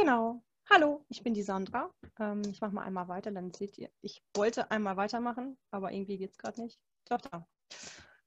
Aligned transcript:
Genau. 0.00 0.40
Hallo, 0.70 1.04
ich 1.08 1.24
bin 1.24 1.34
die 1.34 1.42
Sandra. 1.42 1.92
Ähm, 2.20 2.42
ich 2.48 2.60
mache 2.60 2.72
mal 2.72 2.84
einmal 2.84 3.08
weiter, 3.08 3.32
dann 3.32 3.52
seht 3.52 3.76
ihr. 3.78 3.90
Ich 4.00 4.22
wollte 4.32 4.70
einmal 4.70 4.96
weitermachen, 4.96 5.58
aber 5.72 5.90
irgendwie 5.90 6.18
geht 6.18 6.30
es 6.30 6.38
gerade 6.38 6.62
nicht. 6.62 6.78
Doch, 7.08 7.20
da. 7.20 7.48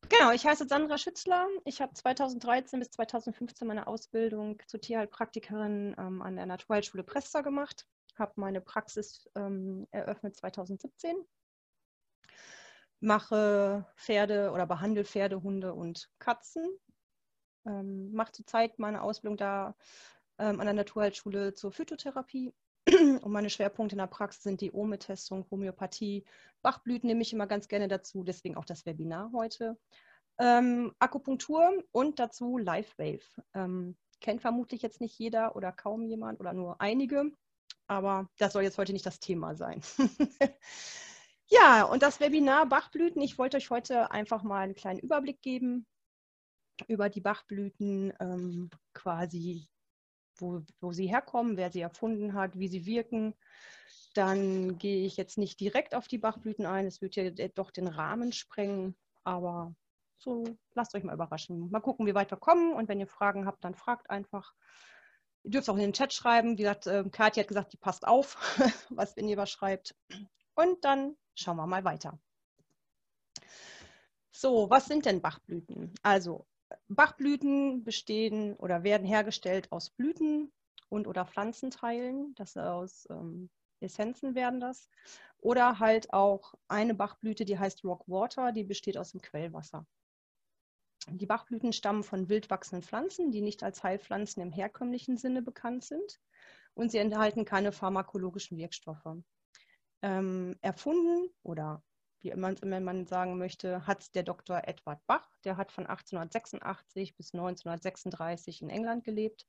Genau, 0.10 0.32
ich 0.32 0.46
heiße 0.46 0.68
Sandra 0.68 0.98
Schützler. 0.98 1.48
Ich 1.64 1.82
habe 1.82 1.94
2013 1.94 2.78
bis 2.80 2.92
2015 2.92 3.66
meine 3.66 3.88
Ausbildung 3.88 4.62
zur 4.68 4.82
Tierheilpraktikerin 4.82 5.96
ähm, 5.98 6.22
an 6.22 6.36
der 6.36 6.46
Naturheilschule 6.46 7.06
Presta 7.06 7.40
gemacht. 7.40 7.88
Habe 8.20 8.34
meine 8.36 8.60
Praxis 8.60 9.30
ähm, 9.36 9.88
eröffnet 9.92 10.36
2017. 10.36 11.16
Mache 13.00 13.88
Pferde 13.96 14.52
oder 14.52 14.68
behandle 14.68 15.06
Pferde, 15.06 15.42
Hunde 15.42 15.74
und 15.74 16.10
Katzen. 16.20 16.66
Ähm, 17.66 18.12
mache 18.12 18.34
zurzeit 18.34 18.78
meine 18.78 19.02
Ausbildung 19.04 19.38
da 19.38 19.74
ähm, 20.42 20.60
an 20.60 20.66
der 20.66 20.74
Naturheilschule 20.74 21.54
zur 21.54 21.72
Phytotherapie. 21.72 22.54
Und 23.22 23.32
meine 23.32 23.52
Schwerpunkte 23.52 23.94
in 23.94 24.00
der 24.00 24.08
Praxis 24.08 24.44
sind 24.44 24.60
die 24.60 24.74
Ome-Testung, 24.74 25.46
Homöopathie, 25.52 26.26
Bachblüten 26.64 27.08
nehme 27.08 27.22
ich 27.22 27.32
immer 27.32 27.48
ganz 27.48 27.68
gerne 27.68 27.88
dazu, 27.88 28.24
deswegen 28.24 28.58
auch 28.58 28.66
das 28.66 28.86
Webinar 28.86 29.32
heute. 29.34 29.78
Ähm, 30.40 30.94
Akupunktur 30.98 31.84
und 31.92 32.18
dazu 32.20 32.58
Live 32.58 32.98
Wave. 32.98 33.44
Ähm, 33.54 33.96
kennt 34.20 34.42
vermutlich 34.42 34.82
jetzt 34.82 35.00
nicht 35.00 35.18
jeder 35.20 35.56
oder 35.56 35.72
kaum 35.72 36.06
jemand 36.06 36.40
oder 36.40 36.54
nur 36.54 36.82
einige, 36.82 37.32
aber 37.88 38.28
das 38.40 38.54
soll 38.54 38.64
jetzt 38.64 38.78
heute 38.80 38.94
nicht 38.94 39.06
das 39.06 39.20
Thema 39.20 39.56
sein. 39.56 39.82
ja, 41.48 41.84
und 41.84 42.02
das 42.02 42.20
Webinar 42.20 42.66
Bachblüten, 42.66 43.22
ich 43.22 43.38
wollte 43.38 43.58
euch 43.58 43.70
heute 43.70 44.10
einfach 44.10 44.42
mal 44.42 44.62
einen 44.62 44.76
kleinen 44.76 45.00
Überblick 45.00 45.42
geben 45.42 45.86
über 46.88 47.10
die 47.10 47.22
Bachblüten, 47.22 48.14
ähm, 48.20 48.72
quasi 48.94 49.68
wo, 50.42 50.62
wo 50.80 50.92
sie 50.92 51.08
herkommen, 51.08 51.58
wer 51.58 51.72
sie 51.72 51.82
erfunden 51.82 52.34
hat, 52.34 52.58
wie 52.58 52.68
sie 52.68 52.86
wirken. 52.86 53.36
Dann 54.14 54.78
gehe 54.78 55.06
ich 55.06 55.16
jetzt 55.16 55.38
nicht 55.38 55.60
direkt 55.60 55.96
auf 55.96 56.08
die 56.08 56.18
Bachblüten 56.18 56.66
ein, 56.66 56.86
es 56.86 57.02
wird 57.02 57.16
ja 57.16 57.30
doch 57.56 57.72
den 57.72 57.88
Rahmen 57.88 58.34
sprengen, 58.34 58.96
aber 59.24 59.74
so 60.18 60.44
lasst 60.74 60.94
euch 60.96 61.04
mal 61.04 61.14
überraschen. 61.14 61.70
Mal 61.72 61.80
gucken, 61.80 62.06
wie 62.06 62.16
weit 62.16 62.32
wir 62.32 62.38
kommen 62.38 62.74
und 62.74 62.90
wenn 62.90 63.00
ihr 63.00 63.08
Fragen 63.08 63.46
habt, 63.46 63.64
dann 63.64 63.76
fragt 63.76 64.10
einfach. 64.10 64.54
Ihr 65.44 65.52
dürft 65.52 65.70
auch 65.70 65.76
in 65.76 65.82
den 65.82 65.94
Chat 65.94 66.14
schreiben. 66.14 66.52
Wie 66.52 66.64
gesagt, 66.64 66.86
äh, 66.88 67.04
Kathi 67.10 67.40
hat 67.40 67.48
gesagt, 67.48 67.74
die 67.74 67.78
passt 67.78 68.06
auf, 68.06 68.36
was 68.90 69.16
wenn 69.16 69.28
ihr 69.28 69.38
was 69.38 69.50
schreibt. 69.50 69.96
Und 70.54 70.84
dann 70.86 71.16
schauen 71.34 71.58
wir 71.58 71.66
mal 71.66 71.84
weiter. 71.84 72.20
So, 74.32 74.70
was 74.70 74.86
sind 74.86 75.06
denn 75.06 75.22
Bachblüten? 75.22 75.94
Also 76.04 76.46
Bachblüten 76.88 77.84
bestehen 77.84 78.56
oder 78.56 78.84
werden 78.84 79.08
hergestellt 79.08 79.72
aus 79.72 79.90
Blüten 79.90 80.52
und 80.90 81.08
oder 81.08 81.26
Pflanzenteilen. 81.26 82.34
Das 82.36 82.58
aus 82.58 83.08
ähm, 83.10 83.50
Essenzen 83.80 84.36
werden 84.36 84.60
das. 84.60 84.90
Oder 85.40 85.80
halt 85.80 86.14
auch 86.14 86.54
eine 86.68 86.94
Bachblüte, 86.94 87.46
die 87.46 87.58
heißt 87.58 87.84
Rockwater, 87.84 88.52
die 88.52 88.64
besteht 88.64 88.98
aus 88.98 89.12
dem 89.12 89.22
Quellwasser. 89.22 89.86
Die 91.08 91.26
Bachblüten 91.26 91.74
stammen 91.74 92.04
von 92.04 92.30
wild 92.30 92.50
wachsenden 92.50 92.88
Pflanzen, 92.88 93.32
die 93.32 93.42
nicht 93.42 93.64
als 93.64 93.84
Heilpflanzen 93.84 94.44
im 94.44 94.52
herkömmlichen 94.52 95.18
Sinne 95.18 95.42
bekannt 95.42 95.84
sind. 95.84 96.20
Und 96.74 96.92
sie 96.92 97.00
enthalten 97.00 97.44
keine 97.44 97.72
pharmakologischen 97.72 98.58
Wirkstoffe. 98.58 99.18
Ähm, 100.04 100.58
erfunden 100.62 101.30
oder 101.44 101.84
wie 102.22 102.30
immer 102.30 102.54
man 102.80 103.06
sagen 103.06 103.38
möchte, 103.38 103.86
hat 103.88 104.14
der 104.16 104.24
Dr. 104.24 104.62
Edward 104.66 105.06
Bach. 105.08 105.28
Der 105.44 105.58
hat 105.58 105.72
von 105.72 105.86
1886 105.86 107.16
bis 107.16 107.34
1936 107.34 108.62
in 108.62 108.70
England 108.70 109.04
gelebt. 109.04 109.48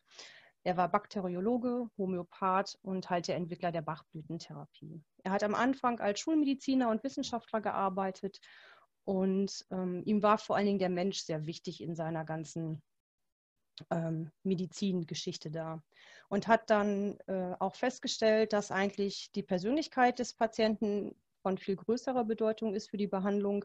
Er 0.64 0.76
war 0.76 0.88
Bakteriologe, 0.88 1.88
Homöopath 1.98 2.78
und 2.82 3.10
halt 3.10 3.28
der 3.28 3.36
Entwickler 3.36 3.72
der 3.72 3.82
Bachblütentherapie. 3.82 5.02
Er 5.24 5.32
hat 5.32 5.42
am 5.42 5.54
Anfang 5.54 5.98
als 6.00 6.20
Schulmediziner 6.20 6.88
und 6.88 7.02
Wissenschaftler 7.02 7.60
gearbeitet 7.60 8.38
und 9.04 9.66
ähm, 9.70 10.02
ihm 10.04 10.22
war 10.22 10.38
vor 10.38 10.56
allen 10.56 10.66
Dingen 10.66 10.78
der 10.78 10.88
Mensch 10.88 11.18
sehr 11.20 11.46
wichtig 11.46 11.80
in 11.82 11.96
seiner 11.96 12.24
ganzen 12.24 12.80
ähm, 13.90 14.30
Medizingeschichte 14.44 15.50
da 15.50 15.82
und 16.28 16.46
hat 16.46 16.70
dann 16.70 17.18
äh, 17.26 17.54
auch 17.58 17.74
festgestellt, 17.74 18.52
dass 18.52 18.70
eigentlich 18.70 19.32
die 19.32 19.42
Persönlichkeit 19.42 20.20
des 20.20 20.34
Patienten 20.34 21.16
von 21.42 21.58
viel 21.58 21.76
größerer 21.76 22.24
Bedeutung 22.24 22.74
ist 22.74 22.90
für 22.90 22.96
die 22.96 23.06
Behandlung 23.06 23.64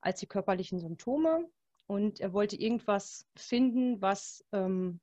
als 0.00 0.20
die 0.20 0.26
körperlichen 0.26 0.78
Symptome. 0.78 1.48
Und 1.86 2.20
er 2.20 2.32
wollte 2.32 2.56
irgendwas 2.56 3.26
finden, 3.36 4.00
was 4.00 4.44
ähm, 4.52 5.00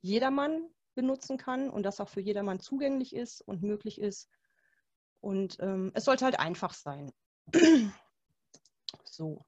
jedermann 0.00 0.68
benutzen 0.94 1.38
kann 1.38 1.70
und 1.70 1.84
das 1.84 2.00
auch 2.00 2.08
für 2.08 2.20
jedermann 2.20 2.60
zugänglich 2.60 3.14
ist 3.14 3.40
und 3.42 3.62
möglich 3.62 4.00
ist. 4.00 4.28
Und 5.20 5.58
ähm, 5.60 5.90
es 5.94 6.04
sollte 6.04 6.24
halt 6.24 6.38
einfach 6.38 6.74
sein. 6.74 7.12
so. 9.04 9.44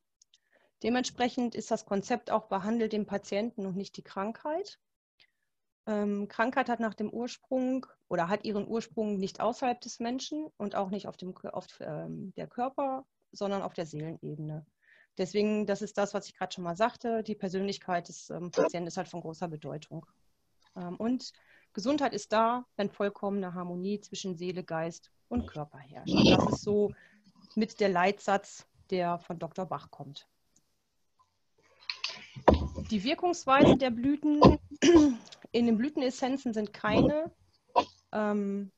Dementsprechend 0.82 1.54
ist 1.54 1.70
das 1.70 1.84
Konzept 1.84 2.30
auch 2.30 2.48
behandelt 2.48 2.92
den 2.92 3.06
Patienten 3.06 3.66
und 3.66 3.76
nicht 3.76 3.96
die 3.96 4.02
Krankheit. 4.02 4.78
Ähm, 5.86 6.28
Krankheit 6.28 6.68
hat 6.68 6.80
nach 6.80 6.94
dem 6.94 7.10
Ursprung 7.10 7.86
oder 8.08 8.28
hat 8.28 8.44
ihren 8.44 8.66
Ursprung 8.66 9.16
nicht 9.16 9.40
außerhalb 9.40 9.80
des 9.80 9.98
Menschen 9.98 10.46
und 10.56 10.74
auch 10.74 10.90
nicht 10.90 11.06
auf, 11.06 11.16
dem, 11.16 11.34
auf 11.36 11.66
ähm, 11.80 12.32
der 12.36 12.46
Körper, 12.46 13.04
sondern 13.32 13.62
auf 13.62 13.72
der 13.72 13.86
Seelenebene. 13.86 14.66
Deswegen, 15.18 15.66
das 15.66 15.82
ist 15.82 15.98
das, 15.98 16.14
was 16.14 16.26
ich 16.26 16.36
gerade 16.36 16.52
schon 16.52 16.64
mal 16.64 16.76
sagte, 16.76 17.22
die 17.22 17.34
Persönlichkeit 17.34 18.08
des 18.08 18.30
ähm, 18.30 18.50
Patienten 18.50 18.88
ist 18.88 18.96
halt 18.96 19.08
von 19.08 19.20
großer 19.20 19.48
Bedeutung. 19.48 20.06
Ähm, 20.76 20.96
und 20.96 21.32
Gesundheit 21.72 22.14
ist 22.14 22.32
da, 22.32 22.64
wenn 22.76 22.90
vollkommene 22.90 23.54
Harmonie 23.54 24.00
zwischen 24.00 24.36
Seele, 24.36 24.64
Geist 24.64 25.10
und 25.28 25.46
Körper 25.46 25.78
herrscht. 25.78 26.14
Und 26.14 26.30
das 26.30 26.52
ist 26.52 26.62
so 26.62 26.92
mit 27.54 27.80
der 27.80 27.88
Leitsatz, 27.88 28.66
der 28.90 29.18
von 29.18 29.38
Dr. 29.38 29.66
Bach 29.66 29.90
kommt. 29.90 30.26
Die 32.90 33.04
Wirkungsweise 33.04 33.76
der 33.76 33.90
Blüten 33.90 34.40
in 35.52 35.66
den 35.66 35.76
Blütenessenzen 35.76 36.52
sind 36.52 36.72
keine 36.72 37.32
ähm, 38.12 38.70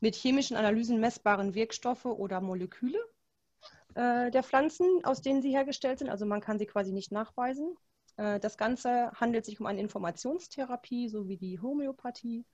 mit 0.00 0.14
chemischen 0.14 0.56
Analysen 0.56 1.00
messbaren 1.00 1.54
Wirkstoffe 1.54 2.04
oder 2.04 2.40
Moleküle 2.40 2.98
äh, 3.94 4.30
der 4.30 4.42
Pflanzen, 4.42 5.04
aus 5.04 5.22
denen 5.22 5.42
sie 5.42 5.50
hergestellt 5.50 5.98
sind. 5.98 6.08
Also 6.08 6.26
man 6.26 6.40
kann 6.40 6.58
sie 6.58 6.66
quasi 6.66 6.92
nicht 6.92 7.12
nachweisen. 7.12 7.76
Äh, 8.16 8.38
das 8.40 8.56
Ganze 8.56 9.10
handelt 9.12 9.44
sich 9.44 9.60
um 9.60 9.66
eine 9.66 9.80
Informationstherapie, 9.80 11.08
so 11.08 11.28
wie 11.28 11.36
die 11.36 11.60
Homöopathie. 11.60 12.44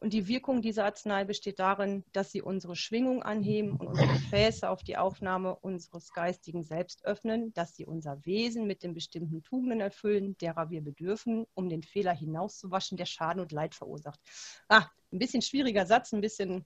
Und 0.00 0.12
die 0.12 0.28
Wirkung 0.28 0.62
dieser 0.62 0.84
Arznei 0.84 1.24
besteht 1.24 1.58
darin, 1.58 2.04
dass 2.12 2.30
sie 2.30 2.40
unsere 2.40 2.76
Schwingung 2.76 3.24
anheben 3.24 3.72
und 3.72 3.88
unsere 3.88 4.06
Gefäße 4.06 4.70
auf 4.70 4.84
die 4.84 4.96
Aufnahme 4.96 5.56
unseres 5.56 6.12
geistigen 6.12 6.62
Selbst 6.62 7.04
öffnen, 7.04 7.52
dass 7.54 7.74
sie 7.74 7.84
unser 7.84 8.24
Wesen 8.24 8.68
mit 8.68 8.84
den 8.84 8.94
bestimmten 8.94 9.42
Tugenden 9.42 9.80
erfüllen, 9.80 10.36
derer 10.38 10.70
wir 10.70 10.82
bedürfen, 10.82 11.46
um 11.54 11.68
den 11.68 11.82
Fehler 11.82 12.14
hinauszuwaschen, 12.14 12.96
der 12.96 13.06
Schaden 13.06 13.40
und 13.40 13.50
Leid 13.50 13.74
verursacht. 13.74 14.20
Ah, 14.68 14.86
ein 15.12 15.18
bisschen 15.18 15.42
schwieriger 15.42 15.84
Satz, 15.84 16.12
ein 16.12 16.20
bisschen, 16.20 16.64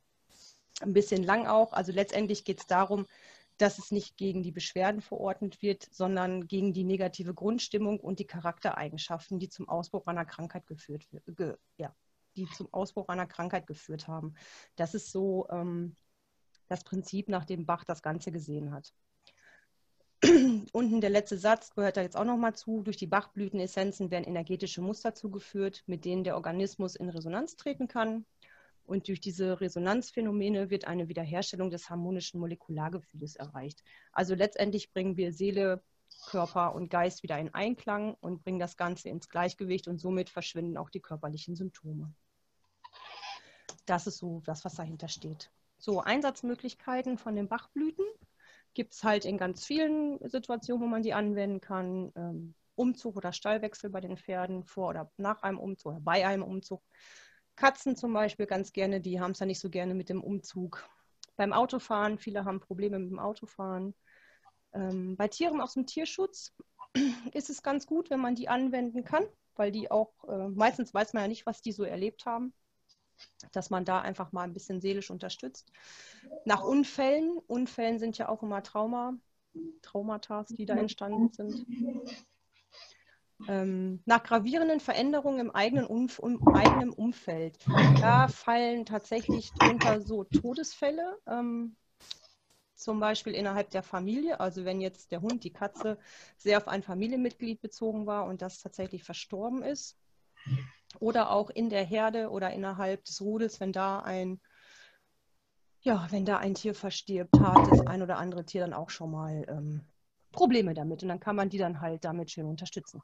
ein 0.83 0.93
bisschen 0.93 1.23
lang 1.23 1.47
auch. 1.47 1.73
Also 1.73 1.91
letztendlich 1.91 2.45
geht 2.45 2.61
es 2.61 2.67
darum, 2.67 3.07
dass 3.57 3.79
es 3.79 3.93
nicht 3.93 4.19
gegen 4.19 4.43
die 4.43 4.53
Beschwerden 4.53 5.01
verordnet 5.01 5.63
wird, 5.63 5.87
sondern 5.91 6.49
gegen 6.49 6.75
die 6.75 6.85
negative 6.85 7.33
Grundstimmung 7.33 7.99
und 7.99 8.19
die 8.19 8.27
Charaktereigenschaften, 8.27 9.39
die 9.39 9.49
zum 9.49 9.71
Ausbruch 9.71 10.07
einer 10.07 10.27
Krankheit 10.27 10.67
geführt 10.67 11.07
wird, 11.13 11.59
ja, 11.79 11.95
die 12.37 12.47
zum 12.47 12.73
Ausbruch 12.73 13.09
einer 13.09 13.27
Krankheit 13.27 13.67
geführt 13.67 14.09
haben. 14.09 14.35
Das 14.77 14.95
ist 14.95 15.11
so 15.11 15.47
ähm, 15.51 15.97
das 16.69 16.85
Prinzip, 16.85 17.29
nach 17.29 17.45
dem 17.45 17.67
Bach 17.67 17.85
das 17.85 18.03
Ganze 18.03 18.33
gesehen 18.33 18.73
hat. 18.73 18.93
Unten 20.73 21.01
der 21.01 21.11
letzte 21.11 21.37
Satz 21.37 21.75
gehört 21.75 21.97
da 21.97 22.03
jetzt 22.03 22.17
auch 22.17 22.25
nochmal 22.25 22.55
zu. 22.55 22.83
Durch 22.83 22.97
die 22.97 23.07
Bachblütenessenzen 23.07 24.11
werden 24.11 24.25
energetische 24.25 24.81
Muster 24.81 25.15
zugeführt, 25.15 25.83
mit 25.87 26.05
denen 26.05 26.25
der 26.25 26.37
Organismus 26.37 26.97
in 26.97 27.09
Resonanz 27.09 27.57
treten 27.57 27.89
kann. 27.89 28.25
Und 28.85 29.09
durch 29.09 29.21
diese 29.21 29.61
Resonanzphänomene 29.61 30.71
wird 30.71 30.87
eine 30.87 31.09
Wiederherstellung 31.09 31.71
des 31.71 31.91
harmonischen 31.91 32.41
Molekulargefühls 32.41 33.37
erreicht. 33.37 33.83
Also 34.13 34.35
letztendlich 34.35 34.93
bringen 34.93 35.17
wir 35.17 35.33
Seele, 35.33 35.83
Körper 36.27 36.75
und 36.75 36.91
Geist 36.91 37.23
wieder 37.23 37.39
in 37.39 37.53
Einklang 37.55 38.15
und 38.21 38.43
bringen 38.45 38.59
das 38.59 38.77
Ganze 38.77 39.09
ins 39.09 39.29
Gleichgewicht 39.29 39.89
und 39.89 39.99
somit 39.99 40.31
verschwinden 40.31 40.77
auch 40.77 40.91
die 40.91 41.01
körperlichen 41.01 41.57
Symptome. 41.57 42.13
Das 43.87 44.07
ist 44.07 44.19
so 44.19 44.41
das, 44.45 44.65
was 44.65 44.75
dahinter 44.75 45.09
steht. 45.09 45.51
So, 45.79 46.01
Einsatzmöglichkeiten 46.01 47.19
von 47.19 47.35
den 47.35 47.49
Bachblüten 47.49 48.05
gibt 48.75 48.95
es 48.95 49.05
halt 49.05 49.25
in 49.25 49.39
ganz 49.39 49.65
vielen 49.65 50.19
Situationen, 50.29 50.83
wo 50.83 50.87
man 50.87 51.03
die 51.03 51.15
anwenden 51.15 51.61
kann. 51.61 52.13
Ähm, 52.15 52.55
Umzug 52.75 53.17
oder 53.17 53.33
Stallwechsel 53.33 53.91
bei 53.91 54.01
den 54.01 54.17
Pferden, 54.17 54.65
vor 54.65 54.89
oder 54.89 55.11
nach 55.17 55.43
einem 55.43 55.59
Umzug 55.59 55.93
oder 55.93 56.01
bei 56.01 56.27
einem 56.27 56.43
Umzug. 56.43 56.83
Katzen 57.57 57.97
zum 57.97 58.13
Beispiel 58.13 58.47
ganz 58.47 58.73
gerne, 58.73 59.01
die 59.01 59.21
haben 59.21 59.33
es 59.33 59.41
ja 59.41 59.47
nicht 59.47 59.61
so 59.61 59.69
gerne 59.69 59.95
mit 59.95 60.09
dem 60.09 60.23
Umzug. 60.23 60.89
Beim 61.37 61.53
Autofahren, 61.53 62.19
viele 62.19 62.45
haben 62.45 62.61
Probleme 62.61 62.99
mit 62.99 63.11
dem 63.11 63.19
Autofahren. 63.19 63.95
Ähm, 64.73 65.17
bei 65.17 65.29
Tieren 65.29 65.61
aus 65.61 65.75
dem 65.75 65.87
Tierschutz 65.87 66.55
ist 67.33 67.51
es 67.51 67.63
ganz 67.63 67.87
gut, 67.87 68.11
wenn 68.11 68.21
man 68.21 68.35
die 68.35 68.49
anwenden 68.49 69.05
kann, 69.05 69.25
weil 69.55 69.71
die 69.71 69.91
auch, 69.91 70.13
äh, 70.29 70.49
meistens 70.49 70.95
weiß 70.95 71.13
man 71.13 71.25
ja 71.25 71.29
nicht, 71.29 71.47
was 71.47 71.61
die 71.61 71.73
so 71.73 71.85
erlebt 71.85 72.25
haben. 72.25 72.55
Dass 73.53 73.71
man 73.71 73.85
da 73.85 74.01
einfach 74.01 74.33
mal 74.33 74.43
ein 74.43 74.53
bisschen 74.53 74.81
seelisch 74.81 75.11
unterstützt. 75.11 75.73
Nach 76.45 76.63
Unfällen, 76.63 77.39
Unfällen 77.47 77.99
sind 77.99 78.19
ja 78.19 78.29
auch 78.29 78.43
immer 78.43 78.63
Trauma, 78.63 79.15
Traumata, 79.83 80.45
die 80.49 80.67
da 80.67 80.77
entstanden 80.77 81.31
sind. 81.33 81.67
Ähm, 83.49 84.01
nach 84.07 84.23
gravierenden 84.23 84.81
Veränderungen 84.81 85.41
im 85.41 85.51
eigenen, 85.51 85.87
Umf 85.87 86.19
um, 86.19 86.47
eigenen 86.55 86.91
Umfeld. 86.91 87.59
Da 88.01 88.29
fallen 88.29 88.87
tatsächlich 88.87 89.53
drunter 89.53 90.01
so 90.01 90.25
Todesfälle, 90.25 91.19
ähm, 91.27 91.77
zum 92.75 93.01
Beispiel 93.01 93.35
innerhalb 93.35 93.71
der 93.71 93.83
Familie. 93.83 94.41
Also 94.41 94.65
wenn 94.65 94.81
jetzt 94.81 95.13
der 95.13 95.23
Hund, 95.23 95.45
die 95.45 95.53
Katze 95.53 95.99
sehr 96.37 96.59
auf 96.59 96.69
ein 96.69 96.83
Familienmitglied 96.83 97.61
bezogen 97.61 98.07
war 98.07 98.27
und 98.27 98.43
das 98.43 98.61
tatsächlich 98.61 99.03
verstorben 99.03 99.63
ist. 99.63 99.97
Oder 101.01 101.31
auch 101.31 101.51
in 101.51 101.71
der 101.71 101.85
Herde 101.85 102.31
oder 102.31 102.53
innerhalb 102.53 103.05
des 103.05 103.21
Rudels, 103.21 103.61
wenn 103.61 103.73
da 103.73 104.01
ein, 104.01 104.41
ja, 105.81 106.07
wenn 106.11 106.25
da 106.25 106.39
ein 106.39 106.55
Tier 106.55 106.75
verstirbt, 106.75 107.39
hat 107.39 107.71
das 107.71 107.87
ein 107.87 108.03
oder 108.03 108.19
andere 108.19 108.45
Tier 108.45 108.61
dann 108.63 108.75
auch 108.75 108.91
schon 108.91 109.11
mal 109.11 109.45
ähm, 109.49 109.85
Probleme 110.31 110.75
damit. 110.75 111.03
Und 111.03 111.09
dann 111.09 111.21
kann 111.21 111.37
man 111.37 111.51
die 111.51 111.59
dann 111.59 111.81
halt 111.81 112.05
damit 112.05 112.31
schön 112.31 112.47
unterstützen. 112.47 113.03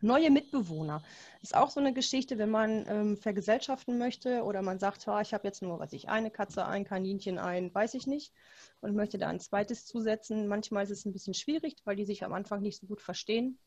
Neue 0.00 0.30
Mitbewohner 0.30 1.02
ist 1.42 1.56
auch 1.56 1.70
so 1.70 1.80
eine 1.80 1.92
Geschichte, 1.92 2.38
wenn 2.38 2.50
man 2.50 2.86
ähm, 2.88 3.16
vergesellschaften 3.16 3.98
möchte 3.98 4.42
oder 4.44 4.62
man 4.62 4.78
sagt, 4.78 5.06
oh, 5.08 5.18
ich 5.18 5.34
habe 5.34 5.46
jetzt 5.46 5.62
nur, 5.62 5.78
was 5.78 5.92
ich, 5.92 6.08
eine 6.08 6.30
Katze, 6.30 6.66
ein 6.66 6.84
Kaninchen, 6.84 7.38
ein, 7.38 7.74
weiß 7.74 7.94
ich 7.94 8.06
nicht, 8.06 8.32
und 8.80 8.94
möchte 8.94 9.18
da 9.18 9.28
ein 9.28 9.40
zweites 9.40 9.86
zusetzen. 9.86 10.46
Manchmal 10.46 10.84
ist 10.84 10.90
es 10.90 11.04
ein 11.04 11.12
bisschen 11.12 11.34
schwierig, 11.34 11.76
weil 11.84 11.96
die 11.96 12.04
sich 12.04 12.24
am 12.24 12.32
Anfang 12.32 12.60
nicht 12.60 12.80
so 12.80 12.86
gut 12.86 13.00
verstehen. 13.00 13.58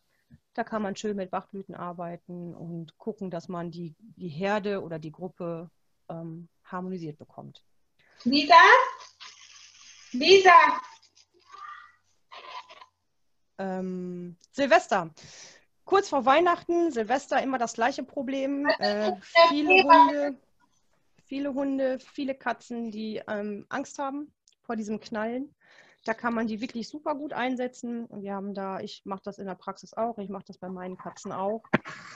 Da 0.53 0.63
kann 0.63 0.81
man 0.81 0.95
schön 0.95 1.15
mit 1.15 1.31
Bachblüten 1.31 1.75
arbeiten 1.75 2.53
und 2.53 2.97
gucken, 2.97 3.31
dass 3.31 3.47
man 3.47 3.71
die, 3.71 3.95
die 3.99 4.27
Herde 4.27 4.81
oder 4.81 4.99
die 4.99 5.11
Gruppe 5.11 5.69
ähm, 6.09 6.49
harmonisiert 6.65 7.17
bekommt. 7.17 7.63
Lisa? 8.23 8.55
Lisa! 10.11 10.51
Ähm, 13.57 14.35
Silvester. 14.51 15.13
Kurz 15.85 16.09
vor 16.09 16.25
Weihnachten, 16.25 16.91
Silvester 16.91 17.41
immer 17.41 17.57
das 17.57 17.73
gleiche 17.73 18.03
Problem. 18.03 18.65
Äh, 18.79 19.13
viele 19.49 19.83
Hunde, 19.83 20.37
viele 21.25 21.53
Hunde, 21.53 21.99
viele 21.99 22.35
Katzen, 22.35 22.91
die 22.91 23.21
ähm, 23.27 23.65
Angst 23.69 23.99
haben 23.99 24.33
vor 24.63 24.75
diesem 24.75 24.99
Knallen. 24.99 25.53
Da 26.03 26.15
kann 26.15 26.33
man 26.33 26.47
die 26.47 26.61
wirklich 26.61 26.87
super 26.87 27.13
gut 27.13 27.31
einsetzen. 27.31 28.07
Wir 28.23 28.33
haben 28.33 28.55
da, 28.55 28.79
ich 28.79 29.03
mache 29.05 29.21
das 29.23 29.37
in 29.37 29.45
der 29.45 29.55
Praxis 29.55 29.93
auch, 29.93 30.17
ich 30.17 30.29
mache 30.29 30.45
das 30.47 30.57
bei 30.57 30.69
meinen 30.69 30.97
Katzen 30.97 31.31
auch. 31.31 31.63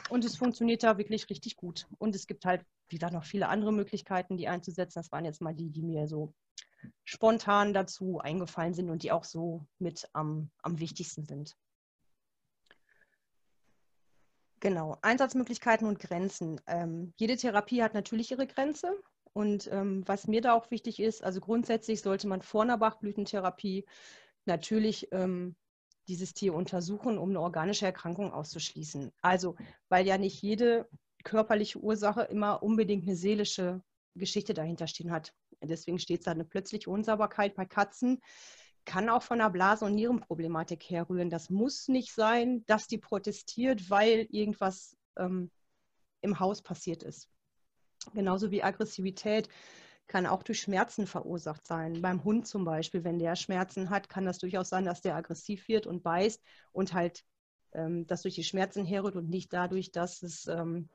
Und 0.10 0.26
es 0.26 0.38
funktioniert 0.38 0.82
da 0.84 0.98
wirklich 0.98 1.30
richtig 1.30 1.56
gut. 1.56 1.88
Und 2.00 2.16
es 2.16 2.26
gibt 2.26 2.46
halt, 2.46 2.66
wie 2.90 2.96
gesagt, 2.96 3.14
noch 3.14 3.26
viele 3.26 3.48
andere 3.48 3.72
Möglichkeiten, 3.72 4.38
die 4.38 4.48
einzusetzen. 4.48 5.00
Das 5.00 5.12
waren 5.12 5.26
jetzt 5.26 5.42
mal 5.42 5.54
die, 5.54 5.70
die 5.70 5.84
mir 5.84 6.08
so 6.08 6.34
spontan 7.04 7.74
dazu 7.74 8.20
eingefallen 8.20 8.74
sind 8.74 8.90
und 8.90 9.04
die 9.04 9.12
auch 9.12 9.24
so 9.24 9.66
mit 9.78 10.10
am, 10.14 10.50
am 10.64 10.80
wichtigsten 10.80 11.26
sind. 11.26 11.56
Genau, 14.62 14.98
Einsatzmöglichkeiten 15.04 15.88
und 15.88 16.00
Grenzen. 16.00 16.60
Ähm, 16.66 17.14
jede 17.18 17.38
Therapie 17.38 17.84
hat 17.84 17.94
natürlich 17.94 18.32
ihre 18.32 18.48
Grenze 18.48 18.98
und 19.36 19.68
ähm, 19.70 20.02
was 20.06 20.28
mir 20.28 20.40
da 20.40 20.54
auch 20.54 20.72
wichtig 20.72 21.02
ist, 21.02 21.22
also 21.22 21.42
grundsätzlich 21.42 22.02
sollte 22.02 22.26
man 22.26 22.42
vor 22.42 22.62
einer 22.62 22.78
Bachblütentherapie 22.78 23.86
natürlich 24.46 25.10
ähm, 25.12 25.58
dieses 26.08 26.34
Tier 26.34 26.54
untersuchen, 26.54 27.18
um 27.18 27.32
eine 27.32 27.42
organische 27.42 27.86
Erkrankung 27.86 28.32
auszuschließen. 28.32 29.12
Also, 29.22 29.58
weil 29.90 30.08
ja 30.08 30.18
nicht 30.18 30.42
jede 30.42 30.88
körperliche 31.26 31.80
Ursache 31.80 32.22
immer 32.22 32.64
unbedingt 32.64 33.06
eine 33.06 33.18
seelische 33.18 33.82
Geschichte 34.16 34.54
dahinter 34.54 34.88
stehen 34.88 35.12
hat. 35.12 35.34
Deswegen 35.62 36.00
steht 36.00 36.26
da 36.26 36.32
eine 36.32 36.46
plötzliche 36.46 36.90
Unsauberkeit 36.90 37.56
bei 37.56 37.66
Katzen, 37.66 38.22
kann 38.86 39.10
auch 39.10 39.24
von 39.24 39.42
einer 39.42 39.50
Blase- 39.50 39.84
und 39.84 39.96
Nierenproblematik 39.96 40.90
herrühren. 40.90 41.30
Das 41.30 41.50
muss 41.50 41.90
nicht 41.90 42.14
sein, 42.14 42.64
dass 42.68 42.88
die 42.88 43.00
protestiert, 43.00 43.90
weil 43.90 44.28
irgendwas 44.30 44.96
ähm, 45.18 45.52
im 46.22 46.40
Haus 46.40 46.62
passiert 46.62 47.04
ist. 47.04 47.28
Genauso 48.13 48.52
wie 48.52 48.63
Aggressivität 48.63 49.50
kann 50.07 50.25
auch 50.28 50.44
durch 50.44 50.62
Schmerzen 50.62 51.07
verursacht 51.07 51.66
sein. 51.66 52.02
Beim 52.02 52.24
Hund 52.24 52.48
zum 52.48 52.63
Beispiel, 52.63 53.04
wenn 53.04 53.19
der 53.19 53.36
Schmerzen 53.36 53.90
hat, 53.90 54.10
kann 54.10 54.25
das 54.25 54.38
durchaus 54.38 54.69
sein, 54.69 54.86
dass 54.86 55.02
der 55.02 55.16
aggressiv 55.16 55.68
wird 55.68 55.88
und 55.88 56.04
beißt 56.04 56.42
und 56.72 56.94
halt 56.94 57.24
ähm, 57.74 58.06
das 58.07 58.22
durch 58.22 58.36
die 58.36 58.44
Schmerzen 58.44 58.86
herrührt 58.86 59.16
und 59.16 59.30
nicht 59.30 59.52
dadurch, 59.52 59.92
dass 59.92 60.22
es 60.22 60.48
ähm, 60.48 60.90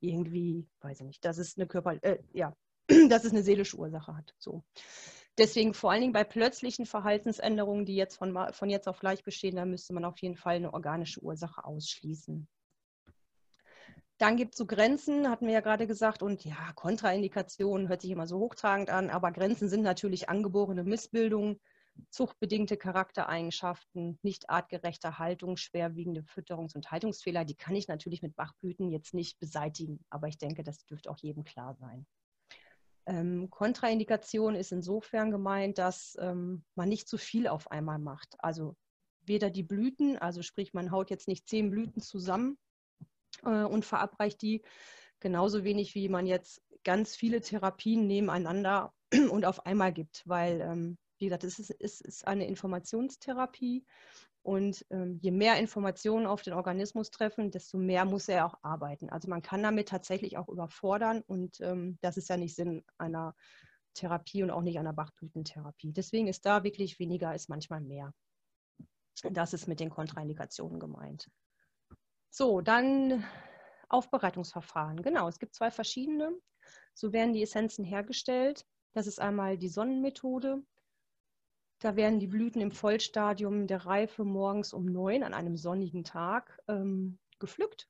irgendwie, 0.00 0.66
weiß 0.80 1.00
ich 1.00 1.06
nicht, 1.06 1.24
dass 1.24 1.38
es 1.38 1.56
eine 1.56 1.66
Körper, 1.66 2.02
äh, 2.02 2.18
ja, 2.32 2.54
dass 3.08 3.24
es 3.24 3.32
eine 3.32 3.42
seelische 3.42 3.76
Ursache 3.76 4.16
hat. 4.16 4.34
So. 4.38 4.62
Deswegen 5.38 5.74
vor 5.74 5.90
allen 5.90 6.00
Dingen 6.02 6.12
bei 6.12 6.24
plötzlichen 6.24 6.86
Verhaltensänderungen, 6.86 7.86
die 7.86 7.96
jetzt 7.96 8.16
von, 8.16 8.36
von 8.52 8.68
jetzt 8.68 8.88
auf 8.88 8.98
gleich 8.98 9.24
bestehen, 9.24 9.56
da 9.56 9.64
müsste 9.64 9.94
man 9.94 10.04
auf 10.04 10.18
jeden 10.18 10.36
Fall 10.36 10.56
eine 10.56 10.74
organische 10.74 11.20
Ursache 11.22 11.64
ausschließen. 11.64 12.46
Dann 14.20 14.36
gibt 14.36 14.52
es 14.52 14.58
so 14.58 14.66
Grenzen, 14.66 15.30
hatten 15.30 15.46
wir 15.46 15.54
ja 15.54 15.60
gerade 15.60 15.86
gesagt, 15.86 16.22
und 16.22 16.44
ja, 16.44 16.72
Kontraindikationen 16.74 17.88
hört 17.88 18.02
sich 18.02 18.10
immer 18.10 18.26
so 18.26 18.38
hochtragend 18.38 18.90
an, 18.90 19.08
aber 19.08 19.32
Grenzen 19.32 19.70
sind 19.70 19.80
natürlich 19.80 20.28
angeborene 20.28 20.84
Missbildungen, 20.84 21.58
zuchtbedingte 22.10 22.76
Charaktereigenschaften, 22.76 24.18
nicht 24.20 24.50
artgerechte 24.50 25.18
Haltung, 25.18 25.56
schwerwiegende 25.56 26.20
Fütterungs- 26.20 26.74
und 26.74 26.90
Haltungsfehler. 26.90 27.46
Die 27.46 27.54
kann 27.54 27.74
ich 27.74 27.88
natürlich 27.88 28.20
mit 28.20 28.36
Bachblüten 28.36 28.90
jetzt 28.90 29.14
nicht 29.14 29.38
beseitigen, 29.38 30.04
aber 30.10 30.28
ich 30.28 30.36
denke, 30.36 30.62
das 30.62 30.84
dürfte 30.84 31.10
auch 31.10 31.18
jedem 31.18 31.44
klar 31.44 31.74
sein. 31.76 32.06
Ähm, 33.06 33.48
Kontraindikation 33.48 34.54
ist 34.54 34.70
insofern 34.70 35.30
gemeint, 35.30 35.78
dass 35.78 36.18
ähm, 36.20 36.62
man 36.74 36.90
nicht 36.90 37.08
zu 37.08 37.16
viel 37.16 37.48
auf 37.48 37.70
einmal 37.70 37.98
macht. 37.98 38.34
Also 38.40 38.76
weder 39.22 39.48
die 39.48 39.62
Blüten, 39.62 40.18
also 40.18 40.42
sprich, 40.42 40.74
man 40.74 40.90
haut 40.90 41.08
jetzt 41.08 41.26
nicht 41.26 41.48
zehn 41.48 41.70
Blüten 41.70 42.02
zusammen 42.02 42.58
äh, 43.44 43.64
und 43.64 43.84
verabreicht 43.84 44.42
die. 44.42 44.62
Genauso 45.20 45.64
wenig 45.64 45.94
wie 45.94 46.08
man 46.08 46.26
jetzt 46.26 46.62
ganz 46.84 47.14
viele 47.14 47.40
Therapien 47.40 48.06
nebeneinander 48.06 48.92
und 49.30 49.44
auf 49.44 49.66
einmal 49.66 49.92
gibt, 49.92 50.22
weil, 50.26 50.60
ähm, 50.60 50.98
wie 51.18 51.26
gesagt, 51.26 51.44
es 51.44 51.58
ist, 51.58 51.74
es 51.78 52.00
ist 52.00 52.26
eine 52.26 52.46
Informationstherapie 52.46 53.84
und 54.42 54.86
ähm, 54.90 55.18
je 55.20 55.30
mehr 55.30 55.58
Informationen 55.58 56.26
auf 56.26 56.42
den 56.42 56.54
Organismus 56.54 57.10
treffen, 57.10 57.50
desto 57.50 57.76
mehr 57.76 58.06
muss 58.06 58.28
er 58.28 58.46
auch 58.46 58.54
arbeiten. 58.62 59.10
Also 59.10 59.28
man 59.28 59.42
kann 59.42 59.62
damit 59.62 59.88
tatsächlich 59.88 60.38
auch 60.38 60.48
überfordern 60.48 61.22
und 61.26 61.60
ähm, 61.60 61.98
das 62.00 62.16
ist 62.16 62.30
ja 62.30 62.38
nicht 62.38 62.54
Sinn 62.54 62.82
einer 62.96 63.34
Therapie 63.94 64.42
und 64.42 64.50
auch 64.50 64.62
nicht 64.62 64.78
einer 64.78 64.94
Bachblütentherapie. 64.94 65.92
Deswegen 65.92 66.28
ist 66.28 66.46
da 66.46 66.64
wirklich 66.64 66.98
weniger 66.98 67.34
ist 67.34 67.48
manchmal 67.48 67.80
mehr. 67.80 68.14
Das 69.30 69.52
ist 69.52 69.66
mit 69.66 69.80
den 69.80 69.90
Kontraindikationen 69.90 70.80
gemeint. 70.80 71.28
So, 72.30 72.60
dann 72.60 73.24
Aufbereitungsverfahren. 73.88 75.02
Genau, 75.02 75.28
es 75.28 75.38
gibt 75.38 75.54
zwei 75.54 75.70
verschiedene. 75.70 76.32
So 76.94 77.12
werden 77.12 77.34
die 77.34 77.42
Essenzen 77.42 77.84
hergestellt. 77.84 78.64
Das 78.92 79.06
ist 79.06 79.20
einmal 79.20 79.58
die 79.58 79.68
Sonnenmethode. 79.68 80.62
Da 81.80 81.96
werden 81.96 82.20
die 82.20 82.26
Blüten 82.26 82.60
im 82.60 82.72
Vollstadium 82.72 83.66
der 83.66 83.86
Reife 83.86 84.24
morgens 84.24 84.72
um 84.72 84.84
neun 84.84 85.22
an 85.22 85.34
einem 85.34 85.56
sonnigen 85.56 86.04
Tag 86.04 86.60
ähm, 86.68 87.18
gepflückt. 87.38 87.88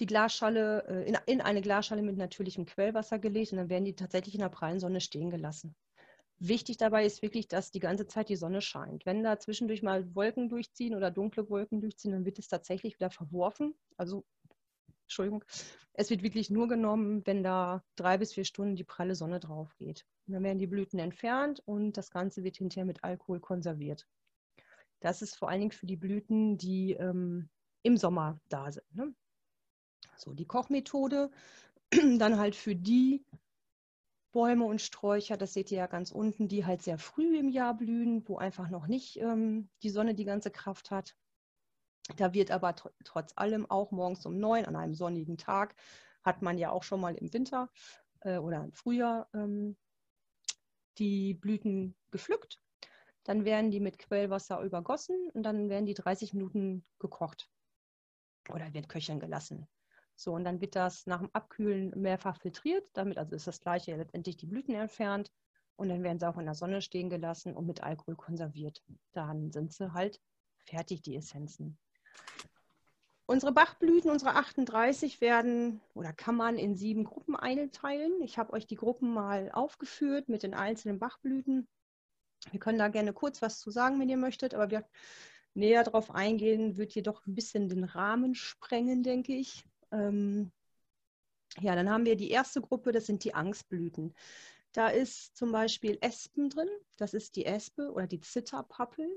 Die 0.00 0.06
Glasschale 0.06 0.84
äh, 0.88 1.08
in, 1.08 1.16
in, 1.26 1.40
eine 1.40 1.62
Glasschale 1.62 2.02
mit 2.02 2.16
natürlichem 2.16 2.66
Quellwasser 2.66 3.18
gelegt 3.18 3.52
und 3.52 3.58
dann 3.58 3.70
werden 3.70 3.84
die 3.84 3.96
tatsächlich 3.96 4.34
in 4.34 4.40
der 4.40 4.48
prallen 4.48 4.80
Sonne 4.80 5.00
stehen 5.00 5.30
gelassen. 5.30 5.74
Wichtig 6.38 6.76
dabei 6.76 7.06
ist 7.06 7.22
wirklich, 7.22 7.48
dass 7.48 7.70
die 7.70 7.80
ganze 7.80 8.06
Zeit 8.06 8.28
die 8.28 8.36
Sonne 8.36 8.60
scheint. 8.60 9.06
Wenn 9.06 9.22
da 9.22 9.38
zwischendurch 9.38 9.82
mal 9.82 10.14
Wolken 10.14 10.48
durchziehen 10.50 10.94
oder 10.94 11.10
dunkle 11.10 11.48
Wolken 11.48 11.80
durchziehen, 11.80 12.12
dann 12.12 12.26
wird 12.26 12.38
es 12.38 12.48
tatsächlich 12.48 12.94
wieder 12.96 13.10
verworfen. 13.10 13.74
Also, 13.96 14.24
Entschuldigung, 15.04 15.44
es 15.94 16.10
wird 16.10 16.22
wirklich 16.22 16.50
nur 16.50 16.68
genommen, 16.68 17.26
wenn 17.26 17.42
da 17.42 17.82
drei 17.96 18.18
bis 18.18 18.34
vier 18.34 18.44
Stunden 18.44 18.76
die 18.76 18.84
pralle 18.84 19.14
Sonne 19.14 19.40
drauf 19.40 19.74
geht. 19.78 20.04
Und 20.26 20.34
dann 20.34 20.42
werden 20.42 20.58
die 20.58 20.66
Blüten 20.66 20.98
entfernt 20.98 21.62
und 21.64 21.96
das 21.96 22.10
Ganze 22.10 22.44
wird 22.44 22.56
hinterher 22.56 22.84
mit 22.84 23.02
Alkohol 23.02 23.40
konserviert. 23.40 24.06
Das 25.00 25.22
ist 25.22 25.36
vor 25.36 25.48
allen 25.48 25.60
Dingen 25.60 25.72
für 25.72 25.86
die 25.86 25.96
Blüten, 25.96 26.58
die 26.58 26.92
ähm, 26.92 27.48
im 27.82 27.96
Sommer 27.96 28.40
da 28.48 28.70
sind. 28.70 28.94
Ne? 28.94 29.14
So, 30.16 30.34
die 30.34 30.46
Kochmethode 30.46 31.30
dann 32.18 32.38
halt 32.38 32.56
für 32.56 32.74
die 32.74 33.24
Bäume 34.36 34.66
und 34.66 34.82
Sträucher, 34.82 35.38
das 35.38 35.54
seht 35.54 35.72
ihr 35.72 35.78
ja 35.78 35.86
ganz 35.86 36.10
unten, 36.10 36.46
die 36.46 36.66
halt 36.66 36.82
sehr 36.82 36.98
früh 36.98 37.38
im 37.38 37.48
Jahr 37.48 37.72
blühen, 37.72 38.22
wo 38.28 38.36
einfach 38.36 38.68
noch 38.68 38.86
nicht 38.86 39.16
ähm, 39.16 39.70
die 39.82 39.88
Sonne 39.88 40.14
die 40.14 40.26
ganze 40.26 40.50
Kraft 40.50 40.90
hat. 40.90 41.16
Da 42.18 42.34
wird 42.34 42.50
aber 42.50 42.76
tr 42.76 42.92
trotz 43.02 43.32
allem 43.36 43.64
auch 43.70 43.92
morgens 43.92 44.26
um 44.26 44.36
neun 44.38 44.66
an 44.66 44.76
einem 44.76 44.92
sonnigen 44.92 45.38
Tag, 45.38 45.74
hat 46.22 46.42
man 46.42 46.58
ja 46.58 46.70
auch 46.70 46.82
schon 46.82 47.00
mal 47.00 47.14
im 47.14 47.32
Winter 47.32 47.70
äh, 48.20 48.36
oder 48.36 48.62
im 48.62 48.74
Frühjahr 48.74 49.26
ähm, 49.32 49.78
die 50.98 51.32
Blüten 51.32 51.96
gepflückt. 52.10 52.60
Dann 53.24 53.46
werden 53.46 53.70
die 53.70 53.80
mit 53.80 53.98
Quellwasser 53.98 54.60
übergossen 54.60 55.30
und 55.32 55.44
dann 55.44 55.70
werden 55.70 55.86
die 55.86 55.94
30 55.94 56.34
Minuten 56.34 56.84
gekocht 56.98 57.48
oder 58.50 58.74
wird 58.74 58.90
köcheln 58.90 59.18
gelassen. 59.18 59.66
So, 60.16 60.32
und 60.32 60.44
dann 60.44 60.60
wird 60.60 60.74
das 60.74 61.06
nach 61.06 61.20
dem 61.20 61.30
Abkühlen 61.34 61.92
mehrfach 62.00 62.38
filtriert. 62.40 62.88
Damit 62.94 63.18
also 63.18 63.36
ist 63.36 63.46
das 63.46 63.60
gleiche 63.60 63.96
letztendlich 63.96 64.36
die 64.36 64.46
Blüten 64.46 64.74
entfernt. 64.74 65.30
Und 65.76 65.90
dann 65.90 66.02
werden 66.02 66.18
sie 66.18 66.26
auch 66.26 66.38
in 66.38 66.46
der 66.46 66.54
Sonne 66.54 66.80
stehen 66.80 67.10
gelassen 67.10 67.54
und 67.54 67.66
mit 67.66 67.82
Alkohol 67.82 68.16
konserviert. 68.16 68.82
Dann 69.12 69.52
sind 69.52 69.74
sie 69.74 69.92
halt 69.92 70.20
fertig, 70.64 71.02
die 71.02 71.16
Essenzen. 71.16 71.78
Unsere 73.26 73.52
Bachblüten, 73.52 74.10
unsere 74.10 74.36
38, 74.36 75.20
werden 75.20 75.80
oder 75.94 76.12
kann 76.12 76.36
man 76.36 76.58
in 76.58 76.76
sieben 76.76 77.04
Gruppen 77.04 77.36
einteilen. 77.36 78.22
Ich 78.22 78.38
habe 78.38 78.52
euch 78.52 78.66
die 78.66 78.76
Gruppen 78.76 79.12
mal 79.12 79.50
aufgeführt 79.52 80.28
mit 80.28 80.44
den 80.44 80.54
einzelnen 80.54 80.98
Bachblüten. 80.98 81.68
Wir 82.52 82.60
können 82.60 82.78
da 82.78 82.88
gerne 82.88 83.12
kurz 83.12 83.42
was 83.42 83.58
zu 83.58 83.70
sagen, 83.70 83.98
wenn 84.00 84.08
ihr 84.08 84.16
möchtet, 84.16 84.54
aber 84.54 84.70
wir 84.70 84.88
näher 85.54 85.82
darauf 85.82 86.14
eingehen, 86.14 86.76
wird 86.76 86.94
jedoch 86.94 87.26
ein 87.26 87.34
bisschen 87.34 87.68
den 87.68 87.84
Rahmen 87.84 88.34
sprengen, 88.34 89.02
denke 89.02 89.34
ich. 89.34 89.64
Ähm, 89.92 90.52
ja, 91.60 91.74
dann 91.74 91.90
haben 91.90 92.04
wir 92.04 92.16
die 92.16 92.30
erste 92.30 92.60
Gruppe, 92.60 92.92
das 92.92 93.06
sind 93.06 93.24
die 93.24 93.34
Angstblüten. 93.34 94.14
Da 94.72 94.88
ist 94.88 95.36
zum 95.36 95.52
Beispiel 95.52 95.98
Espen 96.00 96.50
drin, 96.50 96.68
das 96.96 97.14
ist 97.14 97.36
die 97.36 97.46
Espe 97.46 97.92
oder 97.92 98.06
die 98.06 98.20
Zitterpappel. 98.20 99.08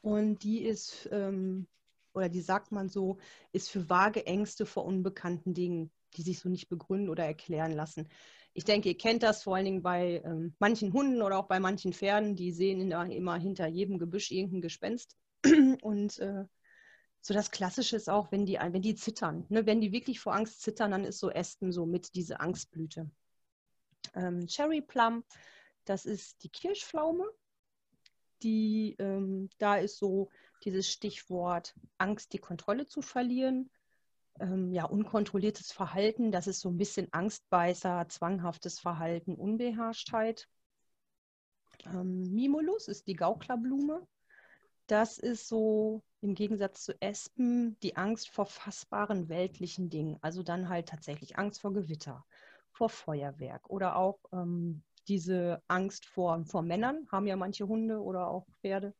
Und 0.00 0.42
die 0.42 0.62
ist 0.62 1.08
ähm, 1.12 1.68
oder 2.14 2.28
die 2.28 2.40
sagt 2.40 2.72
man 2.72 2.88
so, 2.88 3.18
ist 3.52 3.70
für 3.70 3.88
vage 3.88 4.26
Ängste 4.26 4.66
vor 4.66 4.84
unbekannten 4.84 5.54
Dingen, 5.54 5.90
die 6.14 6.22
sich 6.22 6.40
so 6.40 6.48
nicht 6.48 6.68
begründen 6.68 7.08
oder 7.08 7.24
erklären 7.24 7.72
lassen. 7.72 8.08
Ich 8.54 8.64
denke, 8.64 8.90
ihr 8.90 8.98
kennt 8.98 9.22
das 9.22 9.42
vor 9.42 9.56
allen 9.56 9.64
Dingen 9.64 9.82
bei 9.82 10.20
ähm, 10.24 10.54
manchen 10.58 10.92
Hunden 10.92 11.22
oder 11.22 11.38
auch 11.38 11.46
bei 11.46 11.58
manchen 11.58 11.92
Pferden, 11.92 12.36
die 12.36 12.52
sehen 12.52 12.90
immer 12.90 13.36
hinter 13.36 13.66
jedem 13.66 13.98
Gebüsch 13.98 14.30
irgendein 14.30 14.60
Gespenst. 14.60 15.16
Und 15.82 16.18
äh, 16.18 16.44
so 17.22 17.34
das 17.34 17.52
Klassische 17.52 17.94
ist 17.94 18.10
auch, 18.10 18.32
wenn 18.32 18.46
die, 18.46 18.54
wenn 18.54 18.82
die 18.82 18.96
zittern. 18.96 19.46
Ne? 19.48 19.64
Wenn 19.64 19.80
die 19.80 19.92
wirklich 19.92 20.18
vor 20.18 20.34
Angst 20.34 20.60
zittern, 20.60 20.90
dann 20.90 21.04
ist 21.04 21.20
so 21.20 21.30
Espen 21.30 21.70
so 21.70 21.86
mit 21.86 22.16
diese 22.16 22.40
Angstblüte. 22.40 23.08
Ähm, 24.14 24.48
Cherry 24.48 24.82
Plum, 24.82 25.22
das 25.84 26.04
ist 26.04 26.42
die 26.42 26.48
Kirschpflaume. 26.48 27.24
Die, 28.42 28.96
ähm, 28.98 29.48
da 29.58 29.76
ist 29.76 29.98
so 29.98 30.30
dieses 30.64 30.90
Stichwort 30.90 31.76
Angst, 31.96 32.32
die 32.32 32.38
Kontrolle 32.38 32.88
zu 32.88 33.02
verlieren. 33.02 33.70
Ähm, 34.40 34.72
ja, 34.72 34.84
unkontrolliertes 34.84 35.70
Verhalten, 35.70 36.32
das 36.32 36.48
ist 36.48 36.58
so 36.58 36.70
ein 36.70 36.78
bisschen 36.78 37.06
Angstbeißer, 37.12 38.08
zwanghaftes 38.08 38.80
Verhalten, 38.80 39.36
Unbeherrschtheit. 39.36 40.48
Ähm, 41.86 42.22
Mimulus 42.32 42.88
ist 42.88 43.06
die 43.06 43.14
Gauklerblume. 43.14 44.04
Das 44.88 45.18
ist 45.18 45.46
so 45.46 46.02
im 46.22 46.34
Gegensatz 46.34 46.84
zu 46.84 47.00
Espen 47.02 47.76
die 47.82 47.96
Angst 47.96 48.28
vor 48.30 48.46
fassbaren 48.46 49.28
weltlichen 49.28 49.90
Dingen. 49.90 50.18
Also 50.22 50.42
dann 50.42 50.68
halt 50.68 50.88
tatsächlich 50.88 51.36
Angst 51.36 51.60
vor 51.60 51.72
Gewitter, 51.72 52.24
vor 52.70 52.88
Feuerwerk 52.88 53.68
oder 53.68 53.96
auch 53.96 54.20
ähm, 54.32 54.82
diese 55.08 55.62
Angst 55.66 56.06
vor, 56.06 56.44
vor 56.46 56.62
Männern, 56.62 57.08
haben 57.10 57.26
ja 57.26 57.36
manche 57.36 57.66
Hunde 57.66 58.00
oder 58.00 58.28
auch 58.28 58.46
Pferde. 58.60 58.94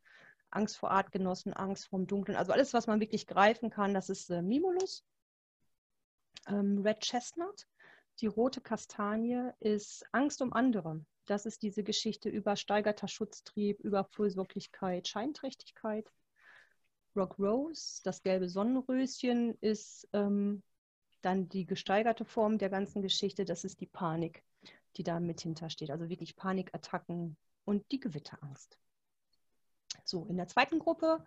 Angst 0.51 0.77
vor 0.77 0.91
Artgenossen, 0.91 1.55
Angst 1.55 1.89
vor 1.89 2.01
dem 2.01 2.07
Dunklen. 2.07 2.37
Also 2.37 2.53
alles, 2.53 2.75
was 2.75 2.87
man 2.87 3.01
wirklich 3.01 3.27
greifen 3.27 3.71
kann, 3.71 3.95
das 3.95 4.11
ist 4.11 4.29
äh, 4.29 4.43
Mimulus. 4.43 5.05
Ähm, 6.49 6.83
Red 6.85 7.01
Chestnut, 7.01 7.67
die 8.21 8.27
rote 8.27 8.61
Kastanie, 8.61 9.51
ist 9.61 10.05
Angst 10.13 10.43
um 10.43 10.53
andere. 10.53 11.05
Das 11.27 11.47
ist 11.47 11.63
diese 11.63 11.85
Geschichte 11.85 12.29
über 12.29 12.57
steigerter 12.57 13.09
Schutztrieb, 13.09 13.81
über 13.81 14.05
Fürsorglichkeit, 14.05 15.07
Scheinträchtigkeit. 15.07 16.11
Rock 17.17 17.39
Rose, 17.39 18.01
das 18.05 18.23
gelbe 18.23 18.49
Sonnenröschen, 18.49 19.57
ist 19.61 20.09
ähm, 20.13 20.63
dann 21.21 21.49
die 21.49 21.67
gesteigerte 21.67 22.25
Form 22.25 22.59
der 22.59 22.71
ganzen 22.71 23.03
Geschichte. 23.03 23.45
Das 23.45 23.65
ist 23.65 23.81
die 23.81 23.87
Panik, 23.87 24.45
die 24.97 25.03
da 25.03 25.21
mit 25.21 25.41
hintersteht. 25.41 25.91
Also 25.91 26.09
wirklich 26.09 26.37
Panikattacken 26.37 27.37
und 27.65 27.91
die 27.93 28.01
Gewitterangst. 28.01 28.79
So, 30.05 30.27
in 30.27 30.37
der 30.37 30.49
zweiten 30.49 30.79
Gruppe 30.79 31.25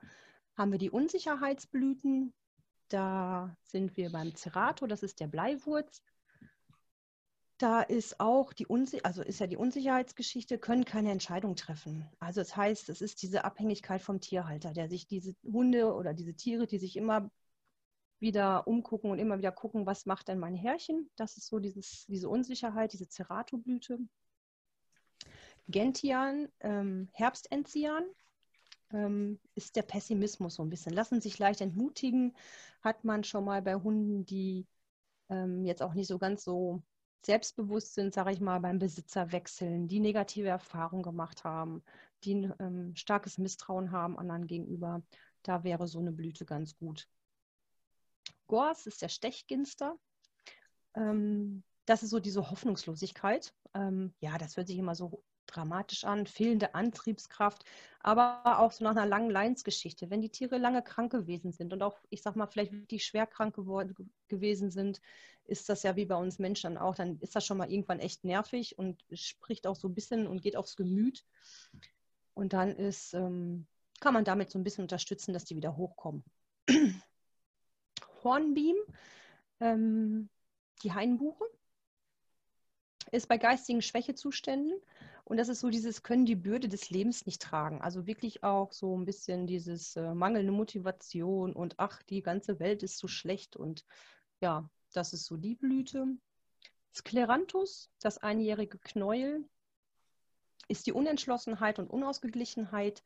haben 0.55 0.71
wir 0.71 0.79
die 0.79 0.89
Unsicherheitsblüten. 0.89 2.33
Da 2.89 3.55
sind 3.63 3.97
wir 3.97 4.11
beim 4.11 4.35
Cerato, 4.35 4.85
das 4.87 5.03
ist 5.03 5.19
der 5.19 5.27
Bleiwurz. 5.27 6.03
Da 7.57 7.81
ist 7.81 8.19
auch 8.19 8.51
die 8.51 8.65
Unsi 8.65 8.99
also 9.03 9.21
ist 9.21 9.39
ja 9.39 9.47
die 9.47 9.55
Unsicherheitsgeschichte, 9.55 10.57
können 10.57 10.83
keine 10.83 11.11
Entscheidung 11.11 11.55
treffen. 11.55 12.09
Also 12.19 12.41
das 12.41 12.55
heißt, 12.55 12.89
es 12.89 13.01
ist 13.01 13.21
diese 13.21 13.45
Abhängigkeit 13.45 14.01
vom 14.01 14.19
Tierhalter, 14.19 14.73
der 14.73 14.89
sich 14.89 15.07
diese 15.07 15.35
Hunde 15.43 15.93
oder 15.93 16.13
diese 16.13 16.33
Tiere, 16.33 16.67
die 16.67 16.79
sich 16.79 16.97
immer 16.97 17.31
wieder 18.19 18.67
umgucken 18.67 19.11
und 19.11 19.19
immer 19.19 19.37
wieder 19.37 19.51
gucken, 19.51 19.85
was 19.85 20.05
macht 20.05 20.27
denn 20.27 20.39
mein 20.39 20.55
Herrchen? 20.55 21.09
Das 21.15 21.37
ist 21.37 21.47
so 21.47 21.59
dieses, 21.59 22.05
diese 22.07 22.27
Unsicherheit, 22.27 22.91
diese 22.91 23.07
Cerato-Blüte. 23.07 23.99
Gentian, 25.67 26.49
ähm, 26.59 27.09
Herbstenzian, 27.13 28.03
ähm, 28.91 29.39
ist 29.55 29.75
der 29.75 29.81
Pessimismus 29.83 30.55
so 30.55 30.63
ein 30.63 30.69
bisschen. 30.69 30.93
Lassen 30.93 31.21
sich 31.21 31.39
leicht 31.39 31.61
entmutigen, 31.61 32.35
hat 32.81 33.03
man 33.03 33.23
schon 33.23 33.45
mal 33.45 33.61
bei 33.61 33.75
Hunden, 33.75 34.25
die 34.25 34.67
ähm, 35.29 35.65
jetzt 35.65 35.81
auch 35.81 35.93
nicht 35.93 36.07
so 36.07 36.19
ganz 36.19 36.43
so 36.43 36.83
selbstbewusst 37.25 37.93
sind, 37.93 38.13
sage 38.13 38.31
ich 38.31 38.39
mal, 38.39 38.59
beim 38.59 38.79
Besitzer 38.79 39.31
wechseln, 39.31 39.87
die 39.87 39.99
negative 39.99 40.47
Erfahrungen 40.47 41.03
gemacht 41.03 41.43
haben, 41.43 41.83
die 42.23 42.35
ein 42.35 42.53
ähm, 42.59 42.95
starkes 42.95 43.37
Misstrauen 43.37 43.91
haben 43.91 44.17
anderen 44.17 44.47
gegenüber. 44.47 45.01
Da 45.43 45.63
wäre 45.63 45.87
so 45.87 45.99
eine 45.99 46.11
Blüte 46.11 46.45
ganz 46.45 46.75
gut. 46.77 47.07
Gors 48.47 48.85
ist 48.85 49.01
der 49.01 49.09
Stechginster. 49.09 49.97
Ähm, 50.95 51.63
das 51.85 52.03
ist 52.03 52.09
so 52.09 52.19
diese 52.19 52.49
Hoffnungslosigkeit. 52.49 53.53
Ähm, 53.73 54.13
ja, 54.19 54.37
das 54.37 54.57
hört 54.57 54.67
sich 54.67 54.77
immer 54.77 54.95
so 54.95 55.23
dramatisch 55.47 56.03
an, 56.03 56.27
fehlende 56.27 56.75
Antriebskraft, 56.75 57.63
aber 57.99 58.59
auch 58.59 58.71
so 58.71 58.83
nach 58.83 58.91
einer 58.91 59.05
langen 59.05 59.29
Leinsgeschichte. 59.29 60.09
Wenn 60.09 60.21
die 60.21 60.29
Tiere 60.29 60.57
lange 60.57 60.83
krank 60.83 61.11
gewesen 61.11 61.51
sind 61.51 61.73
und 61.73 61.81
auch, 61.81 61.99
ich 62.09 62.21
sag 62.21 62.35
mal, 62.35 62.47
vielleicht 62.47 62.71
wirklich 62.71 63.05
schwer 63.05 63.25
krank 63.27 63.55
geworden, 63.55 64.11
gewesen 64.27 64.71
sind, 64.71 65.01
ist 65.45 65.69
das 65.69 65.83
ja 65.83 65.95
wie 65.95 66.05
bei 66.05 66.15
uns 66.15 66.39
Menschen 66.39 66.77
auch, 66.77 66.95
dann 66.95 67.19
ist 67.19 67.35
das 67.35 67.45
schon 67.45 67.57
mal 67.57 67.71
irgendwann 67.71 67.99
echt 67.99 68.23
nervig 68.23 68.77
und 68.77 69.03
spricht 69.13 69.67
auch 69.67 69.75
so 69.75 69.87
ein 69.87 69.93
bisschen 69.93 70.27
und 70.27 70.41
geht 70.41 70.55
aufs 70.55 70.75
Gemüt. 70.75 71.25
Und 72.33 72.53
dann 72.53 72.75
ist, 72.75 73.13
ähm, 73.13 73.67
kann 73.99 74.13
man 74.13 74.25
damit 74.25 74.51
so 74.51 74.59
ein 74.59 74.63
bisschen 74.63 74.83
unterstützen, 74.83 75.33
dass 75.33 75.45
die 75.45 75.55
wieder 75.55 75.77
hochkommen. 75.77 76.23
Hornbeam, 78.23 78.75
ähm, 79.59 80.29
die 80.83 80.93
Hainbuche, 80.93 81.45
ist 83.11 83.27
bei 83.27 83.37
geistigen 83.37 83.81
Schwächezuständen 83.81 84.79
und 85.25 85.37
das 85.37 85.49
ist 85.49 85.59
so 85.59 85.71
dieses, 85.71 86.03
können 86.03 86.25
die 86.25 86.35
Bürde 86.35 86.69
des 86.69 86.91
Lebens 86.91 87.25
nicht 87.25 87.41
tragen. 87.41 87.81
Also 87.81 88.05
wirklich 88.05 88.43
auch 88.43 88.71
so 88.71 88.95
ein 88.95 89.05
bisschen 89.05 89.47
dieses 89.47 89.95
äh, 89.95 90.13
mangelnde 90.13 90.51
Motivation 90.51 91.53
und 91.53 91.73
ach, 91.77 92.03
die 92.03 92.21
ganze 92.21 92.59
Welt 92.59 92.83
ist 92.83 92.99
so 92.99 93.07
schlecht. 93.07 93.55
Und 93.55 93.85
ja, 94.39 94.69
das 94.93 95.13
ist 95.13 95.25
so 95.25 95.35
die 95.35 95.55
Blüte. 95.55 96.05
Skleranthus, 96.93 97.89
das 97.99 98.19
einjährige 98.19 98.77
Knäuel, 98.77 99.43
ist 100.67 100.85
die 100.85 100.93
Unentschlossenheit 100.93 101.79
und 101.79 101.89
Unausgeglichenheit, 101.89 103.03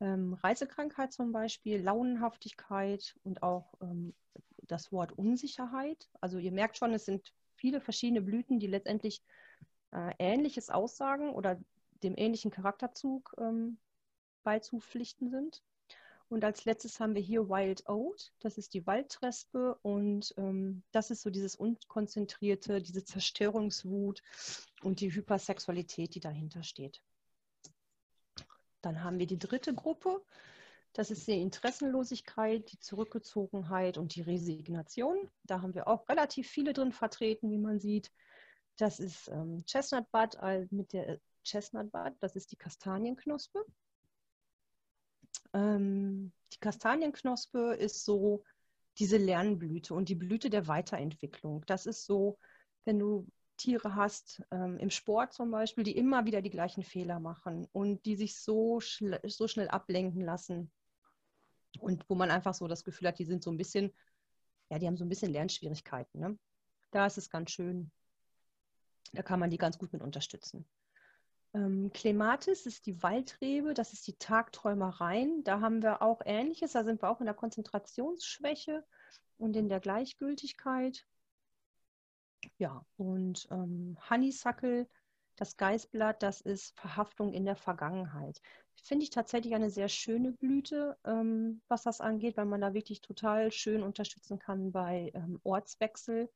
ähm, 0.00 0.32
Reisekrankheit 0.32 1.12
zum 1.12 1.30
Beispiel, 1.30 1.82
Launenhaftigkeit 1.82 3.16
und 3.22 3.42
auch 3.42 3.74
ähm, 3.82 4.14
das 4.62 4.92
Wort 4.92 5.12
Unsicherheit. 5.12 6.08
Also 6.22 6.38
ihr 6.38 6.52
merkt 6.52 6.78
schon, 6.78 6.94
es 6.94 7.04
sind 7.04 7.34
viele 7.54 7.82
verschiedene 7.82 8.22
Blüten, 8.22 8.58
die 8.58 8.66
letztendlich 8.66 9.22
äh, 9.92 10.12
Ähnliches 10.18 10.70
aussagen 10.70 11.30
oder 11.30 11.58
dem 12.02 12.14
ähnlichen 12.16 12.50
Charakterzug 12.50 13.34
ähm, 13.38 13.78
beizupflichten 14.42 15.30
sind. 15.30 15.62
Und 16.28 16.44
als 16.44 16.64
letztes 16.64 17.00
haben 17.00 17.16
wir 17.16 17.22
hier 17.22 17.48
Wild 17.48 17.88
Oat, 17.88 18.32
das 18.38 18.56
ist 18.56 18.72
die 18.74 18.86
Waldtrespe 18.86 19.76
und 19.82 20.32
ähm, 20.38 20.84
das 20.92 21.10
ist 21.10 21.22
so 21.22 21.30
dieses 21.30 21.56
unkonzentrierte, 21.56 22.80
diese 22.80 23.04
Zerstörungswut 23.04 24.22
und 24.82 25.00
die 25.00 25.12
Hypersexualität, 25.12 26.14
die 26.14 26.20
dahinter 26.20 26.62
steht. 26.62 27.02
Dann 28.80 29.02
haben 29.02 29.18
wir 29.18 29.26
die 29.26 29.40
dritte 29.40 29.74
Gruppe, 29.74 30.22
das 30.92 31.10
ist 31.10 31.26
die 31.26 31.40
Interessenlosigkeit, 31.40 32.70
die 32.72 32.78
Zurückgezogenheit 32.78 33.98
und 33.98 34.14
die 34.14 34.22
Resignation. 34.22 35.30
Da 35.44 35.62
haben 35.62 35.74
wir 35.74 35.86
auch 35.86 36.08
relativ 36.08 36.48
viele 36.48 36.72
drin 36.72 36.92
vertreten, 36.92 37.50
wie 37.50 37.58
man 37.58 37.78
sieht. 37.78 38.12
Das 38.80 38.98
ist 38.98 39.28
ähm, 39.28 39.64
Chestnut 39.66 40.06
äh, 40.40 40.66
mit 40.70 40.92
der 40.92 41.20
Chestnut 41.44 41.90
Bud, 41.90 42.14
das 42.20 42.36
ist 42.36 42.52
die 42.52 42.56
Kastanienknospe. 42.56 43.64
Ähm, 45.52 46.32
die 46.52 46.58
Kastanienknospe 46.58 47.74
ist 47.74 48.04
so 48.04 48.44
diese 48.98 49.16
Lernblüte 49.16 49.94
und 49.94 50.08
die 50.08 50.14
Blüte 50.14 50.50
der 50.50 50.66
Weiterentwicklung. 50.66 51.64
Das 51.66 51.86
ist 51.86 52.04
so, 52.04 52.38
wenn 52.84 52.98
du 52.98 53.26
Tiere 53.56 53.94
hast, 53.94 54.42
ähm, 54.50 54.78
im 54.78 54.90
Sport 54.90 55.32
zum 55.32 55.50
Beispiel, 55.50 55.84
die 55.84 55.96
immer 55.96 56.24
wieder 56.24 56.40
die 56.40 56.50
gleichen 56.50 56.82
Fehler 56.82 57.20
machen 57.20 57.66
und 57.72 58.04
die 58.06 58.16
sich 58.16 58.38
so, 58.38 58.80
schl 58.80 59.20
so 59.24 59.48
schnell 59.48 59.68
ablenken 59.68 60.22
lassen. 60.22 60.70
Und 61.78 62.08
wo 62.08 62.14
man 62.14 62.30
einfach 62.30 62.54
so 62.54 62.66
das 62.66 62.84
Gefühl 62.84 63.08
hat, 63.08 63.18
die 63.18 63.24
sind 63.24 63.42
so 63.42 63.50
ein 63.50 63.56
bisschen 63.56 63.92
ja, 64.70 64.78
die 64.78 64.86
haben 64.86 64.96
so 64.96 65.04
ein 65.04 65.08
bisschen 65.08 65.32
Lernschwierigkeiten. 65.32 66.20
Ne? 66.20 66.38
Da 66.92 67.06
ist 67.06 67.18
es 67.18 67.28
ganz 67.28 67.50
schön. 67.50 67.90
Da 69.12 69.22
kann 69.22 69.40
man 69.40 69.50
die 69.50 69.58
ganz 69.58 69.78
gut 69.78 69.92
mit 69.92 70.02
unterstützen. 70.02 70.64
Ähm, 71.52 71.90
Clematis 71.92 72.66
ist 72.66 72.86
die 72.86 73.02
Waldrebe, 73.02 73.74
das 73.74 73.92
ist 73.92 74.06
die 74.06 74.16
Tagträumereien. 74.16 75.42
Da 75.42 75.60
haben 75.60 75.82
wir 75.82 76.00
auch 76.02 76.20
Ähnliches. 76.24 76.72
Da 76.72 76.84
sind 76.84 77.02
wir 77.02 77.10
auch 77.10 77.20
in 77.20 77.26
der 77.26 77.34
Konzentrationsschwäche 77.34 78.84
und 79.38 79.56
in 79.56 79.68
der 79.68 79.80
Gleichgültigkeit. 79.80 81.06
Ja, 82.58 82.84
und 82.96 83.48
ähm, 83.50 83.98
Honeysuckle, 84.08 84.86
das 85.36 85.56
Geißblatt, 85.56 86.22
das 86.22 86.40
ist 86.40 86.78
Verhaftung 86.78 87.32
in 87.32 87.44
der 87.44 87.56
Vergangenheit. 87.56 88.40
Finde 88.82 89.04
ich 89.04 89.10
tatsächlich 89.10 89.54
eine 89.54 89.70
sehr 89.70 89.88
schöne 89.88 90.32
Blüte, 90.32 90.96
ähm, 91.04 91.60
was 91.68 91.82
das 91.82 92.00
angeht, 92.00 92.36
weil 92.36 92.46
man 92.46 92.60
da 92.60 92.74
wirklich 92.74 93.00
total 93.00 93.50
schön 93.52 93.82
unterstützen 93.82 94.38
kann 94.38 94.72
bei 94.72 95.10
ähm, 95.14 95.40
Ortswechsel. 95.42 96.30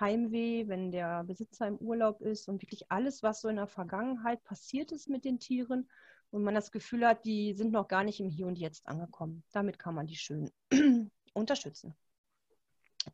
Heimweh, 0.00 0.68
wenn 0.68 0.90
der 0.90 1.24
Besitzer 1.24 1.66
im 1.66 1.78
Urlaub 1.78 2.20
ist 2.20 2.48
und 2.48 2.62
wirklich 2.62 2.90
alles, 2.90 3.22
was 3.22 3.40
so 3.40 3.48
in 3.48 3.56
der 3.56 3.66
Vergangenheit 3.66 4.42
passiert 4.44 4.92
ist 4.92 5.08
mit 5.08 5.24
den 5.24 5.38
Tieren 5.38 5.88
und 6.30 6.42
man 6.42 6.54
das 6.54 6.72
Gefühl 6.72 7.06
hat, 7.06 7.24
die 7.24 7.54
sind 7.54 7.72
noch 7.72 7.86
gar 7.86 8.02
nicht 8.02 8.20
im 8.20 8.28
Hier 8.28 8.46
und 8.46 8.58
Jetzt 8.58 8.86
angekommen. 8.88 9.44
Damit 9.52 9.78
kann 9.78 9.94
man 9.94 10.06
die 10.06 10.16
schön 10.16 10.50
unterstützen. 11.32 11.94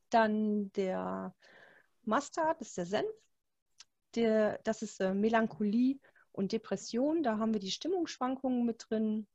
Dann 0.09 0.73
der 0.73 1.35
Mustard, 2.05 2.61
das 2.61 2.69
ist 2.69 2.79
der 2.79 2.87
Senf. 2.87 3.15
Der, 4.15 4.59
das 4.65 4.83
ist 4.83 5.01
äh, 5.01 5.15
Melancholie 5.15 5.99
und 6.33 6.53
Depression. 6.53 7.23
Da 7.23 7.39
haben 7.39 7.53
wir 7.53 7.61
die 7.61 7.71
Stimmungsschwankungen 7.71 8.65
mit 8.65 8.87
drin. 8.89 9.27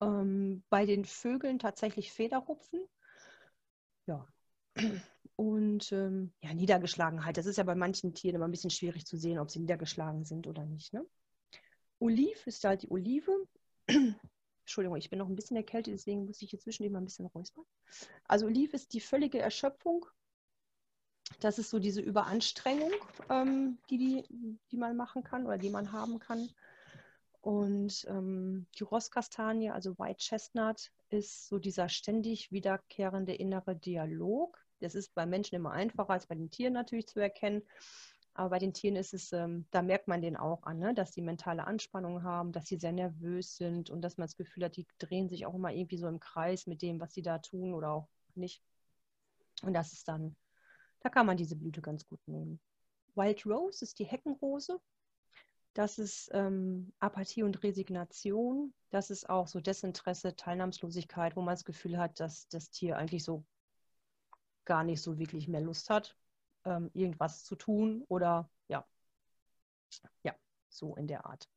Ähm, 0.00 0.62
bei 0.68 0.86
den 0.86 1.04
Vögeln 1.04 1.58
tatsächlich 1.58 2.12
Federrupfen. 2.12 2.86
Ja, 4.06 4.26
und 5.38 5.92
ähm, 5.92 6.32
ja, 6.42 6.52
Niedergeschlagenheit. 6.52 7.36
Das 7.36 7.46
ist 7.46 7.58
ja 7.58 7.62
bei 7.62 7.76
manchen 7.76 8.12
Tieren 8.12 8.34
immer 8.34 8.48
ein 8.48 8.50
bisschen 8.50 8.70
schwierig 8.70 9.06
zu 9.06 9.16
sehen, 9.16 9.38
ob 9.38 9.52
sie 9.52 9.60
niedergeschlagen 9.60 10.24
sind 10.24 10.48
oder 10.48 10.64
nicht. 10.64 10.92
Ne? 10.92 11.06
Oliv 12.00 12.44
ist 12.48 12.64
halt 12.64 12.82
die 12.82 12.90
Olive. 12.90 13.46
Entschuldigung, 13.86 14.96
ich 14.96 15.10
bin 15.10 15.20
noch 15.20 15.28
ein 15.28 15.36
bisschen 15.36 15.56
erkältet, 15.56 15.94
deswegen 15.94 16.26
muss 16.26 16.42
ich 16.42 16.50
hier 16.50 16.58
zwischendurch 16.58 16.92
mal 16.92 16.98
ein 16.98 17.04
bisschen 17.04 17.26
räuspern. 17.26 17.64
Also 18.24 18.46
Oliv 18.46 18.74
ist 18.74 18.92
die 18.94 19.00
völlige 19.00 19.38
Erschöpfung. 19.38 20.06
Das 21.38 21.60
ist 21.60 21.70
so 21.70 21.78
diese 21.78 22.00
Überanstrengung, 22.00 22.90
ähm, 23.30 23.78
die, 23.90 23.98
die, 23.98 24.58
die 24.72 24.76
man 24.76 24.96
machen 24.96 25.22
kann 25.22 25.46
oder 25.46 25.56
die 25.56 25.70
man 25.70 25.92
haben 25.92 26.18
kann. 26.18 26.50
Und 27.42 28.04
ähm, 28.08 28.66
die 28.76 28.82
Rosskastanie, 28.82 29.70
also 29.70 29.96
White 30.00 30.18
Chestnut, 30.18 30.90
ist 31.10 31.46
so 31.46 31.60
dieser 31.60 31.88
ständig 31.88 32.50
wiederkehrende 32.50 33.34
innere 33.34 33.76
Dialog 33.76 34.58
das 34.80 34.94
ist 34.94 35.14
bei 35.14 35.26
Menschen 35.26 35.56
immer 35.56 35.72
einfacher 35.72 36.10
als 36.10 36.26
bei 36.26 36.34
den 36.34 36.50
Tieren 36.50 36.72
natürlich 36.72 37.06
zu 37.06 37.20
erkennen. 37.20 37.62
Aber 38.34 38.50
bei 38.50 38.58
den 38.60 38.72
Tieren 38.72 38.94
ist 38.94 39.14
es, 39.14 39.32
ähm, 39.32 39.66
da 39.72 39.82
merkt 39.82 40.06
man 40.06 40.22
den 40.22 40.36
auch 40.36 40.62
an, 40.62 40.78
ne? 40.78 40.94
dass 40.94 41.12
sie 41.12 41.22
mentale 41.22 41.66
Anspannung 41.66 42.22
haben, 42.22 42.52
dass 42.52 42.66
sie 42.66 42.76
sehr 42.76 42.92
nervös 42.92 43.56
sind 43.56 43.90
und 43.90 44.00
dass 44.00 44.16
man 44.16 44.28
das 44.28 44.36
Gefühl 44.36 44.64
hat, 44.64 44.76
die 44.76 44.86
drehen 44.98 45.28
sich 45.28 45.44
auch 45.44 45.54
immer 45.54 45.72
irgendwie 45.72 45.98
so 45.98 46.06
im 46.06 46.20
Kreis 46.20 46.68
mit 46.68 46.80
dem, 46.80 47.00
was 47.00 47.12
sie 47.12 47.22
da 47.22 47.38
tun 47.38 47.74
oder 47.74 47.90
auch 47.90 48.08
nicht. 48.36 48.62
Und 49.62 49.74
das 49.74 49.92
ist 49.92 50.06
dann, 50.06 50.36
da 51.00 51.08
kann 51.08 51.26
man 51.26 51.36
diese 51.36 51.56
Blüte 51.56 51.80
ganz 51.80 52.06
gut 52.06 52.20
nehmen. 52.28 52.60
Wild 53.16 53.44
Rose 53.44 53.84
ist 53.84 53.98
die 53.98 54.04
Heckenrose. 54.04 54.80
Das 55.74 55.98
ist 55.98 56.30
ähm, 56.32 56.92
Apathie 57.00 57.42
und 57.42 57.62
Resignation. 57.64 58.72
Das 58.90 59.10
ist 59.10 59.28
auch 59.28 59.48
so 59.48 59.60
Desinteresse, 59.60 60.36
Teilnahmslosigkeit, 60.36 61.34
wo 61.34 61.40
man 61.40 61.54
das 61.54 61.64
Gefühl 61.64 61.98
hat, 61.98 62.20
dass 62.20 62.48
das 62.48 62.70
Tier 62.70 62.96
eigentlich 62.96 63.24
so 63.24 63.44
gar 64.68 64.84
nicht 64.84 65.02
so 65.02 65.18
wirklich 65.18 65.48
mehr 65.48 65.62
Lust 65.62 65.90
hat, 65.90 66.14
ähm, 66.64 66.90
irgendwas 66.94 67.42
zu 67.44 67.56
tun 67.56 68.04
oder 68.08 68.48
ja, 68.68 68.86
ja, 70.22 70.36
so 70.68 70.94
in 70.94 71.08
der 71.08 71.26
Art. 71.26 71.48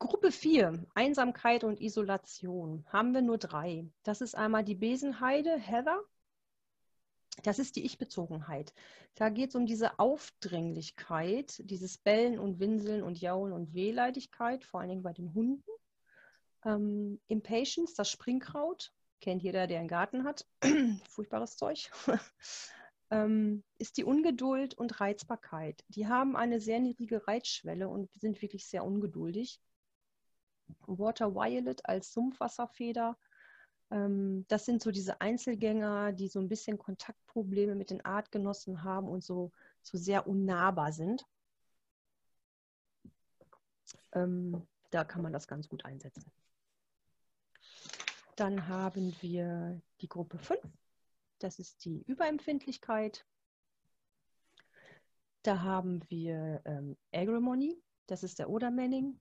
Gruppe 0.00 0.32
4, 0.32 0.86
Einsamkeit 0.94 1.62
und 1.62 1.80
Isolation, 1.80 2.84
haben 2.88 3.14
wir 3.14 3.22
nur 3.22 3.38
drei. 3.38 3.86
Das 4.02 4.20
ist 4.20 4.34
einmal 4.34 4.64
die 4.64 4.74
Besenheide, 4.74 5.56
Heather. 5.56 6.02
Das 7.44 7.58
ist 7.58 7.76
die 7.76 7.84
Ich-Bezogenheit. 7.84 8.74
Da 9.14 9.28
geht 9.28 9.50
es 9.50 9.54
um 9.54 9.66
diese 9.66 9.98
Aufdringlichkeit, 9.98 11.62
dieses 11.70 11.96
Bellen 11.98 12.38
und 12.38 12.58
Winseln 12.58 13.02
und 13.02 13.20
Jaulen 13.20 13.52
und 13.52 13.72
Wehleidigkeit, 13.72 14.64
vor 14.64 14.80
allen 14.80 14.88
Dingen 14.88 15.02
bei 15.02 15.12
den 15.12 15.32
Hunden. 15.32 15.70
Ähm, 16.64 17.20
Impatience, 17.28 17.94
das 17.94 18.10
Springkraut, 18.10 18.92
kennt 19.20 19.42
jeder, 19.42 19.66
der 19.66 19.80
einen 19.80 19.88
Garten 19.88 20.24
hat, 20.24 20.46
furchtbares 21.08 21.56
Zeug, 21.56 21.90
ähm, 23.10 23.62
ist 23.78 23.96
die 23.96 24.04
Ungeduld 24.04 24.74
und 24.74 25.00
Reizbarkeit. 25.00 25.84
Die 25.88 26.08
haben 26.08 26.36
eine 26.36 26.60
sehr 26.60 26.80
niedrige 26.80 27.26
Reizschwelle 27.26 27.88
und 27.88 28.10
sind 28.14 28.40
wirklich 28.42 28.66
sehr 28.66 28.84
ungeduldig. 28.84 29.60
Water 30.86 31.34
Violet 31.34 31.84
als 31.84 32.12
Sumpfwasserfeder. 32.12 33.16
Ähm, 33.90 34.44
das 34.48 34.64
sind 34.64 34.82
so 34.82 34.90
diese 34.90 35.20
Einzelgänger, 35.20 36.12
die 36.12 36.28
so 36.28 36.38
ein 36.40 36.48
bisschen 36.48 36.78
Kontaktprobleme 36.78 37.74
mit 37.74 37.90
den 37.90 38.04
Artgenossen 38.04 38.84
haben 38.84 39.08
und 39.08 39.24
so, 39.24 39.50
so 39.82 39.98
sehr 39.98 40.26
unnahbar 40.26 40.92
sind. 40.92 41.26
Ähm, 44.12 44.66
da 44.90 45.04
kann 45.04 45.22
man 45.22 45.32
das 45.32 45.48
ganz 45.48 45.68
gut 45.68 45.84
einsetzen. 45.84 46.30
Dann 48.40 48.68
haben 48.68 49.14
wir 49.20 49.82
die 50.00 50.08
Gruppe 50.08 50.38
5. 50.38 50.58
Das 51.40 51.58
ist 51.58 51.84
die 51.84 52.00
Überempfindlichkeit. 52.06 53.26
Da 55.42 55.60
haben 55.60 56.00
wir 56.08 56.62
ähm, 56.64 56.96
Agrimony. 57.12 57.78
Das 58.06 58.22
ist 58.22 58.38
der 58.38 58.48
Odermanning. 58.48 59.20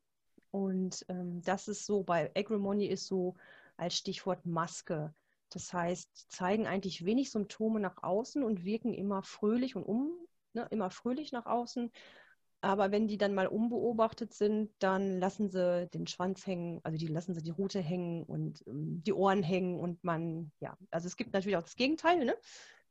Und 0.51 1.05
ähm, 1.09 1.41
das 1.41 1.67
ist 1.67 1.85
so, 1.85 2.01
bei 2.01 2.31
Agrimony 2.33 2.85
ist 2.85 3.07
so 3.07 3.35
als 3.75 3.97
Stichwort 3.97 4.45
Maske. 4.45 5.13
Das 5.49 5.73
heißt, 5.73 6.31
zeigen 6.31 6.65
eigentlich 6.65 7.03
wenig 7.03 7.29
Symptome 7.29 7.81
nach 7.81 8.01
außen 8.01 8.41
und 8.41 8.63
wirken 8.63 8.93
immer 8.93 9.21
fröhlich 9.21 9.75
und 9.75 9.83
um, 9.83 10.13
ne, 10.53 10.65
immer 10.71 10.91
fröhlich 10.91 11.33
nach 11.33 11.45
außen, 11.45 11.91
aber 12.61 12.91
wenn 12.91 13.07
die 13.07 13.17
dann 13.17 13.33
mal 13.33 13.47
unbeobachtet 13.47 14.33
sind, 14.33 14.71
dann 14.79 15.19
lassen 15.19 15.49
sie 15.49 15.87
den 15.93 16.07
Schwanz 16.07 16.45
hängen, 16.45 16.81
also 16.83 16.97
die 16.97 17.07
lassen 17.07 17.33
sie 17.33 17.41
die 17.41 17.51
Rute 17.51 17.79
hängen 17.79 18.23
und 18.23 18.63
ähm, 18.67 19.01
die 19.03 19.13
Ohren 19.13 19.43
hängen 19.43 19.79
und 19.79 20.03
man, 20.03 20.51
ja, 20.59 20.77
also 20.91 21.07
es 21.07 21.15
gibt 21.15 21.33
natürlich 21.33 21.57
auch 21.57 21.63
das 21.63 21.77
Gegenteil, 21.77 22.25
ne? 22.25 22.35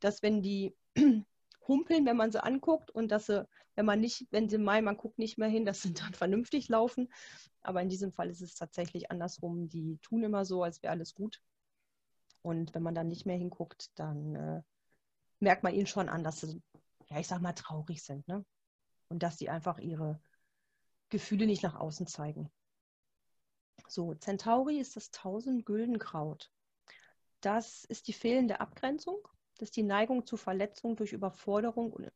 dass 0.00 0.22
wenn 0.22 0.42
die 0.42 0.74
humpeln, 1.68 2.07
wenn 2.07 2.16
man 2.16 2.33
sie 2.33 2.42
anguckt 2.42 2.90
und 2.90 3.11
dass 3.11 3.26
sie, 3.26 3.46
wenn 3.74 3.85
man 3.85 4.00
nicht, 4.00 4.26
wenn 4.31 4.48
sie 4.48 4.59
meinen, 4.59 4.85
man 4.85 4.96
guckt 4.96 5.18
nicht 5.18 5.38
mehr 5.38 5.48
hin, 5.48 5.66
dass 5.66 5.83
sie 5.83 5.92
dann 5.94 6.14
vernünftig 6.14 6.68
laufen. 6.68 7.12
Aber 7.61 7.83
in 7.83 7.88
diesem 7.88 8.12
Fall 8.12 8.31
ist 8.31 8.40
es 8.40 8.54
tatsächlich 8.54 9.11
andersrum. 9.11 9.68
Die 9.68 9.98
tun 9.98 10.22
immer 10.22 10.44
so, 10.44 10.62
als 10.62 10.83
wäre 10.83 10.92
alles 10.92 11.14
gut. 11.14 11.42
Und 12.42 12.74
wenn 12.74 12.83
man 12.83 12.94
dann 12.94 13.09
nicht 13.09 13.26
mehr 13.26 13.37
hinguckt, 13.37 13.90
dann 13.96 14.35
äh, 14.35 14.62
merkt 15.40 15.62
man 15.62 15.74
ihnen 15.74 15.87
schon 15.87 16.09
an, 16.09 16.24
dass 16.24 16.40
sie, 16.40 16.62
ja, 17.11 17.20
ich 17.20 17.26
sag 17.26 17.42
mal, 17.42 17.52
traurig 17.52 18.02
sind. 18.02 18.26
Ne? 18.28 18.44
Und 19.08 19.22
dass 19.22 19.38
sie 19.38 19.48
einfach 19.48 19.78
ihre 19.78 20.20
Gefühle 21.08 21.46
nicht 21.46 21.62
nach 21.62 21.74
außen 21.74 22.06
zeigen. 22.06 22.50
So, 23.88 24.14
Centauri 24.14 24.78
ist 24.78 24.96
das 24.96 25.10
Tausend-Güldenkraut. 25.10 26.50
Das 27.40 27.84
ist 27.84 28.08
die 28.08 28.12
fehlende 28.12 28.60
Abgrenzung, 28.60 29.16
das 29.58 29.68
ist 29.68 29.76
die 29.76 29.82
Neigung 29.82 30.26
zu 30.26 30.36
Verletzung 30.36 30.96
durch 30.96 31.12
Überforderung 31.12 31.92
und, 31.92 32.12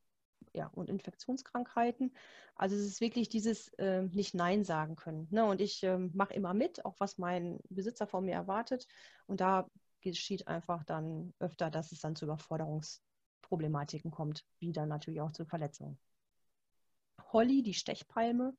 ja, 0.52 0.66
und 0.68 0.90
Infektionskrankheiten. 0.90 2.14
Also 2.54 2.76
es 2.76 2.82
ist 2.82 3.00
wirklich 3.00 3.28
dieses 3.28 3.68
äh, 3.74 4.02
nicht 4.02 4.34
Nein 4.34 4.64
sagen 4.64 4.96
können. 4.96 5.28
Ne? 5.30 5.44
Und 5.44 5.60
ich 5.60 5.82
äh, 5.82 5.98
mache 5.98 6.34
immer 6.34 6.54
mit, 6.54 6.84
auch 6.84 6.98
was 6.98 7.18
mein 7.18 7.58
Besitzer 7.68 8.06
von 8.06 8.24
mir 8.24 8.34
erwartet. 8.34 8.86
Und 9.26 9.40
da 9.40 9.68
geschieht 10.00 10.46
einfach 10.48 10.84
dann 10.84 11.32
öfter, 11.38 11.70
dass 11.70 11.92
es 11.92 12.00
dann 12.00 12.16
zu 12.16 12.26
Überforderungsproblematiken 12.26 14.10
kommt, 14.10 14.44
wie 14.58 14.72
dann 14.72 14.88
natürlich 14.88 15.20
auch 15.20 15.32
zu 15.32 15.44
Verletzungen. 15.44 15.98
Holly, 17.32 17.62
die 17.62 17.74
Stechpalme. 17.74 18.56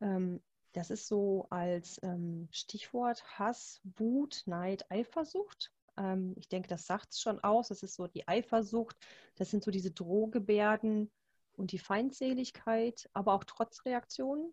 Ähm, 0.00 0.40
das 0.72 0.90
ist 0.90 1.06
so 1.06 1.46
als 1.50 2.00
ähm, 2.02 2.48
Stichwort 2.50 3.24
Hass, 3.38 3.80
Wut, 3.96 4.42
Neid, 4.46 4.90
Eifersucht. 4.90 5.72
Ähm, 5.96 6.34
ich 6.36 6.48
denke, 6.48 6.68
das 6.68 6.86
sagt 6.86 7.12
es 7.12 7.20
schon 7.20 7.38
aus. 7.40 7.68
Das 7.68 7.82
ist 7.82 7.94
so 7.94 8.06
die 8.06 8.26
Eifersucht. 8.26 8.96
Das 9.36 9.50
sind 9.50 9.62
so 9.62 9.70
diese 9.70 9.92
Drohgebärden 9.92 11.10
und 11.56 11.72
die 11.72 11.78
Feindseligkeit, 11.78 13.08
aber 13.12 13.34
auch 13.34 13.44
Trotzreaktionen. 13.44 14.52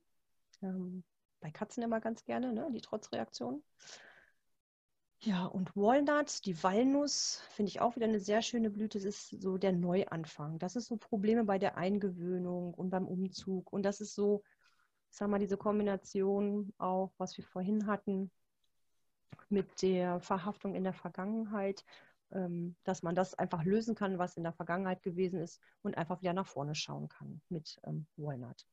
Ähm, 0.62 1.04
bei 1.39 1.49
Katzen 1.49 1.84
immer 1.84 1.99
ganz 1.99 2.23
gerne, 2.23 2.54
ne? 2.54 2.69
die 2.71 2.82
Trotzreaktionen. 2.82 3.63
Ja, 5.23 5.45
und 5.45 5.75
Walnut, 5.75 6.45
die 6.45 6.63
Walnuss, 6.63 7.41
finde 7.51 7.69
ich 7.69 7.79
auch 7.79 7.95
wieder 7.95 8.07
eine 8.07 8.19
sehr 8.19 8.41
schöne 8.41 8.71
Blüte. 8.71 8.97
Das 8.99 9.05
ist 9.05 9.41
so 9.41 9.57
der 9.57 9.71
Neuanfang. 9.71 10.57
Das 10.60 10.75
ist 10.75 10.88
so 10.88 10.97
Probleme 10.97 11.43
bei 11.43 11.60
der 11.60 11.77
Eingewöhnung 11.77 12.73
und 12.73 12.89
beim 12.89 13.07
Umzug. 13.07 13.71
Und 13.71 13.84
das 13.84 14.01
ist 14.01 14.15
so, 14.15 14.43
ich 15.12 15.17
sag 15.17 15.29
mal, 15.29 15.39
diese 15.39 15.57
Kombination 15.57 16.73
auch, 16.79 17.13
was 17.17 17.38
wir 17.38 17.45
vorhin 17.45 17.86
hatten. 17.88 18.31
mit 19.49 19.81
der 19.81 20.19
Verhaftung 20.21 20.75
in 20.75 20.84
der 20.84 20.93
Vergangenheit, 20.93 21.86
ähm, 22.31 22.75
dass 22.84 23.03
man 23.03 23.15
das 23.15 23.34
einfach 23.36 23.63
lösen 23.63 23.95
kann, 23.95 24.17
was 24.17 24.38
in 24.38 24.43
der 24.43 24.53
Vergangenheit 24.53 25.03
gewesen 25.03 25.39
ist 25.39 25.62
und 25.84 25.97
einfach 25.97 26.21
wieder 26.21 26.34
nach 26.34 26.47
vorne 26.47 26.75
schauen 26.75 27.10
kann 27.10 27.41
mit 27.49 27.79
ähm, 27.86 28.07
Walnut. 28.17 28.65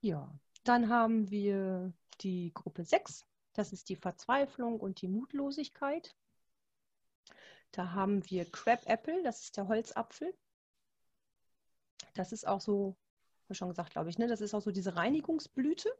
Ja, 0.00 0.32
dann 0.64 0.88
haben 0.88 1.30
wir 1.30 1.92
die 2.20 2.52
Gruppe 2.54 2.84
6. 2.84 3.26
Das 3.52 3.72
ist 3.72 3.88
die 3.88 3.96
Verzweiflung 3.96 4.80
und 4.80 5.02
die 5.02 5.08
Mutlosigkeit. 5.08 6.14
Da 7.72 7.92
haben 7.92 8.28
wir 8.28 8.50
Crab 8.50 8.82
Apple, 8.86 9.22
das 9.22 9.42
ist 9.42 9.56
der 9.56 9.68
Holzapfel. 9.68 10.34
Das 12.14 12.32
ist 12.32 12.46
auch 12.46 12.60
so, 12.60 12.96
habe 13.44 13.54
schon 13.54 13.68
gesagt, 13.68 13.90
glaube 13.90 14.10
ich, 14.10 14.18
ne? 14.18 14.26
das 14.26 14.40
ist 14.40 14.54
auch 14.54 14.62
so 14.62 14.70
diese 14.70 14.96
Reinigungsblüte. 14.96 15.90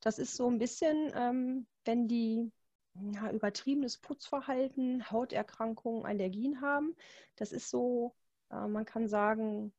Das 0.00 0.18
ist 0.18 0.36
so 0.36 0.48
ein 0.48 0.58
bisschen, 0.58 1.12
ähm, 1.14 1.66
wenn 1.84 2.08
die 2.08 2.50
ja, 2.94 3.30
übertriebenes 3.30 3.98
Putzverhalten, 3.98 5.10
Hauterkrankungen, 5.10 6.06
Allergien 6.06 6.60
haben. 6.60 6.94
Das 7.36 7.52
ist 7.52 7.70
so, 7.70 8.14
äh, 8.50 8.66
man 8.66 8.84
kann 8.84 9.08
sagen, 9.08 9.72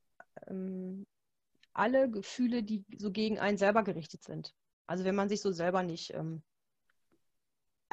ähm, 0.48 1.06
alle 1.74 2.10
Gefühle, 2.10 2.64
die 2.64 2.86
so 2.98 3.12
gegen 3.12 3.40
einen 3.40 3.58
selber 3.58 3.84
gerichtet 3.84 4.24
sind. 4.24 4.54
Also 4.88 5.04
wenn 5.04 5.16
man 5.16 5.30
sich 5.30 5.42
so 5.42 5.52
selber 5.52 5.84
nicht 5.84 6.14
ähm, 6.14 6.44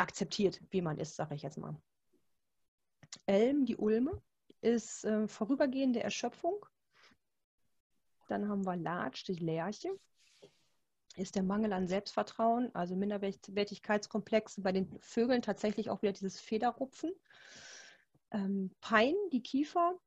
akzeptiert, 0.03 0.61
wie 0.71 0.83
man 0.83 0.99
ist, 0.99 1.17
sage 1.17 1.35
ich 1.35 1.43
jetzt 1.43 1.59
mal. 1.59 1.77
Elm, 3.27 3.65
die 3.65 3.77
Ulme, 3.77 4.21
ist 4.61 5.05
äh, 5.05 5.27
vorübergehende 5.29 6.03
Erschöpfung. 6.03 6.65
Dann 8.29 8.49
haben 8.49 8.65
wir 8.65 8.77
Latsch, 8.77 9.27
die 9.27 9.35
Lerche, 9.35 9.91
ist 11.17 11.37
der 11.37 11.43
Mangel 11.43 11.73
an 11.73 11.89
Selbstvertrauen, 11.89 12.75
also 12.75 12.97
Minderwertigkeitskomplexe 12.97 14.63
bei 14.63 14.73
den 14.73 14.99
Vögeln 15.01 15.43
tatsächlich 15.43 15.91
auch 15.91 16.03
wieder 16.03 16.13
dieses 16.13 16.41
Federrupfen. 16.41 17.13
Ähm, 18.31 18.71
Pein, 18.81 19.15
die 19.33 19.43
Kiefer, 19.43 19.99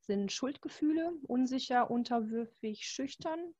sind 0.00 0.32
Schuldgefühle, 0.32 1.12
unsicher, 1.28 1.90
unterwürfig, 1.90 2.88
schüchtern. 2.88 3.54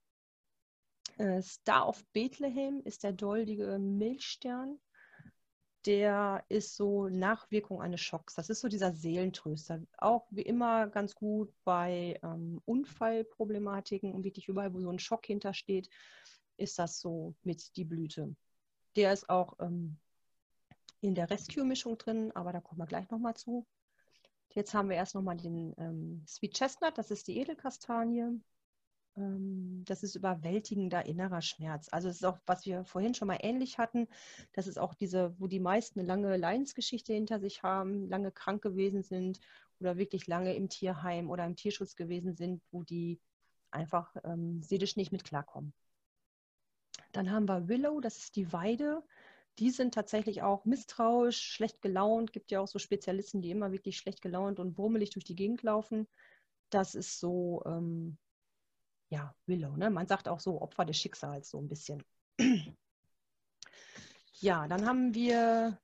Äh, 1.18 1.42
Star 1.42 1.86
of 1.86 2.04
Bethlehem 2.12 2.80
ist 2.84 3.04
der 3.04 3.12
doldige 3.12 3.78
Milchstern. 3.78 4.80
Der 5.86 6.44
ist 6.48 6.76
so 6.76 7.08
Nachwirkung 7.08 7.80
eines 7.80 8.00
Schocks. 8.00 8.34
Das 8.34 8.50
ist 8.50 8.60
so 8.60 8.68
dieser 8.68 8.92
Seelentröster. 8.92 9.80
Auch 9.96 10.26
wie 10.30 10.42
immer 10.42 10.88
ganz 10.88 11.14
gut 11.14 11.52
bei 11.64 12.18
ähm, 12.22 12.60
Unfallproblematiken 12.66 14.12
und 14.12 14.24
wirklich 14.24 14.48
überall, 14.48 14.74
wo 14.74 14.80
so 14.80 14.90
ein 14.90 14.98
Schock 14.98 15.24
hintersteht 15.26 15.88
ist 16.60 16.78
das 16.78 17.00
so 17.00 17.34
mit 17.42 17.76
die 17.76 17.84
Blüte. 17.84 18.36
Der 18.96 19.12
ist 19.12 19.28
auch 19.28 19.58
ähm, 19.60 19.98
in 21.00 21.14
der 21.14 21.30
Rescue-Mischung 21.30 21.98
drin, 21.98 22.30
aber 22.34 22.52
da 22.52 22.60
kommen 22.60 22.80
wir 22.80 22.86
gleich 22.86 23.08
nochmal 23.10 23.34
zu. 23.34 23.66
Jetzt 24.50 24.74
haben 24.74 24.88
wir 24.88 24.96
erst 24.96 25.14
nochmal 25.14 25.36
den 25.36 25.74
ähm, 25.78 26.24
Sweet 26.26 26.54
Chestnut, 26.54 26.98
das 26.98 27.10
ist 27.10 27.28
die 27.28 27.38
Edelkastanie. 27.38 28.40
Ähm, 29.16 29.84
das 29.86 30.02
ist 30.02 30.14
überwältigender 30.14 31.06
innerer 31.06 31.42
Schmerz. 31.42 31.88
Also 31.90 32.08
es 32.08 32.16
ist 32.16 32.24
auch, 32.24 32.38
was 32.46 32.66
wir 32.66 32.84
vorhin 32.84 33.14
schon 33.14 33.28
mal 33.28 33.38
ähnlich 33.40 33.78
hatten, 33.78 34.08
das 34.52 34.66
ist 34.66 34.78
auch 34.78 34.94
diese, 34.94 35.34
wo 35.38 35.46
die 35.46 35.60
meisten 35.60 36.00
eine 36.00 36.08
lange 36.08 36.36
Leidensgeschichte 36.36 37.12
hinter 37.12 37.40
sich 37.40 37.62
haben, 37.62 38.08
lange 38.08 38.32
krank 38.32 38.62
gewesen 38.62 39.02
sind 39.02 39.40
oder 39.80 39.96
wirklich 39.96 40.26
lange 40.26 40.54
im 40.54 40.68
Tierheim 40.68 41.30
oder 41.30 41.44
im 41.46 41.56
Tierschutz 41.56 41.96
gewesen 41.96 42.34
sind, 42.34 42.62
wo 42.70 42.82
die 42.82 43.20
einfach 43.70 44.14
ähm, 44.24 44.62
seelisch 44.62 44.96
nicht 44.96 45.12
mit 45.12 45.24
klarkommen. 45.24 45.72
Dann 47.12 47.30
haben 47.30 47.48
wir 47.48 47.68
Willow, 47.68 48.00
das 48.00 48.18
ist 48.18 48.36
die 48.36 48.52
Weide. 48.52 49.02
Die 49.58 49.70
sind 49.70 49.94
tatsächlich 49.94 50.42
auch 50.42 50.64
misstrauisch, 50.64 51.40
schlecht 51.40 51.82
gelaunt. 51.82 52.32
Gibt 52.32 52.50
ja 52.50 52.60
auch 52.60 52.68
so 52.68 52.78
Spezialisten, 52.78 53.42
die 53.42 53.50
immer 53.50 53.72
wirklich 53.72 53.96
schlecht 53.96 54.22
gelaunt 54.22 54.60
und 54.60 54.74
brummelig 54.74 55.10
durch 55.10 55.24
die 55.24 55.34
Gegend 55.34 55.62
laufen. 55.62 56.06
Das 56.70 56.94
ist 56.94 57.18
so, 57.18 57.62
ähm, 57.66 58.16
ja, 59.10 59.34
Willow. 59.46 59.76
Ne? 59.76 59.90
Man 59.90 60.06
sagt 60.06 60.28
auch 60.28 60.40
so 60.40 60.62
Opfer 60.62 60.84
des 60.84 60.96
Schicksals, 60.96 61.50
so 61.50 61.58
ein 61.58 61.68
bisschen. 61.68 62.02
ja, 64.40 64.66
dann 64.68 64.86
haben 64.86 65.14
wir 65.14 65.78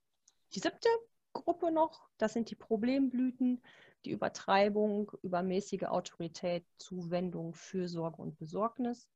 die 0.54 0.60
siebte 0.60 0.88
Gruppe 1.32 1.70
noch. 1.70 2.08
Das 2.16 2.32
sind 2.32 2.50
die 2.50 2.54
Problemblüten, 2.54 3.62
die 4.04 4.12
Übertreibung, 4.12 5.12
übermäßige 5.22 5.84
Autorität, 5.84 6.64
Zuwendung, 6.78 7.52
Fürsorge 7.52 8.22
und 8.22 8.38
Besorgnis. 8.38 9.08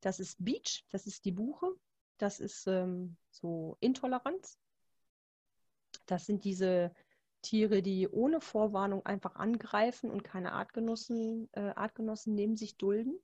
Das 0.00 0.20
ist 0.20 0.44
Beach, 0.44 0.84
das 0.90 1.06
ist 1.06 1.24
die 1.24 1.32
Buche, 1.32 1.68
das 2.18 2.38
ist 2.38 2.66
ähm, 2.66 3.16
so 3.30 3.78
Intoleranz. 3.80 4.58
Das 6.04 6.26
sind 6.26 6.44
diese 6.44 6.94
Tiere, 7.44 7.82
die 7.82 8.08
ohne 8.08 8.40
Vorwarnung 8.40 9.04
einfach 9.06 9.36
angreifen 9.36 10.10
und 10.10 10.24
keine 10.24 10.52
Artgenossen, 10.52 11.48
äh, 11.52 11.72
Artgenossen 11.76 12.34
neben 12.34 12.56
sich 12.56 12.76
dulden. 12.76 13.18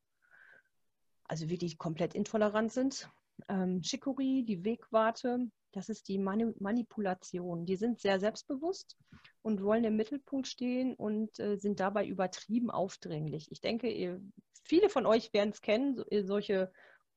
Also 1.24 1.48
wirklich 1.48 1.78
komplett 1.78 2.14
intolerant 2.14 2.72
sind. 2.72 3.10
Ähm, 3.48 3.80
Chicory, 3.82 4.44
die 4.46 4.64
Wegwarte, 4.64 5.50
das 5.72 5.88
ist 5.88 6.08
die 6.08 6.18
Mani 6.18 6.52
Manipulation. 6.58 7.64
Die 7.64 7.76
sind 7.76 8.00
sehr 8.00 8.20
selbstbewusst 8.20 8.96
und 9.42 9.62
wollen 9.62 9.84
im 9.84 9.96
Mittelpunkt 9.96 10.46
stehen 10.46 10.94
und 10.94 11.38
äh, 11.38 11.56
sind 11.56 11.80
dabei 11.80 12.06
übertrieben 12.06 12.70
aufdringlich. 12.70 13.50
Ich 13.50 13.60
denke, 13.60 13.90
ihr 13.90 14.20
viele 14.64 14.90
von 14.90 15.06
euch 15.06 15.32
werden 15.32 15.50
es 15.50 15.62
kennen, 15.62 15.96
so, 15.96 16.04
solche 16.22 16.72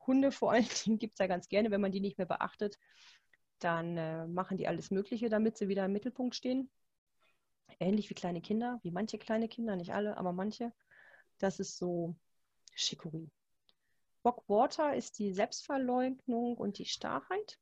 Hunde 0.05 0.31
vor 0.31 0.51
allen 0.51 0.67
Dingen 0.85 0.99
gibt 0.99 1.13
es 1.13 1.19
ja 1.19 1.27
ganz 1.27 1.49
gerne, 1.49 1.71
wenn 1.71 1.81
man 1.81 1.91
die 1.91 2.01
nicht 2.01 2.17
mehr 2.17 2.27
beachtet, 2.27 2.79
dann 3.59 3.97
äh, 3.97 4.27
machen 4.27 4.57
die 4.57 4.67
alles 4.67 4.91
Mögliche, 4.91 5.29
damit 5.29 5.57
sie 5.57 5.67
wieder 5.67 5.85
im 5.85 5.93
Mittelpunkt 5.93 6.35
stehen. 6.35 6.69
Ähnlich 7.79 8.09
wie 8.09 8.15
kleine 8.15 8.41
Kinder, 8.41 8.79
wie 8.83 8.91
manche 8.91 9.17
kleine 9.17 9.47
Kinder, 9.47 9.75
nicht 9.75 9.93
alle, 9.93 10.17
aber 10.17 10.33
manche. 10.33 10.71
Das 11.39 11.59
ist 11.59 11.77
so 11.77 12.15
Chicory. 12.75 13.29
Bockwater 14.21 14.95
ist 14.95 15.19
die 15.19 15.33
Selbstverleugnung 15.33 16.55
und 16.57 16.77
die 16.77 16.85
Starrheit. 16.85 17.59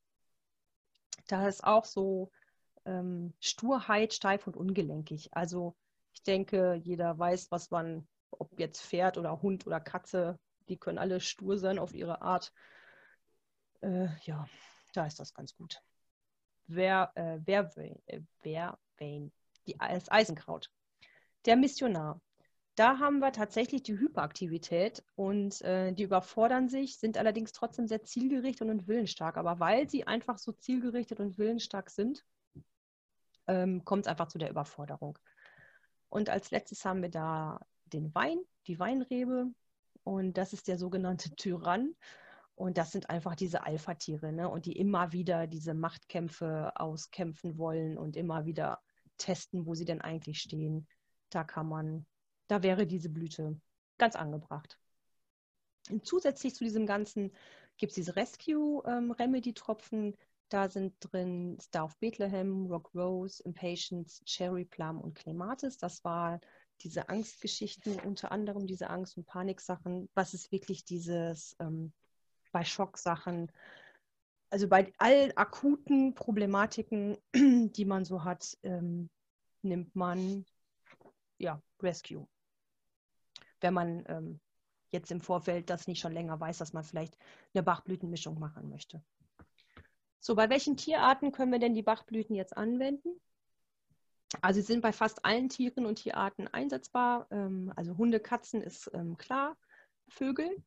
Da 1.27 1.47
ist 1.47 1.63
auch 1.63 1.85
so 1.85 2.31
ähm, 2.85 3.33
Sturheit, 3.39 4.13
steif 4.13 4.47
und 4.47 4.55
ungelenkig. 4.55 5.29
Also 5.33 5.75
ich 6.13 6.23
denke, 6.23 6.75
jeder 6.75 7.17
weiß, 7.17 7.51
was 7.51 7.71
man 7.71 8.07
ob 8.31 8.59
jetzt 8.59 8.81
Pferd 8.81 9.17
oder 9.17 9.41
Hund 9.41 9.67
oder 9.67 9.79
Katze, 9.79 10.39
die 10.69 10.77
können 10.77 10.97
alle 10.97 11.19
stur 11.19 11.57
sein 11.57 11.79
auf 11.79 11.93
ihre 11.93 12.21
Art. 12.21 12.53
Äh, 13.81 14.07
ja, 14.23 14.47
da 14.93 15.05
ist 15.05 15.19
das 15.19 15.33
ganz 15.33 15.55
gut. 15.55 15.81
Wer, 16.67 17.11
äh, 17.15 17.39
wer, 17.43 17.71
äh, 17.77 18.21
wer, 18.41 18.79
wen, 18.97 19.31
die, 19.67 19.77
das 19.77 20.11
Eisenkraut. 20.11 20.69
Der 21.45 21.55
Missionar. 21.55 22.21
Da 22.75 22.99
haben 22.99 23.19
wir 23.19 23.31
tatsächlich 23.33 23.83
die 23.83 23.99
Hyperaktivität 23.99 25.03
und 25.15 25.61
äh, 25.61 25.91
die 25.91 26.03
überfordern 26.03 26.69
sich, 26.69 26.97
sind 26.97 27.17
allerdings 27.17 27.51
trotzdem 27.51 27.87
sehr 27.87 28.03
zielgerichtet 28.03 28.69
und 28.69 28.87
willensstark. 28.87 29.37
Aber 29.37 29.59
weil 29.59 29.89
sie 29.89 30.07
einfach 30.07 30.37
so 30.37 30.53
zielgerichtet 30.53 31.19
und 31.19 31.37
willensstark 31.37 31.89
sind, 31.89 32.23
ähm, 33.47 33.83
kommt 33.83 34.05
es 34.05 34.07
einfach 34.07 34.27
zu 34.27 34.37
der 34.37 34.49
Überforderung. 34.49 35.19
Und 36.09 36.29
als 36.29 36.51
letztes 36.51 36.85
haben 36.85 37.01
wir 37.01 37.09
da 37.09 37.59
den 37.85 38.13
Wein, 38.15 38.39
die 38.67 38.79
Weinrebe. 38.79 39.47
Und 40.03 40.37
das 40.37 40.53
ist 40.53 40.67
der 40.67 40.77
sogenannte 40.77 41.29
Tyrann. 41.35 41.95
Und 42.55 42.77
das 42.77 42.91
sind 42.91 43.09
einfach 43.09 43.35
diese 43.35 43.65
Alpha-Tiere, 43.65 44.31
ne? 44.31 44.47
Und 44.47 44.65
die 44.65 44.77
immer 44.77 45.11
wieder 45.11 45.47
diese 45.47 45.73
Machtkämpfe 45.73 46.71
auskämpfen 46.75 47.57
wollen 47.57 47.97
und 47.97 48.15
immer 48.15 48.45
wieder 48.45 48.79
testen, 49.21 49.65
wo 49.65 49.75
sie 49.75 49.85
denn 49.85 50.01
eigentlich 50.01 50.39
stehen. 50.39 50.87
Da 51.29 51.43
kann 51.43 51.67
man, 51.67 52.05
da 52.47 52.63
wäre 52.63 52.85
diese 52.85 53.09
Blüte 53.09 53.59
ganz 53.97 54.15
angebracht. 54.15 54.77
Und 55.89 56.05
zusätzlich 56.05 56.55
zu 56.55 56.63
diesem 56.63 56.85
Ganzen 56.85 57.31
gibt 57.77 57.91
es 57.91 57.95
diese 57.95 58.15
Rescue-Remedy-Tropfen. 58.15 60.15
Da 60.49 60.69
sind 60.69 60.93
drin 60.99 61.57
Star 61.61 61.85
of 61.85 61.97
Bethlehem, 61.97 62.67
Rock 62.67 62.93
Rose, 62.93 63.41
Impatience, 63.43 64.21
Cherry 64.25 64.65
Plum 64.65 64.99
und 64.99 65.15
Clematis. 65.15 65.77
Das 65.77 66.03
war 66.03 66.41
diese 66.81 67.09
Angstgeschichten, 67.09 67.99
unter 67.99 68.31
anderem 68.31 68.67
diese 68.67 68.89
Angst- 68.89 69.17
und 69.17 69.25
Paniksachen, 69.25 70.09
was 70.13 70.33
ist 70.33 70.51
wirklich 70.51 70.83
dieses 70.83 71.55
ähm, 71.59 71.93
bei 72.51 72.65
Schocksachen, 72.65 73.51
also 74.51 74.67
bei 74.67 74.91
all 74.97 75.31
akuten 75.35 76.13
Problematiken, 76.13 77.17
die 77.33 77.85
man 77.85 78.03
so 78.05 78.23
hat, 78.23 78.57
ähm, 78.63 79.09
nimmt 79.61 79.95
man 79.95 80.45
ja 81.37 81.61
Rescue. 81.81 82.27
Wenn 83.61 83.73
man 83.73 84.03
ähm, 84.07 84.39
jetzt 84.91 85.09
im 85.09 85.21
Vorfeld 85.21 85.69
das 85.69 85.87
nicht 85.87 86.01
schon 86.01 86.11
länger 86.11 86.39
weiß, 86.39 86.57
dass 86.57 86.73
man 86.73 86.83
vielleicht 86.83 87.17
eine 87.53 87.63
Bachblütenmischung 87.63 88.39
machen 88.39 88.69
möchte. 88.69 89.01
So, 90.19 90.35
bei 90.35 90.49
welchen 90.49 90.75
Tierarten 90.75 91.31
können 91.31 91.53
wir 91.53 91.59
denn 91.59 91.73
die 91.73 91.81
Bachblüten 91.81 92.35
jetzt 92.35 92.55
anwenden? 92.55 93.21
Also 94.41 94.59
sie 94.59 94.67
sind 94.67 94.81
bei 94.81 94.91
fast 94.91 95.23
allen 95.23 95.47
Tieren 95.47 95.85
und 95.85 95.95
Tierarten 95.95 96.49
einsetzbar. 96.49 97.27
Ähm, 97.31 97.71
also 97.77 97.97
Hunde, 97.97 98.19
Katzen 98.19 98.61
ist 98.61 98.91
ähm, 98.93 99.17
klar, 99.17 99.57
Vögel. 100.09 100.61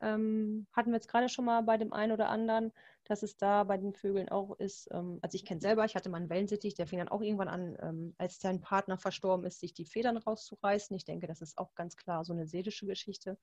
Ähm, 0.00 0.66
hatten 0.72 0.90
wir 0.90 0.96
jetzt 0.96 1.08
gerade 1.08 1.28
schon 1.28 1.44
mal 1.44 1.62
bei 1.62 1.76
dem 1.76 1.92
einen 1.92 2.12
oder 2.12 2.28
anderen, 2.28 2.72
dass 3.04 3.22
es 3.22 3.36
da 3.36 3.64
bei 3.64 3.76
den 3.76 3.92
Vögeln 3.92 4.28
auch 4.28 4.58
ist. 4.58 4.88
Ähm, 4.92 5.18
also 5.22 5.34
ich 5.34 5.44
kenne 5.44 5.60
selber, 5.60 5.84
ich 5.84 5.94
hatte 5.94 6.08
mal 6.08 6.18
einen 6.18 6.30
Wellensittich, 6.30 6.74
der 6.74 6.86
fing 6.86 6.98
dann 6.98 7.08
auch 7.08 7.22
irgendwann 7.22 7.48
an, 7.48 7.76
ähm, 7.80 8.14
als 8.18 8.38
sein 8.40 8.60
Partner 8.60 8.98
verstorben 8.98 9.46
ist, 9.46 9.60
sich 9.60 9.74
die 9.74 9.86
Federn 9.86 10.16
rauszureißen. 10.16 10.94
Ich 10.96 11.04
denke, 11.04 11.26
das 11.26 11.40
ist 11.40 11.58
auch 11.58 11.74
ganz 11.74 11.96
klar 11.96 12.24
so 12.24 12.32
eine 12.32 12.46
seelische 12.46 12.86
Geschichte. 12.86 13.38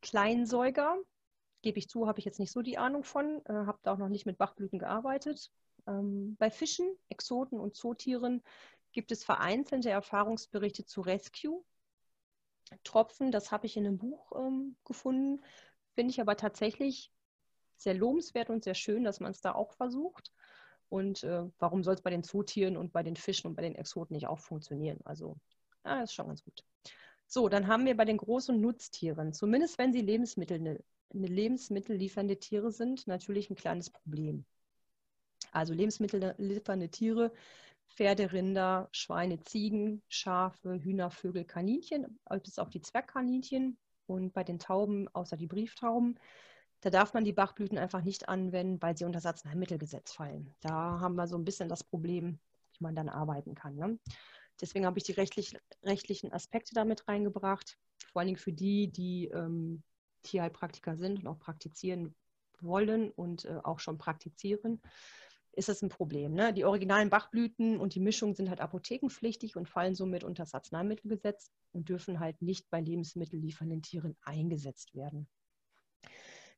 Kleinsäuger, 0.00 0.96
gebe 1.62 1.78
ich 1.78 1.88
zu, 1.88 2.06
habe 2.06 2.18
ich 2.18 2.24
jetzt 2.24 2.38
nicht 2.38 2.52
so 2.52 2.62
die 2.62 2.78
Ahnung 2.78 3.04
von, 3.04 3.40
äh, 3.46 3.52
habe 3.52 3.78
da 3.82 3.92
auch 3.92 3.98
noch 3.98 4.10
nicht 4.10 4.26
mit 4.26 4.38
Bachblüten 4.38 4.78
gearbeitet. 4.78 5.50
Ähm, 5.86 6.36
bei 6.38 6.50
Fischen, 6.50 6.86
Exoten 7.08 7.58
und 7.58 7.74
Zootieren 7.74 8.42
gibt 8.92 9.12
es 9.12 9.24
vereinzelte 9.24 9.90
Erfahrungsberichte 9.90 10.84
zu 10.84 11.00
Rescue. 11.00 11.64
Tropfen, 12.82 13.30
das 13.30 13.52
habe 13.52 13.66
ich 13.66 13.76
in 13.76 13.86
einem 13.86 13.98
Buch 13.98 14.32
ähm, 14.36 14.76
gefunden, 14.84 15.44
finde 15.94 16.10
ich 16.10 16.20
aber 16.20 16.36
tatsächlich 16.36 17.12
sehr 17.76 17.94
lobenswert 17.94 18.50
und 18.50 18.64
sehr 18.64 18.74
schön, 18.74 19.04
dass 19.04 19.20
man 19.20 19.30
es 19.30 19.40
da 19.40 19.52
auch 19.52 19.72
versucht. 19.72 20.32
Und 20.88 21.24
äh, 21.24 21.44
warum 21.58 21.82
soll 21.82 21.94
es 21.94 22.02
bei 22.02 22.10
den 22.10 22.22
Zootieren 22.22 22.76
und 22.76 22.92
bei 22.92 23.02
den 23.02 23.16
Fischen 23.16 23.48
und 23.48 23.56
bei 23.56 23.62
den 23.62 23.74
Exoten 23.74 24.14
nicht 24.14 24.26
auch 24.26 24.38
funktionieren? 24.38 25.00
Also, 25.04 25.36
ja, 25.84 26.00
das 26.00 26.10
ist 26.10 26.14
schon 26.14 26.28
ganz 26.28 26.44
gut. 26.44 26.64
So, 27.26 27.48
dann 27.48 27.66
haben 27.66 27.86
wir 27.86 27.96
bei 27.96 28.04
den 28.04 28.18
Groß- 28.18 28.50
und 28.50 28.60
Nutztieren, 28.60 29.32
zumindest 29.32 29.78
wenn 29.78 29.92
sie 29.92 30.02
Lebensmittel, 30.02 30.58
eine, 30.58 30.84
eine 31.12 31.26
Lebensmittel 31.26 31.96
liefernde 31.96 32.38
Tiere 32.38 32.70
sind, 32.70 33.06
natürlich 33.06 33.50
ein 33.50 33.56
kleines 33.56 33.90
Problem. 33.90 34.44
Also 35.52 35.72
Lebensmittel 35.72 36.34
liefernde 36.38 36.90
Tiere 36.90 37.32
Pferde, 37.88 38.32
Rinder, 38.32 38.88
Schweine, 38.92 39.40
Ziegen, 39.40 40.02
Schafe, 40.08 40.82
Hühner, 40.82 41.10
Vögel, 41.10 41.44
Kaninchen, 41.44 42.18
bis 42.42 42.58
auf 42.58 42.70
die 42.70 42.80
Zwergkaninchen 42.80 43.78
und 44.06 44.32
bei 44.32 44.44
den 44.44 44.58
Tauben, 44.58 45.08
außer 45.08 45.36
die 45.36 45.46
Brieftauben, 45.46 46.18
da 46.80 46.90
darf 46.90 47.14
man 47.14 47.24
die 47.24 47.32
Bachblüten 47.32 47.78
einfach 47.78 48.02
nicht 48.02 48.28
anwenden, 48.28 48.82
weil 48.82 48.96
sie 48.96 49.04
unter 49.04 49.16
das 49.16 49.26
Arzneimittelgesetz 49.26 50.12
fallen. 50.12 50.54
Da 50.60 51.00
haben 51.00 51.14
wir 51.14 51.26
so 51.26 51.36
ein 51.38 51.44
bisschen 51.44 51.68
das 51.68 51.82
Problem, 51.82 52.38
wie 52.72 52.84
man 52.84 52.94
dann 52.94 53.08
arbeiten 53.08 53.54
kann. 53.54 53.76
Ne? 53.76 53.98
Deswegen 54.60 54.84
habe 54.84 54.98
ich 54.98 55.04
die 55.04 55.12
rechtlich, 55.12 55.56
rechtlichen 55.82 56.32
Aspekte 56.32 56.74
damit 56.74 57.08
reingebracht, 57.08 57.78
vor 58.12 58.20
allen 58.20 58.26
Dingen 58.26 58.38
für 58.38 58.52
die, 58.52 58.92
die 58.92 59.28
ähm, 59.28 59.82
Tierheilpraktiker 60.24 60.96
sind 60.96 61.20
und 61.20 61.26
auch 61.26 61.38
praktizieren 61.38 62.14
wollen 62.60 63.10
und 63.10 63.46
äh, 63.46 63.60
auch 63.62 63.78
schon 63.78 63.96
praktizieren 63.96 64.80
ist 65.56 65.68
das 65.68 65.82
ein 65.82 65.88
Problem. 65.88 66.34
Ne? 66.34 66.52
Die 66.52 66.64
originalen 66.64 67.10
Bachblüten 67.10 67.78
und 67.78 67.94
die 67.94 68.00
Mischung 68.00 68.34
sind 68.34 68.48
halt 68.48 68.60
apothekenpflichtig 68.60 69.56
und 69.56 69.68
fallen 69.68 69.94
somit 69.94 70.24
unter 70.24 70.42
das 70.42 70.54
Arzneimittelgesetz 70.54 71.50
und 71.72 71.88
dürfen 71.88 72.20
halt 72.20 72.40
nicht 72.42 72.70
bei 72.70 72.80
lebensmittelliefernden 72.80 73.82
Tieren 73.82 74.16
eingesetzt 74.22 74.94
werden. 74.94 75.28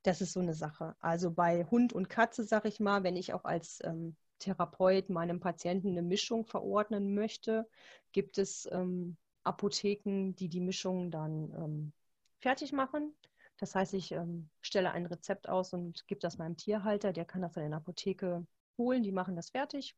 Das 0.03 0.21
ist 0.21 0.33
so 0.33 0.41
eine 0.41 0.55
Sache. 0.55 0.95
Also 1.01 1.31
bei 1.31 1.65
Hund 1.65 1.93
und 1.93 2.09
Katze, 2.09 2.45
sage 2.45 2.69
ich 2.69 2.81
mal, 2.81 3.03
wenn 3.03 3.17
ich 3.17 3.33
auch 3.33 3.45
als 3.45 3.81
ähm, 3.85 4.17
Therapeut 4.39 5.11
meinem 5.11 5.41
Patienten 5.41 5.91
eine 5.91 6.03
Mischung 6.03 6.45
verordnen 6.45 7.15
möchte, 7.15 7.69
gibt 8.13 8.39
es 8.39 8.69
ähm, 8.71 9.17
Apotheken, 9.43 10.35
die 10.35 10.49
die 10.49 10.61
Mischung 10.61 11.11
dann 11.11 11.53
ähm, 11.57 11.93
fertig 12.41 12.73
machen. 12.73 13.15
Das 13.59 13.75
heißt, 13.75 13.95
ich 13.95 14.13
ähm, 14.13 14.51
stelle 14.61 14.93
ein 14.93 15.07
Rezept 15.07 15.49
aus 15.49 15.73
und 15.73 16.07
gebe 16.07 16.21
das 16.21 16.39
meinem 16.39 16.57
Tierhalter, 16.57 17.13
der 17.13 17.25
kann 17.25 17.43
das 17.43 17.55
dann 17.55 17.65
in 17.65 17.71
der 17.71 17.79
Apotheke 17.79 18.47
holen, 18.79 19.03
die 19.03 19.13
machen 19.13 19.37
das 19.37 19.51
fertig. 19.51 19.97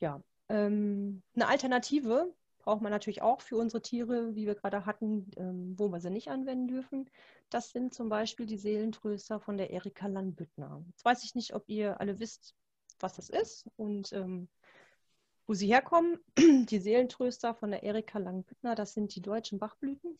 Ja, 0.00 0.22
ähm, 0.48 1.22
eine 1.34 1.48
Alternative 1.48 2.34
braucht 2.58 2.80
man 2.80 2.90
natürlich 2.90 3.22
auch 3.22 3.40
für 3.40 3.56
unsere 3.56 3.82
Tiere, 3.82 4.34
wie 4.34 4.46
wir 4.46 4.54
gerade 4.54 4.86
hatten, 4.86 5.30
ähm, 5.36 5.78
wo 5.78 5.88
wir 5.88 6.00
sie 6.00 6.10
nicht 6.10 6.28
anwenden 6.28 6.68
dürfen. 6.68 7.10
Das 7.50 7.70
sind 7.70 7.92
zum 7.92 8.08
Beispiel 8.08 8.46
die 8.46 8.56
Seelentröster 8.56 9.38
von 9.38 9.56
der 9.58 9.70
Erika 9.70 10.06
Landbüttner. 10.06 10.82
Jetzt 10.88 11.04
weiß 11.04 11.24
ich 11.24 11.34
nicht, 11.34 11.54
ob 11.54 11.68
ihr 11.68 12.00
alle 12.00 12.18
wisst, 12.20 12.54
was 13.00 13.14
das 13.14 13.28
ist 13.28 13.66
und 13.76 14.12
ähm, 14.12 14.48
wo 15.46 15.54
sie 15.54 15.66
herkommen. 15.66 16.18
Die 16.38 16.78
Seelentröster 16.78 17.54
von 17.54 17.70
der 17.70 17.82
Erika 17.82 18.18
Langbüttner, 18.18 18.74
das 18.74 18.94
sind 18.94 19.14
die 19.14 19.20
deutschen 19.20 19.58
Bachblüten. 19.58 20.16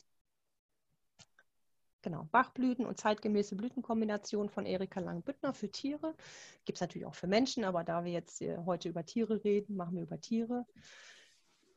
Genau, 2.04 2.28
Bachblüten 2.32 2.84
und 2.84 3.00
zeitgemäße 3.00 3.56
Blütenkombination 3.56 4.50
von 4.50 4.66
Erika 4.66 5.00
Langbüttner 5.00 5.54
für 5.54 5.70
Tiere. 5.70 6.14
Gibt 6.66 6.76
es 6.76 6.82
natürlich 6.82 7.06
auch 7.06 7.14
für 7.14 7.26
Menschen, 7.26 7.64
aber 7.64 7.82
da 7.82 8.04
wir 8.04 8.12
jetzt 8.12 8.42
heute 8.66 8.90
über 8.90 9.06
Tiere 9.06 9.42
reden, 9.42 9.74
machen 9.74 9.96
wir 9.96 10.02
über 10.02 10.20
Tiere. 10.20 10.66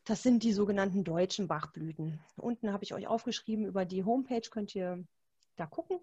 Das 0.03 0.23
sind 0.23 0.43
die 0.43 0.51
sogenannten 0.51 1.05
deutschen 1.05 1.47
Bachblüten. 1.47 2.19
Unten 2.35 2.73
habe 2.73 2.83
ich 2.83 2.93
euch 2.93 3.07
aufgeschrieben, 3.07 3.65
über 3.65 3.85
die 3.85 4.03
Homepage 4.03 4.41
könnt 4.51 4.75
ihr 4.75 5.01
da 5.55 5.65
gucken 5.65 5.97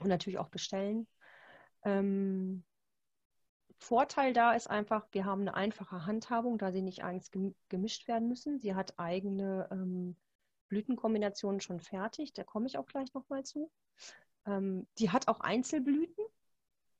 und 0.00 0.08
natürlich 0.08 0.38
auch 0.38 0.48
bestellen. 0.48 1.06
Ähm, 1.84 2.64
Vorteil 3.80 4.32
da 4.32 4.54
ist 4.54 4.70
einfach, 4.70 5.08
wir 5.12 5.26
haben 5.26 5.42
eine 5.42 5.52
einfache 5.52 6.06
Handhabung, 6.06 6.56
da 6.56 6.72
sie 6.72 6.80
nicht 6.80 7.04
eigens 7.04 7.30
gemischt 7.68 8.08
werden 8.08 8.30
müssen. 8.30 8.60
Sie 8.60 8.74
hat 8.74 8.98
eigene 8.98 9.68
ähm, 9.70 10.16
Blütenkombinationen 10.74 11.60
schon 11.60 11.78
fertig, 11.78 12.32
da 12.32 12.42
komme 12.42 12.66
ich 12.66 12.78
auch 12.78 12.86
gleich 12.86 13.14
nochmal 13.14 13.44
zu. 13.44 13.70
Ähm, 14.44 14.88
die 14.98 15.10
hat 15.10 15.28
auch 15.28 15.38
Einzelblüten. 15.38 16.24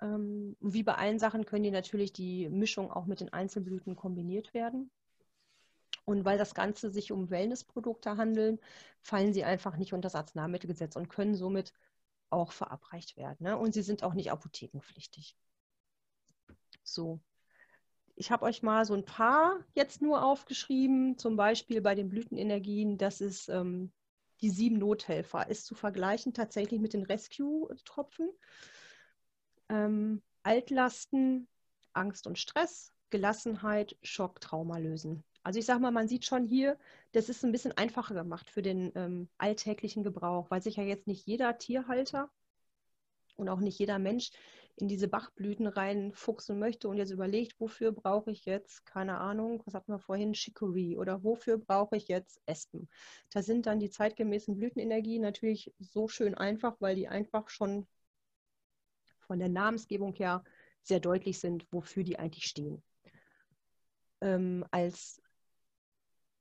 Ähm, 0.01 0.57
wie 0.61 0.85
bei 0.85 0.95
allen 0.95 1.19
Sachen 1.19 1.45
können 1.45 1.65
die 1.65 1.73
natürlich 1.73 2.13
die 2.13 2.49
Mischung 2.49 2.93
auch 2.93 3.07
mit 3.07 3.19
den 3.19 3.33
Einzelblüten 3.33 3.97
kombiniert 3.97 4.55
werden. 4.55 4.93
Und 6.05 6.25
weil 6.25 6.39
das 6.39 6.55
Ganze 6.55 6.91
sich 6.91 7.11
um 7.11 7.31
Wellnessprodukte 7.31 8.17
handeln, 8.17 8.61
fallen 9.01 9.33
sie 9.33 9.43
einfach 9.43 9.77
nicht 9.77 9.93
unter 9.93 10.07
das 10.07 10.15
Arzneimittelgesetz 10.15 10.95
und 10.95 11.09
können 11.09 11.35
somit 11.35 11.73
auch 12.31 12.53
verabreicht 12.53 13.17
werden. 13.17 13.39
Ne? 13.41 13.59
Und 13.59 13.75
sie 13.75 13.83
sind 13.83 14.05
auch 14.05 14.15
nicht 14.15 14.31
apothekenpflichtig. 14.31 15.37
So, 16.85 17.21
ich 18.17 18.31
habe 18.31 18.45
euch 18.45 18.63
mal 18.63 18.85
so 18.85 18.95
ein 18.95 19.05
paar 19.05 19.59
jetzt 19.75 20.03
nur 20.03 20.25
aufgeschrieben, 20.25 21.19
zum 21.19 21.37
Beispiel 21.37 21.81
bei 21.81 21.95
den 21.95 22.09
Blütenenergien, 22.09 22.97
das 22.99 23.21
ist 23.21 23.49
ähm, 23.49 23.93
die 24.41 24.51
sieben 24.51 24.79
Nothelfer, 24.79 25.49
ist 25.49 25.67
zu 25.67 25.75
vergleichen 25.75 26.33
tatsächlich 26.33 26.81
mit 26.81 26.93
den 26.93 27.05
Rescue-Tropfen. 27.05 28.29
Ähm, 29.69 30.23
Altlasten, 30.43 31.49
Angst 31.93 32.27
und 32.27 32.39
Stress, 32.39 32.93
Gelassenheit, 33.11 33.97
Schock, 34.03 34.41
Trauma 34.41 34.79
lösen. 34.79 35.25
Also 35.43 35.59
ich 35.59 35.67
sage 35.67 35.81
mal, 35.81 35.91
man 35.91 36.09
sieht 36.09 36.25
schon 36.25 36.45
hier, 36.45 36.79
das 37.13 37.29
ist 37.29 37.45
ein 37.45 37.53
bisschen 37.53 37.73
einfacher 37.73 38.15
gemacht 38.15 38.51
für 38.51 38.63
den 38.63 38.93
ähm, 38.95 39.29
alltäglichen 39.39 40.03
Gebrauch, 40.03 40.51
weil 40.51 40.63
sich 40.63 40.77
ja 40.77 40.85
jetzt 40.85 41.07
nicht 41.07 41.27
jeder 41.27 41.59
Tierhalter 41.59 42.31
und 43.37 43.49
auch 43.49 43.61
nicht 43.61 43.79
jeder 43.79 43.99
Mensch 43.99 44.31
in 44.77 44.89
diese 44.89 45.07
Bachblüten 45.09 45.67
reinfuchsen 45.67 46.59
möchte 46.59 46.89
und 46.89 46.97
jetzt 46.97 47.11
überlegt, 47.11 47.61
wofür 47.61 47.93
brauche 47.93 48.33
ich 48.33 48.45
jetzt, 48.45 48.85
keine 48.85 49.19
Ahnung, 49.19 49.63
was 49.65 49.75
hatten 49.75 49.93
wir 49.93 50.01
vorhin, 50.01 50.35
Chicory 50.35 50.97
oder 50.97 51.23
wofür 51.23 51.59
brauche 51.59 51.97
ich 51.97 52.09
jetzt 52.09 52.41
Espen. 52.47 52.89
Da 53.31 53.43
sind 53.43 53.67
dann 53.67 53.79
die 53.79 53.91
zeitgemäßen 53.91 54.57
Blütenenergien 54.57 55.23
natürlich 55.23 55.73
so 55.79 56.09
schön 56.09 56.35
einfach, 56.35 56.77
weil 56.81 56.97
die 56.97 57.09
einfach 57.09 57.49
schon 57.49 57.87
von 59.21 59.39
der 59.39 59.49
Namensgebung 59.49 60.13
her 60.15 60.43
sehr 60.83 61.01
deutlich 61.01 61.39
sind, 61.39 61.67
wofür 61.73 62.03
die 62.03 62.19
eigentlich 62.19 62.47
stehen. 62.47 62.83
Ähm, 64.21 64.65
als 64.71 65.23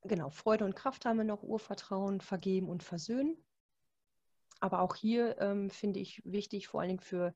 genau, 0.03 0.29
Freude 0.29 0.65
und 0.65 0.75
Kraft 0.75 1.05
haben 1.05 1.17
wir 1.17 1.23
noch 1.23 1.43
Urvertrauen, 1.43 2.19
Vergeben 2.19 2.67
und 2.67 2.83
Versöhnen. 2.83 3.37
Aber 4.63 4.79
auch 4.79 4.95
hier 4.95 5.37
ähm, 5.41 5.69
finde 5.69 5.99
ich 5.99 6.21
wichtig, 6.23 6.69
vor 6.69 6.79
allen 6.79 6.87
Dingen 6.87 7.01
für 7.01 7.35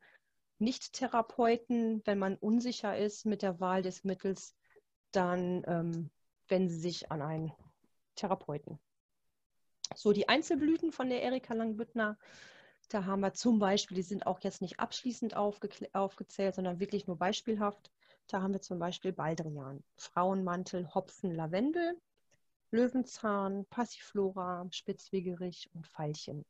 nicht-Therapeuten, 0.60 2.02
wenn 2.06 2.18
man 2.18 2.38
unsicher 2.38 2.98
ist 2.98 3.26
mit 3.26 3.42
der 3.42 3.60
Wahl 3.60 3.82
des 3.82 4.06
Mittels, 4.06 4.56
dann 5.12 5.62
ähm, 5.68 6.10
wenden 6.48 6.70
Sie 6.70 6.80
sich 6.80 7.12
an 7.12 7.22
einen 7.22 7.52
Therapeuten. 8.16 8.80
So, 9.94 10.14
die 10.14 10.30
Einzelblüten 10.30 10.94
von 10.94 11.10
der 11.10 11.22
Erika 11.22 11.54
Langbüttner, 11.54 12.18
da 12.88 13.04
haben 13.04 13.20
wir 13.20 13.34
zum 13.34 13.60
Beispiel, 13.60 13.96
die 13.96 14.04
sind 14.04 14.26
auch 14.26 14.40
jetzt 14.40 14.62
nicht 14.62 14.80
abschließend 14.80 15.36
aufge 15.36 15.68
aufgezählt, 15.92 16.56
sondern 16.56 16.80
wirklich 16.80 17.08
nur 17.08 17.18
beispielhaft. 17.18 17.92
Da 18.28 18.42
haben 18.42 18.54
wir 18.54 18.62
zum 18.62 18.80
Beispiel 18.80 19.12
Baldrian, 19.12 19.84
Frauenmantel, 19.98 20.94
Hopfen, 20.96 21.36
Lavendel, 21.36 22.00
Löwenzahn, 22.72 23.66
Passiflora, 23.66 24.66
Spitzwegerich 24.72 25.70
und 25.74 25.86
Veilchen. 25.86 26.46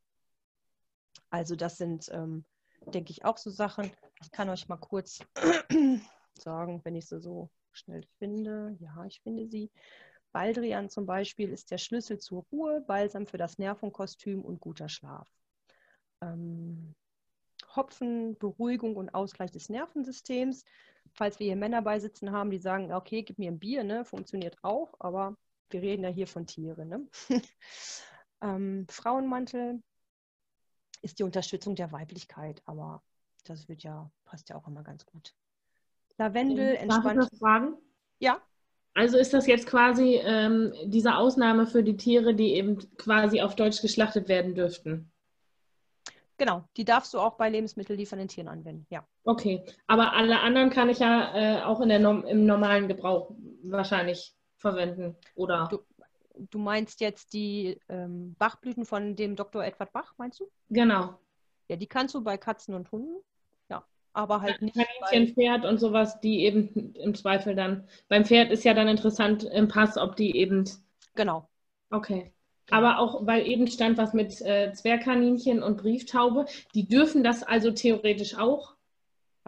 Also 1.30 1.56
das 1.56 1.76
sind 1.76 2.08
ähm, 2.12 2.44
denke 2.86 3.10
ich, 3.10 3.24
auch 3.24 3.38
so 3.38 3.50
Sachen. 3.50 3.90
Ich 4.22 4.30
kann 4.30 4.48
euch 4.48 4.68
mal 4.68 4.76
kurz 4.76 5.20
sagen, 6.38 6.80
wenn 6.84 6.94
ich 6.94 7.06
sie 7.06 7.20
so 7.20 7.50
schnell 7.72 8.04
finde. 8.18 8.76
Ja, 8.80 9.04
ich 9.04 9.20
finde 9.20 9.48
sie. 9.48 9.70
Baldrian 10.32 10.90
zum 10.90 11.06
Beispiel 11.06 11.50
ist 11.50 11.70
der 11.70 11.78
Schlüssel 11.78 12.18
zur 12.18 12.44
Ruhe, 12.52 12.82
Balsam 12.86 13.26
für 13.26 13.38
das 13.38 13.58
Nervenkostüm 13.58 14.42
und 14.42 14.60
guter 14.60 14.88
Schlaf. 14.88 15.28
Ähm, 16.20 16.94
Hopfen, 17.74 18.36
Beruhigung 18.38 18.96
und 18.96 19.14
Ausgleich 19.14 19.50
des 19.50 19.68
Nervensystems. 19.68 20.64
Falls 21.12 21.38
wir 21.38 21.46
hier 21.46 21.56
Männer 21.56 21.82
beisitzen 21.82 22.32
haben, 22.32 22.50
die 22.50 22.58
sagen, 22.58 22.92
okay, 22.92 23.22
gib 23.22 23.38
mir 23.38 23.50
ein 23.50 23.58
Bier, 23.58 23.84
ne? 23.84 24.04
funktioniert 24.04 24.58
auch, 24.62 24.94
aber 24.98 25.36
wir 25.70 25.80
reden 25.80 26.04
ja 26.04 26.10
hier 26.10 26.26
von 26.26 26.46
Tieren. 26.46 26.88
Ne? 26.88 27.06
ähm, 28.42 28.86
Frauenmantel, 28.90 29.82
ist 31.02 31.18
die 31.18 31.22
Unterstützung 31.24 31.74
der 31.74 31.92
Weiblichkeit. 31.92 32.62
Aber 32.66 33.02
das 33.44 33.68
wird 33.68 33.82
ja, 33.82 34.10
passt 34.24 34.48
ja 34.48 34.56
auch 34.56 34.66
immer 34.66 34.82
ganz 34.82 35.06
gut. 35.06 35.34
Lavendel, 36.18 36.74
Darf 36.74 36.74
ich 36.74 36.82
entspannt. 36.82 37.30
fragen? 37.38 37.76
Ja, 38.20 38.40
Also 38.94 39.16
ist 39.18 39.32
das 39.32 39.46
jetzt 39.46 39.66
quasi 39.66 40.16
ähm, 40.22 40.72
diese 40.84 41.16
Ausnahme 41.16 41.66
für 41.66 41.82
die 41.84 41.96
Tiere, 41.96 42.34
die 42.34 42.54
eben 42.54 42.78
quasi 42.96 43.40
auf 43.40 43.54
Deutsch 43.54 43.80
geschlachtet 43.80 44.28
werden 44.28 44.54
dürften? 44.54 45.12
genau. 46.36 46.64
Die 46.76 46.84
darfst 46.84 47.14
du 47.14 47.18
auch 47.20 47.36
bei 47.36 47.48
lebensmittelliefernden 47.50 48.28
Tieren 48.28 48.48
anwenden. 48.48 48.86
Ja. 48.90 49.06
Okay, 49.24 49.64
aber 49.86 50.12
alle 50.14 50.40
anderen 50.40 50.70
kann 50.70 50.88
ich 50.88 50.98
ja 51.00 51.34
äh, 51.34 51.62
auch 51.62 51.80
in 51.80 51.88
der 51.88 52.00
im 52.00 52.46
normalen 52.46 52.88
Gebrauch 52.88 53.34
wahrscheinlich 53.62 54.34
verwenden, 54.56 55.16
oder? 55.34 55.68
Du, 55.70 55.78
du 56.50 56.58
meinst 56.58 57.00
jetzt 57.00 57.32
die 57.32 57.80
ähm, 57.88 58.34
Bachblüten 58.38 58.84
von 58.84 59.16
dem 59.16 59.36
Dr. 59.36 59.64
Edward 59.64 59.92
Bach, 59.92 60.14
meinst 60.18 60.40
du? 60.40 60.50
Genau. 60.70 61.18
Ja, 61.68 61.76
die 61.76 61.86
kannst 61.86 62.14
du 62.14 62.22
bei 62.22 62.36
Katzen 62.36 62.74
und 62.74 62.90
Hunden. 62.90 63.16
Ja, 63.68 63.84
aber 64.12 64.40
halt 64.40 64.62
nicht 64.62 64.74
bei, 64.74 64.84
Kaninchen, 65.10 65.34
Pferd 65.34 65.64
und 65.64 65.78
sowas, 65.78 66.20
die 66.20 66.44
eben 66.44 66.94
im 66.94 67.14
Zweifel 67.14 67.54
dann. 67.54 67.86
Beim 68.08 68.24
Pferd 68.24 68.50
ist 68.50 68.64
ja 68.64 68.74
dann 68.74 68.88
interessant 68.88 69.44
im 69.44 69.68
Pass, 69.68 69.96
ob 69.96 70.16
die 70.16 70.36
eben. 70.36 70.68
genau. 71.14 71.48
Okay. 71.90 72.32
Aber 72.70 72.98
auch, 72.98 73.26
weil 73.26 73.46
eben 73.46 73.66
stand 73.66 73.96
was 73.96 74.12
mit 74.12 74.42
äh, 74.42 74.72
Zwergkaninchen 74.72 75.62
und 75.62 75.78
Brieftaube, 75.78 76.44
die 76.74 76.86
dürfen 76.86 77.24
das 77.24 77.42
also 77.42 77.70
theoretisch 77.70 78.36
auch. 78.36 78.74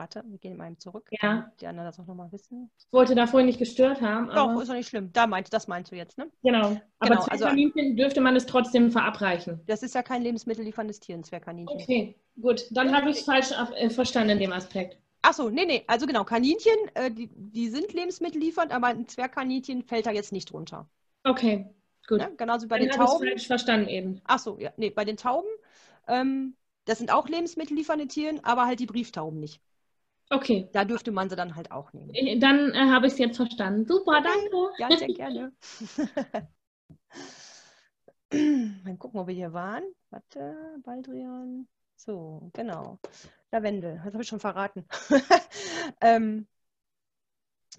Warte, 0.00 0.24
wir 0.26 0.38
gehen 0.38 0.56
mal 0.56 0.66
eben 0.68 0.78
zurück. 0.78 1.10
Ja. 1.20 1.52
Die 1.60 1.66
anderen 1.66 1.86
das 1.86 2.00
auch 2.00 2.06
nochmal 2.06 2.32
wissen. 2.32 2.70
Ich 2.78 2.90
wollte 2.90 3.14
da 3.14 3.26
vorhin 3.26 3.46
nicht 3.46 3.58
gestört 3.58 4.00
haben, 4.00 4.30
Doch, 4.34 4.58
ist 4.58 4.68
doch 4.70 4.74
nicht 4.74 4.88
schlimm. 4.88 5.12
Da 5.12 5.26
meinst, 5.26 5.52
das 5.52 5.68
meinst 5.68 5.92
du 5.92 5.96
jetzt, 5.96 6.16
ne? 6.16 6.30
genau. 6.42 6.68
Aber 7.00 7.10
Genau, 7.10 7.20
also- 7.24 7.44
Zwergkaninchen 7.44 7.96
dürfte 7.98 8.22
man 8.22 8.34
es 8.34 8.46
trotzdem 8.46 8.90
verabreichen. 8.90 9.60
Das 9.66 9.82
ist 9.82 9.94
ja 9.94 10.02
kein 10.02 10.22
lebensmittellieferndes 10.22 11.00
Tier, 11.00 11.16
ein 11.16 11.22
Zwergkaninchen. 11.22 11.82
Okay, 11.82 12.16
gut. 12.40 12.64
Dann 12.70 12.96
habe 12.96 13.10
ich 13.10 13.18
es 13.18 13.24
falsch 13.24 13.50
äh, 13.76 13.90
verstanden 13.90 14.30
in 14.30 14.38
dem 14.38 14.52
Aspekt. 14.54 14.96
Achso, 15.20 15.50
nee, 15.50 15.66
nee, 15.66 15.84
also 15.86 16.06
genau, 16.06 16.24
Kaninchen, 16.24 16.72
äh, 16.94 17.10
die, 17.10 17.28
die 17.34 17.68
sind 17.68 17.92
lebensmittelliefernd, 17.92 18.72
aber 18.72 18.86
ein 18.86 19.06
Zwergkaninchen 19.06 19.82
fällt 19.82 20.06
da 20.06 20.12
jetzt 20.12 20.32
nicht 20.32 20.50
drunter. 20.50 20.88
Okay, 21.24 21.66
gut. 22.08 22.20
Ne? 22.20 22.32
Genauso 22.38 22.64
wie 22.64 22.68
bei 22.68 22.78
Dann 22.78 22.88
den 22.88 22.96
Tauben. 22.96 23.28
falsch 23.28 23.46
verstanden 23.46 23.88
eben. 23.88 24.22
Achso, 24.24 24.56
ja, 24.58 24.72
nee, 24.78 24.88
bei 24.88 25.04
den 25.04 25.18
Tauben, 25.18 25.50
ähm, 26.08 26.56
das 26.86 26.96
sind 26.96 27.12
auch 27.12 27.28
lebensmittelliefernde 27.28 28.08
Tiere, 28.08 28.40
aber 28.42 28.64
halt 28.64 28.80
die 28.80 28.86
Brieftauben 28.86 29.38
nicht. 29.38 29.60
Okay, 30.30 30.68
Da 30.72 30.84
dürfte 30.84 31.10
man 31.10 31.28
sie 31.28 31.36
dann 31.36 31.56
halt 31.56 31.72
auch 31.72 31.92
nehmen. 31.92 32.14
äh, 32.14 32.38
dann 32.38 32.72
äh, 32.72 32.88
habe 32.88 33.06
ich 33.06 33.14
es 33.14 33.18
jetzt 33.18 33.36
verstanden. 33.36 33.84
Super, 33.86 34.22
danke. 34.22 34.70
Ja, 34.78 34.96
sehr 34.96 35.08
gerne. 35.08 35.52
Mal 38.32 38.96
gucken, 38.96 39.20
wo 39.20 39.26
wir 39.26 39.34
hier 39.34 39.52
waren. 39.52 39.82
Warte, 40.10 40.54
Baldrian. 40.84 41.66
So, 41.96 42.48
genau. 42.52 42.98
Lavendel, 43.50 43.96
das 44.04 44.14
habe 44.14 44.22
ich 44.22 44.28
schon 44.28 44.38
verraten. 44.38 44.86
ähm, 46.00 46.46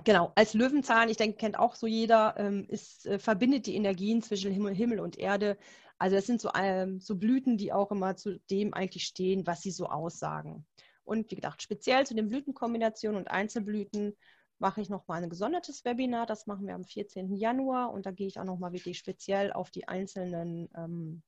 genau, 0.04 0.34
als 0.36 0.54
Löwenzahn, 0.54 1.08
ich 1.08 1.16
denke, 1.18 1.38
kennt 1.38 1.58
auch 1.58 1.76
so 1.76 1.88
jeder, 1.88 2.36
ähm, 2.38 2.66
ist, 2.68 3.06
äh, 3.08 3.18
verbindet 3.18 3.66
die 3.66 3.76
Energien 3.76 4.22
zwischen 4.22 4.52
Himmel, 4.52 4.76
Himmel 4.76 5.00
und 5.00 5.18
Erde. 5.18 5.58
Also 5.98 6.18
das 6.18 6.26
sind 6.26 6.42
so, 6.42 6.50
ähm, 6.54 7.00
so 7.00 7.16
Blüten, 7.16 7.58
die 7.58 7.72
auch 7.72 7.92
immer 7.92 8.18
zu 8.18 8.40
dem 8.50 8.74
eigentlich 8.74 9.06
stehen, 9.06 9.48
was 9.48 9.62
sie 9.62 9.72
so 9.72 9.86
aussagen. 9.86 10.66
Und 11.04 11.32
wie 11.32 11.36
gesagt, 11.36 11.62
speziell 11.62 12.06
zu 12.06 12.16
den 12.16 12.30
Blütenkombinationen 12.30 13.20
und 13.20 13.30
Einzelblüten 13.30 14.16
mache 14.60 14.82
ich 14.82 14.90
nochmal 14.90 15.24
ein 15.24 15.30
gesondertes 15.30 15.84
Webinar. 15.84 16.26
Das 16.26 16.46
machen 16.46 16.68
wir 16.68 16.76
am 16.76 16.86
14. 16.86 17.36
Januar 17.36 17.92
und 17.92 18.06
da 18.06 18.12
gehe 18.12 18.28
ich 18.28 18.40
auch 18.40 18.46
nochmal 18.46 18.74
wirklich 18.74 18.98
speziell 18.98 19.52
auf 19.52 19.72
die 19.72 19.88
einzelnen 19.88 20.70
ähm, 20.76 21.24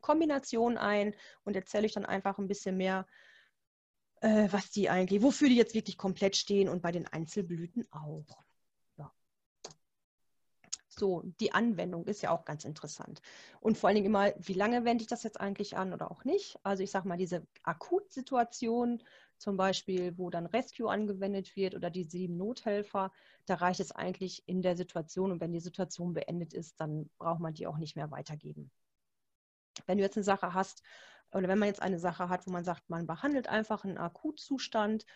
Kombinationen 0.00 0.78
ein 0.78 1.14
und 1.44 1.56
erzähle 1.56 1.86
ich 1.86 1.92
dann 1.92 2.06
einfach 2.06 2.38
ein 2.38 2.48
bisschen 2.48 2.76
mehr, 2.76 3.06
äh, 4.20 4.48
was 4.50 4.70
die 4.70 4.88
eigentlich, 4.88 5.22
wofür 5.22 5.48
die 5.48 5.56
jetzt 5.56 5.74
wirklich 5.74 5.98
komplett 5.98 6.36
stehen 6.36 6.68
und 6.68 6.82
bei 6.82 6.92
den 6.92 7.06
Einzelblüten 7.06 7.86
auch. 7.90 8.42
So, 11.00 11.22
die 11.40 11.54
Anwendung 11.54 12.04
ist 12.04 12.20
ja 12.20 12.30
auch 12.30 12.44
ganz 12.44 12.66
interessant. 12.66 13.22
Und 13.60 13.78
vor 13.78 13.88
allen 13.88 13.94
Dingen 13.94 14.08
immer, 14.08 14.34
wie 14.36 14.52
lange 14.52 14.84
wende 14.84 15.00
ich 15.00 15.08
das 15.08 15.22
jetzt 15.22 15.40
eigentlich 15.40 15.78
an 15.78 15.94
oder 15.94 16.10
auch 16.10 16.24
nicht? 16.24 16.58
Also 16.62 16.82
ich 16.82 16.90
sage 16.90 17.08
mal, 17.08 17.16
diese 17.16 17.46
Akutsituation, 17.62 19.02
zum 19.38 19.56
Beispiel, 19.56 20.18
wo 20.18 20.28
dann 20.28 20.44
Rescue 20.44 20.90
angewendet 20.90 21.56
wird 21.56 21.74
oder 21.74 21.88
die 21.88 22.04
sieben 22.04 22.36
Nothelfer, 22.36 23.12
da 23.46 23.54
reicht 23.54 23.80
es 23.80 23.92
eigentlich 23.92 24.42
in 24.46 24.60
der 24.60 24.76
Situation 24.76 25.32
und 25.32 25.40
wenn 25.40 25.54
die 25.54 25.60
Situation 25.60 26.12
beendet 26.12 26.52
ist, 26.52 26.78
dann 26.78 27.08
braucht 27.16 27.40
man 27.40 27.54
die 27.54 27.66
auch 27.66 27.78
nicht 27.78 27.96
mehr 27.96 28.10
weitergeben. 28.10 28.70
Wenn 29.86 29.96
du 29.96 30.04
jetzt 30.04 30.18
eine 30.18 30.24
Sache 30.24 30.52
hast 30.52 30.82
oder 31.32 31.48
wenn 31.48 31.58
man 31.58 31.68
jetzt 31.68 31.80
eine 31.80 31.98
Sache 31.98 32.28
hat, 32.28 32.46
wo 32.46 32.50
man 32.50 32.64
sagt, 32.64 32.90
man 32.90 33.06
behandelt 33.06 33.48
einfach 33.48 33.84
einen 33.84 33.96
Akutzustand, 33.96 35.06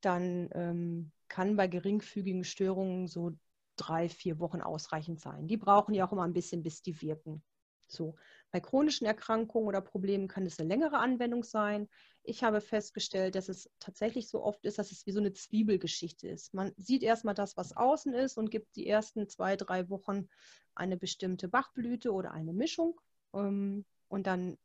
dann 0.00 0.48
ähm, 0.52 1.12
kann 1.28 1.56
bei 1.56 1.66
geringfügigen 1.66 2.44
Störungen 2.44 3.08
so 3.08 3.32
drei, 3.76 4.08
vier 4.08 4.38
Wochen 4.38 4.60
ausreichend 4.60 5.20
sein. 5.20 5.46
Die 5.46 5.56
brauchen 5.56 5.94
ja 5.94 6.06
auch 6.06 6.12
immer 6.12 6.24
ein 6.24 6.32
bisschen, 6.32 6.62
bis 6.62 6.82
die 6.82 7.00
wirken. 7.00 7.42
So. 7.86 8.16
Bei 8.50 8.60
chronischen 8.60 9.06
Erkrankungen 9.06 9.68
oder 9.68 9.80
Problemen 9.80 10.28
kann 10.28 10.46
es 10.46 10.58
eine 10.58 10.68
längere 10.68 10.98
Anwendung 10.98 11.44
sein. 11.44 11.88
Ich 12.22 12.42
habe 12.44 12.60
festgestellt, 12.60 13.34
dass 13.34 13.48
es 13.48 13.70
tatsächlich 13.78 14.28
so 14.28 14.42
oft 14.42 14.64
ist, 14.64 14.78
dass 14.78 14.92
es 14.92 15.06
wie 15.06 15.12
so 15.12 15.20
eine 15.20 15.32
Zwiebelgeschichte 15.32 16.28
ist. 16.28 16.54
Man 16.54 16.72
sieht 16.76 17.02
erstmal 17.02 17.34
das, 17.34 17.56
was 17.56 17.76
außen 17.76 18.14
ist 18.14 18.38
und 18.38 18.50
gibt 18.50 18.76
die 18.76 18.86
ersten 18.86 19.28
zwei, 19.28 19.56
drei 19.56 19.88
Wochen 19.90 20.28
eine 20.74 20.96
bestimmte 20.96 21.48
Bachblüte 21.48 22.12
oder 22.12 22.32
eine 22.32 22.52
Mischung. 22.52 23.00
Ähm, 23.32 23.84
und 24.08 24.26
dann 24.26 24.56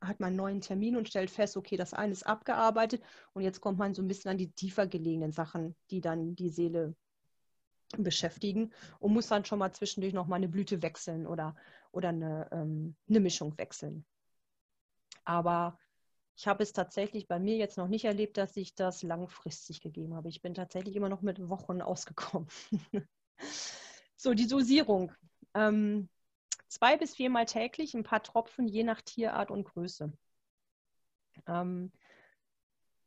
hat 0.00 0.20
man 0.20 0.28
einen 0.28 0.36
neuen 0.36 0.60
Termin 0.60 0.96
und 0.96 1.08
stellt 1.08 1.30
fest, 1.30 1.56
okay, 1.56 1.76
das 1.76 1.92
eine 1.92 2.12
ist 2.12 2.26
abgearbeitet 2.26 3.02
und 3.32 3.42
jetzt 3.42 3.60
kommt 3.60 3.78
man 3.78 3.94
so 3.94 4.02
ein 4.02 4.08
bisschen 4.08 4.30
an 4.30 4.38
die 4.38 4.52
tiefer 4.52 4.86
gelegenen 4.86 5.32
Sachen, 5.32 5.74
die 5.90 6.00
dann 6.00 6.36
die 6.36 6.50
Seele 6.50 6.94
beschäftigen 7.96 8.72
und 8.98 9.12
muss 9.12 9.28
dann 9.28 9.44
schon 9.44 9.58
mal 9.58 9.72
zwischendurch 9.72 10.12
noch 10.12 10.26
mal 10.26 10.36
eine 10.36 10.48
Blüte 10.48 10.82
wechseln 10.82 11.26
oder, 11.26 11.56
oder 11.90 12.10
eine, 12.10 12.48
ähm, 12.52 12.96
eine 13.08 13.20
Mischung 13.20 13.56
wechseln. 13.56 14.04
Aber 15.24 15.78
ich 16.36 16.46
habe 16.46 16.62
es 16.62 16.72
tatsächlich 16.72 17.26
bei 17.26 17.38
mir 17.38 17.56
jetzt 17.56 17.76
noch 17.78 17.88
nicht 17.88 18.04
erlebt, 18.04 18.36
dass 18.36 18.56
ich 18.56 18.74
das 18.74 19.02
langfristig 19.02 19.80
gegeben 19.80 20.14
habe. 20.14 20.28
Ich 20.28 20.40
bin 20.40 20.54
tatsächlich 20.54 20.94
immer 20.96 21.08
noch 21.08 21.22
mit 21.22 21.48
Wochen 21.48 21.82
ausgekommen. 21.82 22.48
so, 24.16 24.34
die 24.34 24.46
Dosierung. 24.46 25.12
Ähm, 25.54 26.08
zwei 26.68 26.96
bis 26.96 27.16
viermal 27.16 27.46
täglich, 27.46 27.94
ein 27.94 28.04
paar 28.04 28.22
Tropfen, 28.22 28.68
je 28.68 28.84
nach 28.84 29.02
Tierart 29.02 29.50
und 29.50 29.64
Größe. 29.64 30.12
Ähm, 31.46 31.90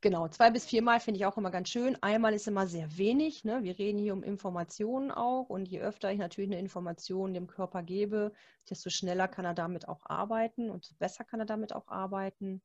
Genau, 0.04 0.28
zwei 0.30 0.50
bis 0.50 0.66
viermal 0.66 1.00
finde 1.00 1.20
ich 1.20 1.28
auch 1.28 1.38
immer 1.38 1.52
ganz 1.52 1.70
schön. 1.70 1.96
Einmal 2.02 2.34
ist 2.34 2.48
immer 2.48 2.66
sehr 2.66 2.98
wenig. 2.98 3.44
Ne? 3.44 3.62
Wir 3.62 3.78
reden 3.78 4.00
hier 4.00 4.14
um 4.14 4.24
Informationen 4.24 5.12
auch. 5.12 5.48
Und 5.48 5.68
je 5.68 5.80
öfter 5.80 6.12
ich 6.12 6.18
natürlich 6.18 6.50
eine 6.50 6.60
Information 6.60 7.36
dem 7.36 7.46
Körper 7.46 7.84
gebe, 7.84 8.32
desto 8.68 8.90
schneller 8.90 9.28
kann 9.28 9.46
er 9.46 9.54
damit 9.54 9.88
auch 9.88 10.02
arbeiten 10.06 10.72
und 10.72 10.98
besser 10.98 11.24
kann 11.24 11.40
er 11.40 11.46
damit 11.46 11.74
auch 11.74 11.88
arbeiten. 11.88 12.64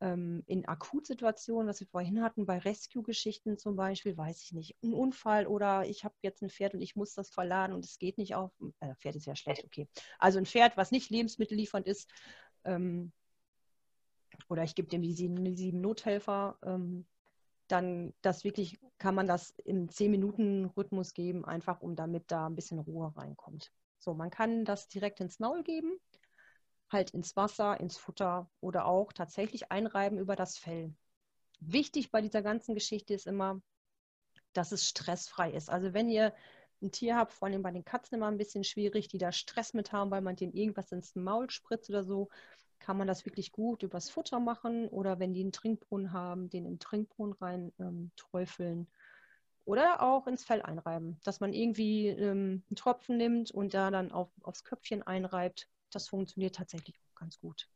Ähm, 0.00 0.44
in 0.46 0.66
Akutsituationen, 0.66 1.68
was 1.68 1.80
wir 1.80 1.88
vorhin 1.88 2.22
hatten, 2.22 2.46
bei 2.46 2.56
Rescue-Geschichten 2.56 3.58
zum 3.58 3.76
Beispiel, 3.76 4.16
weiß 4.16 4.42
ich 4.42 4.52
nicht, 4.52 4.74
ein 4.82 4.94
Unfall 4.94 5.46
oder 5.46 5.84
ich 5.84 6.04
habe 6.04 6.14
jetzt 6.22 6.42
ein 6.42 6.48
Pferd 6.48 6.72
und 6.72 6.80
ich 6.80 6.96
muss 6.96 7.12
das 7.12 7.28
verladen 7.28 7.74
und 7.74 7.84
es 7.84 7.98
geht 7.98 8.16
nicht 8.16 8.34
auf. 8.34 8.50
Äh, 8.80 8.94
Pferd 8.94 9.16
ist 9.16 9.26
ja 9.26 9.36
schlecht, 9.36 9.62
okay. 9.66 9.88
Also 10.18 10.38
ein 10.38 10.46
Pferd, 10.46 10.78
was 10.78 10.90
nicht 10.90 11.10
lebensmittelliefernd 11.10 11.86
ist, 11.86 12.10
ähm, 12.64 13.12
oder 14.48 14.62
ich 14.62 14.74
gebe 14.74 14.88
dem 14.88 15.02
die 15.02 15.12
sieben, 15.12 15.56
sieben 15.56 15.80
Nothelfer, 15.80 16.58
ähm, 16.62 17.06
dann 17.68 18.12
das 18.22 18.44
wirklich, 18.44 18.78
kann 18.98 19.14
man 19.14 19.26
das 19.26 19.50
im 19.64 19.88
10-Minuten-Rhythmus 19.88 21.14
geben, 21.14 21.44
einfach 21.44 21.80
um 21.80 21.96
damit 21.96 22.30
da 22.30 22.46
ein 22.46 22.54
bisschen 22.56 22.78
Ruhe 22.78 23.12
reinkommt. 23.16 23.72
So, 23.98 24.14
man 24.14 24.30
kann 24.30 24.64
das 24.64 24.88
direkt 24.88 25.20
ins 25.20 25.38
Maul 25.38 25.62
geben, 25.62 25.98
halt 26.90 27.10
ins 27.10 27.36
Wasser, 27.36 27.80
ins 27.80 27.96
Futter 27.96 28.50
oder 28.60 28.86
auch 28.86 29.12
tatsächlich 29.12 29.72
einreiben 29.72 30.18
über 30.18 30.36
das 30.36 30.58
Fell. 30.58 30.94
Wichtig 31.60 32.10
bei 32.10 32.20
dieser 32.20 32.42
ganzen 32.42 32.74
Geschichte 32.74 33.14
ist 33.14 33.26
immer, 33.26 33.62
dass 34.52 34.72
es 34.72 34.86
stressfrei 34.88 35.52
ist. 35.52 35.70
Also 35.70 35.94
wenn 35.94 36.08
ihr 36.08 36.34
ein 36.82 36.90
Tier 36.90 37.16
habt, 37.16 37.32
vor 37.32 37.48
allem 37.48 37.62
bei 37.62 37.70
den 37.70 37.84
Katzen 37.84 38.16
immer 38.16 38.26
ein 38.28 38.38
bisschen 38.38 38.64
schwierig, 38.64 39.08
die 39.08 39.18
da 39.18 39.32
Stress 39.32 39.72
mit 39.72 39.92
haben, 39.92 40.10
weil 40.10 40.20
man 40.20 40.36
denen 40.36 40.52
irgendwas 40.52 40.90
ins 40.92 41.14
Maul 41.14 41.48
spritzt 41.50 41.88
oder 41.90 42.04
so, 42.04 42.28
kann 42.82 42.98
man 42.98 43.06
das 43.06 43.24
wirklich 43.24 43.52
gut 43.52 43.82
übers 43.82 44.10
Futter 44.10 44.40
machen 44.40 44.88
oder 44.88 45.18
wenn 45.18 45.32
die 45.32 45.40
einen 45.40 45.52
Trinkbrunnen 45.52 46.12
haben, 46.12 46.50
den 46.50 46.66
in 46.66 46.74
den 46.74 46.78
Trinkbrunnen 46.80 47.34
rein 47.34 47.72
ähm, 47.78 48.10
träufeln 48.16 48.88
oder 49.64 50.02
auch 50.02 50.26
ins 50.26 50.44
Fell 50.44 50.60
einreiben, 50.62 51.20
dass 51.22 51.38
man 51.38 51.52
irgendwie 51.52 52.08
ähm, 52.08 52.64
einen 52.68 52.76
Tropfen 52.76 53.16
nimmt 53.16 53.52
und 53.52 53.72
da 53.74 53.90
dann 53.90 54.10
auf, 54.10 54.28
aufs 54.42 54.64
Köpfchen 54.64 55.02
einreibt. 55.02 55.68
Das 55.90 56.08
funktioniert 56.08 56.56
tatsächlich 56.56 56.98
auch 56.98 57.14
ganz 57.14 57.38
gut. 57.38 57.68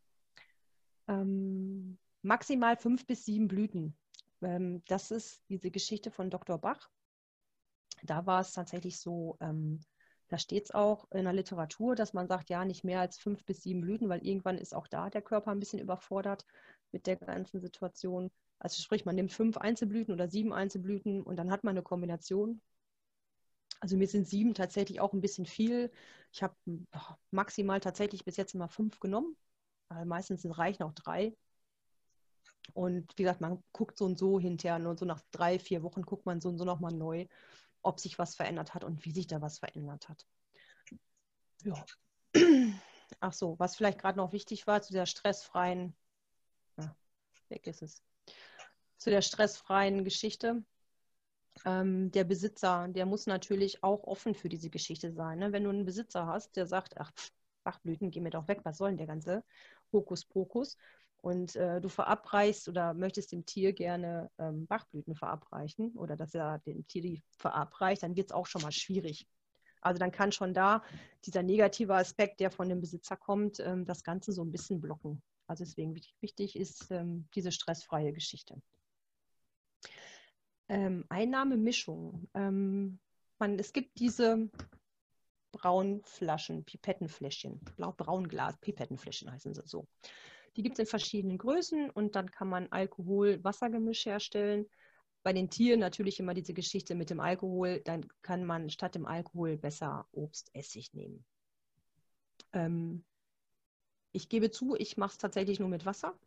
Ähm, 1.06 1.98
maximal 2.22 2.76
fünf 2.76 3.06
bis 3.06 3.24
sieben 3.24 3.46
Blüten. 3.46 3.96
Ähm, 4.42 4.82
das 4.88 5.12
ist 5.12 5.44
diese 5.48 5.70
Geschichte 5.70 6.10
von 6.10 6.30
Dr. 6.30 6.58
Bach. 6.58 6.90
Da 8.02 8.26
war 8.26 8.40
es 8.40 8.52
tatsächlich 8.52 8.98
so, 8.98 9.36
ähm, 9.40 9.80
Da 10.28 10.38
steht 10.38 10.64
es 10.64 10.70
auch 10.72 11.10
in 11.12 11.24
der 11.24 11.32
Literatur, 11.32 11.94
dass 11.94 12.12
man 12.12 12.26
sagt, 12.26 12.50
ja, 12.50 12.64
nicht 12.64 12.84
mehr 12.84 13.00
als 13.00 13.16
fünf 13.16 13.44
bis 13.44 13.62
sieben 13.62 13.80
Blüten, 13.80 14.08
weil 14.08 14.26
irgendwann 14.26 14.58
ist 14.58 14.74
auch 14.74 14.88
da 14.88 15.08
der 15.08 15.22
Körper 15.22 15.52
ein 15.52 15.60
bisschen 15.60 15.78
überfordert 15.78 16.44
mit 16.92 17.06
der 17.06 17.16
ganzen 17.16 17.60
Situation. 17.60 18.30
Also 18.58 18.82
sprich, 18.82 19.04
man 19.04 19.14
nimmt 19.14 19.32
fünf 19.32 19.56
Einzelblüten 19.56 20.12
oder 20.12 20.28
sieben 20.28 20.52
Einzelblüten 20.52 21.22
und 21.22 21.36
dann 21.36 21.50
hat 21.50 21.62
man 21.62 21.74
eine 21.74 21.82
Kombination. 21.82 22.60
Also 23.80 23.96
mir 23.96 24.08
sind 24.08 24.26
sieben 24.26 24.54
tatsächlich 24.54 25.00
auch 25.00 25.12
ein 25.12 25.20
bisschen 25.20 25.46
viel. 25.46 25.92
Ich 26.32 26.42
habe 26.42 26.54
maximal 27.30 27.78
tatsächlich 27.80 28.24
bis 28.24 28.36
jetzt 28.36 28.54
immer 28.54 28.68
fünf 28.68 28.98
genommen. 28.98 29.36
Meistens 30.04 30.46
reichen 30.58 30.82
auch 30.82 30.94
drei. 30.94 31.36
Und 32.72 33.12
wie 33.16 33.22
gesagt, 33.22 33.40
man 33.40 33.62
guckt 33.72 33.98
so 33.98 34.06
und 34.06 34.18
so 34.18 34.40
hinterher 34.40 34.88
und 34.88 34.98
so 34.98 35.04
nach 35.04 35.20
drei, 35.30 35.58
vier 35.58 35.82
Wochen 35.82 36.02
guckt 36.02 36.26
man 36.26 36.40
so 36.40 36.48
und 36.48 36.58
so 36.58 36.64
nochmal 36.64 36.92
neu, 36.92 37.26
ob 37.86 38.00
sich 38.00 38.18
was 38.18 38.34
verändert 38.34 38.74
hat 38.74 38.84
und 38.84 39.04
wie 39.04 39.12
sich 39.12 39.26
da 39.26 39.40
was 39.40 39.58
verändert 39.58 40.08
hat. 40.08 40.26
Ja. 41.62 41.84
Ach 43.20 43.32
so, 43.32 43.58
was 43.58 43.76
vielleicht 43.76 43.98
gerade 43.98 44.18
noch 44.18 44.32
wichtig 44.32 44.66
war 44.66 44.82
zu 44.82 44.92
der 44.92 45.06
stressfreien, 45.06 45.96
ja, 46.76 46.94
weg 47.48 47.66
ist 47.66 47.82
es, 47.82 48.02
zu 48.98 49.10
der 49.10 49.22
stressfreien 49.22 50.04
Geschichte. 50.04 50.64
Ähm, 51.64 52.10
der 52.10 52.24
Besitzer, 52.24 52.88
der 52.88 53.06
muss 53.06 53.26
natürlich 53.26 53.82
auch 53.82 54.04
offen 54.04 54.34
für 54.34 54.48
diese 54.48 54.68
Geschichte 54.68 55.12
sein. 55.12 55.38
Ne? 55.38 55.52
Wenn 55.52 55.64
du 55.64 55.70
einen 55.70 55.86
Besitzer 55.86 56.26
hast, 56.26 56.56
der 56.56 56.66
sagt, 56.66 56.98
ach, 56.98 57.12
Bachblüten, 57.64 58.10
geh 58.10 58.20
mir 58.20 58.30
doch 58.30 58.46
weg, 58.48 58.60
was 58.64 58.78
soll 58.78 58.90
denn 58.90 58.98
der 58.98 59.06
ganze 59.06 59.42
Hokuspokus? 59.92 60.76
Und 61.26 61.56
äh, 61.56 61.80
du 61.80 61.88
verabreichst 61.88 62.68
oder 62.68 62.94
möchtest 62.94 63.32
dem 63.32 63.44
Tier 63.44 63.72
gerne 63.72 64.30
ähm, 64.38 64.64
Bachblüten 64.68 65.16
verabreichen 65.16 65.90
oder 65.96 66.14
dass 66.14 66.36
er 66.36 66.60
dem 66.60 66.86
Tier 66.86 67.02
die 67.02 67.22
verabreicht, 67.36 68.04
dann 68.04 68.14
wird 68.14 68.30
es 68.30 68.32
auch 68.32 68.46
schon 68.46 68.62
mal 68.62 68.70
schwierig. 68.70 69.26
Also 69.80 69.98
dann 69.98 70.12
kann 70.12 70.30
schon 70.30 70.54
da 70.54 70.84
dieser 71.24 71.42
negative 71.42 71.96
Aspekt, 71.96 72.38
der 72.38 72.52
von 72.52 72.68
dem 72.68 72.80
Besitzer 72.80 73.16
kommt, 73.16 73.58
ähm, 73.58 73.84
das 73.84 74.04
Ganze 74.04 74.30
so 74.30 74.44
ein 74.44 74.52
bisschen 74.52 74.80
blocken. 74.80 75.20
Also 75.48 75.64
deswegen 75.64 75.96
wichtig 76.20 76.54
ist 76.54 76.92
ähm, 76.92 77.26
diese 77.34 77.50
stressfreie 77.50 78.12
Geschichte. 78.12 78.62
Ähm, 80.68 81.06
Einnahmemischung. 81.08 82.28
Ähm, 82.34 83.00
man, 83.40 83.58
es 83.58 83.72
gibt 83.72 83.98
diese 83.98 84.48
Braunflaschen, 85.50 86.64
Pipettenfläschchen, 86.64 87.58
blau-braun-Glas, 87.74 88.58
Pipettenfläschchen 88.58 89.32
heißen 89.32 89.54
sie 89.54 89.62
so. 89.64 89.88
Die 90.56 90.62
gibt 90.62 90.76
es 90.76 90.80
in 90.80 90.86
verschiedenen 90.86 91.38
Größen 91.38 91.90
und 91.90 92.16
dann 92.16 92.30
kann 92.30 92.48
man 92.48 92.68
Alkohol-Wassergemisch 92.70 94.06
herstellen. 94.06 94.66
Bei 95.22 95.32
den 95.32 95.50
Tieren 95.50 95.80
natürlich 95.80 96.18
immer 96.18 96.34
diese 96.34 96.54
Geschichte 96.54 96.94
mit 96.94 97.10
dem 97.10 97.20
Alkohol, 97.20 97.80
dann 97.80 98.06
kann 98.22 98.44
man 98.44 98.70
statt 98.70 98.94
dem 98.94 99.06
Alkohol 99.06 99.56
besser 99.56 100.06
Obstessig 100.12 100.94
nehmen. 100.94 101.24
Ähm, 102.52 103.04
ich 104.12 104.28
gebe 104.28 104.50
zu, 104.50 104.76
ich 104.76 104.96
mache 104.96 105.12
es 105.12 105.18
tatsächlich 105.18 105.60
nur 105.60 105.68
mit 105.68 105.84
Wasser, 105.84 106.18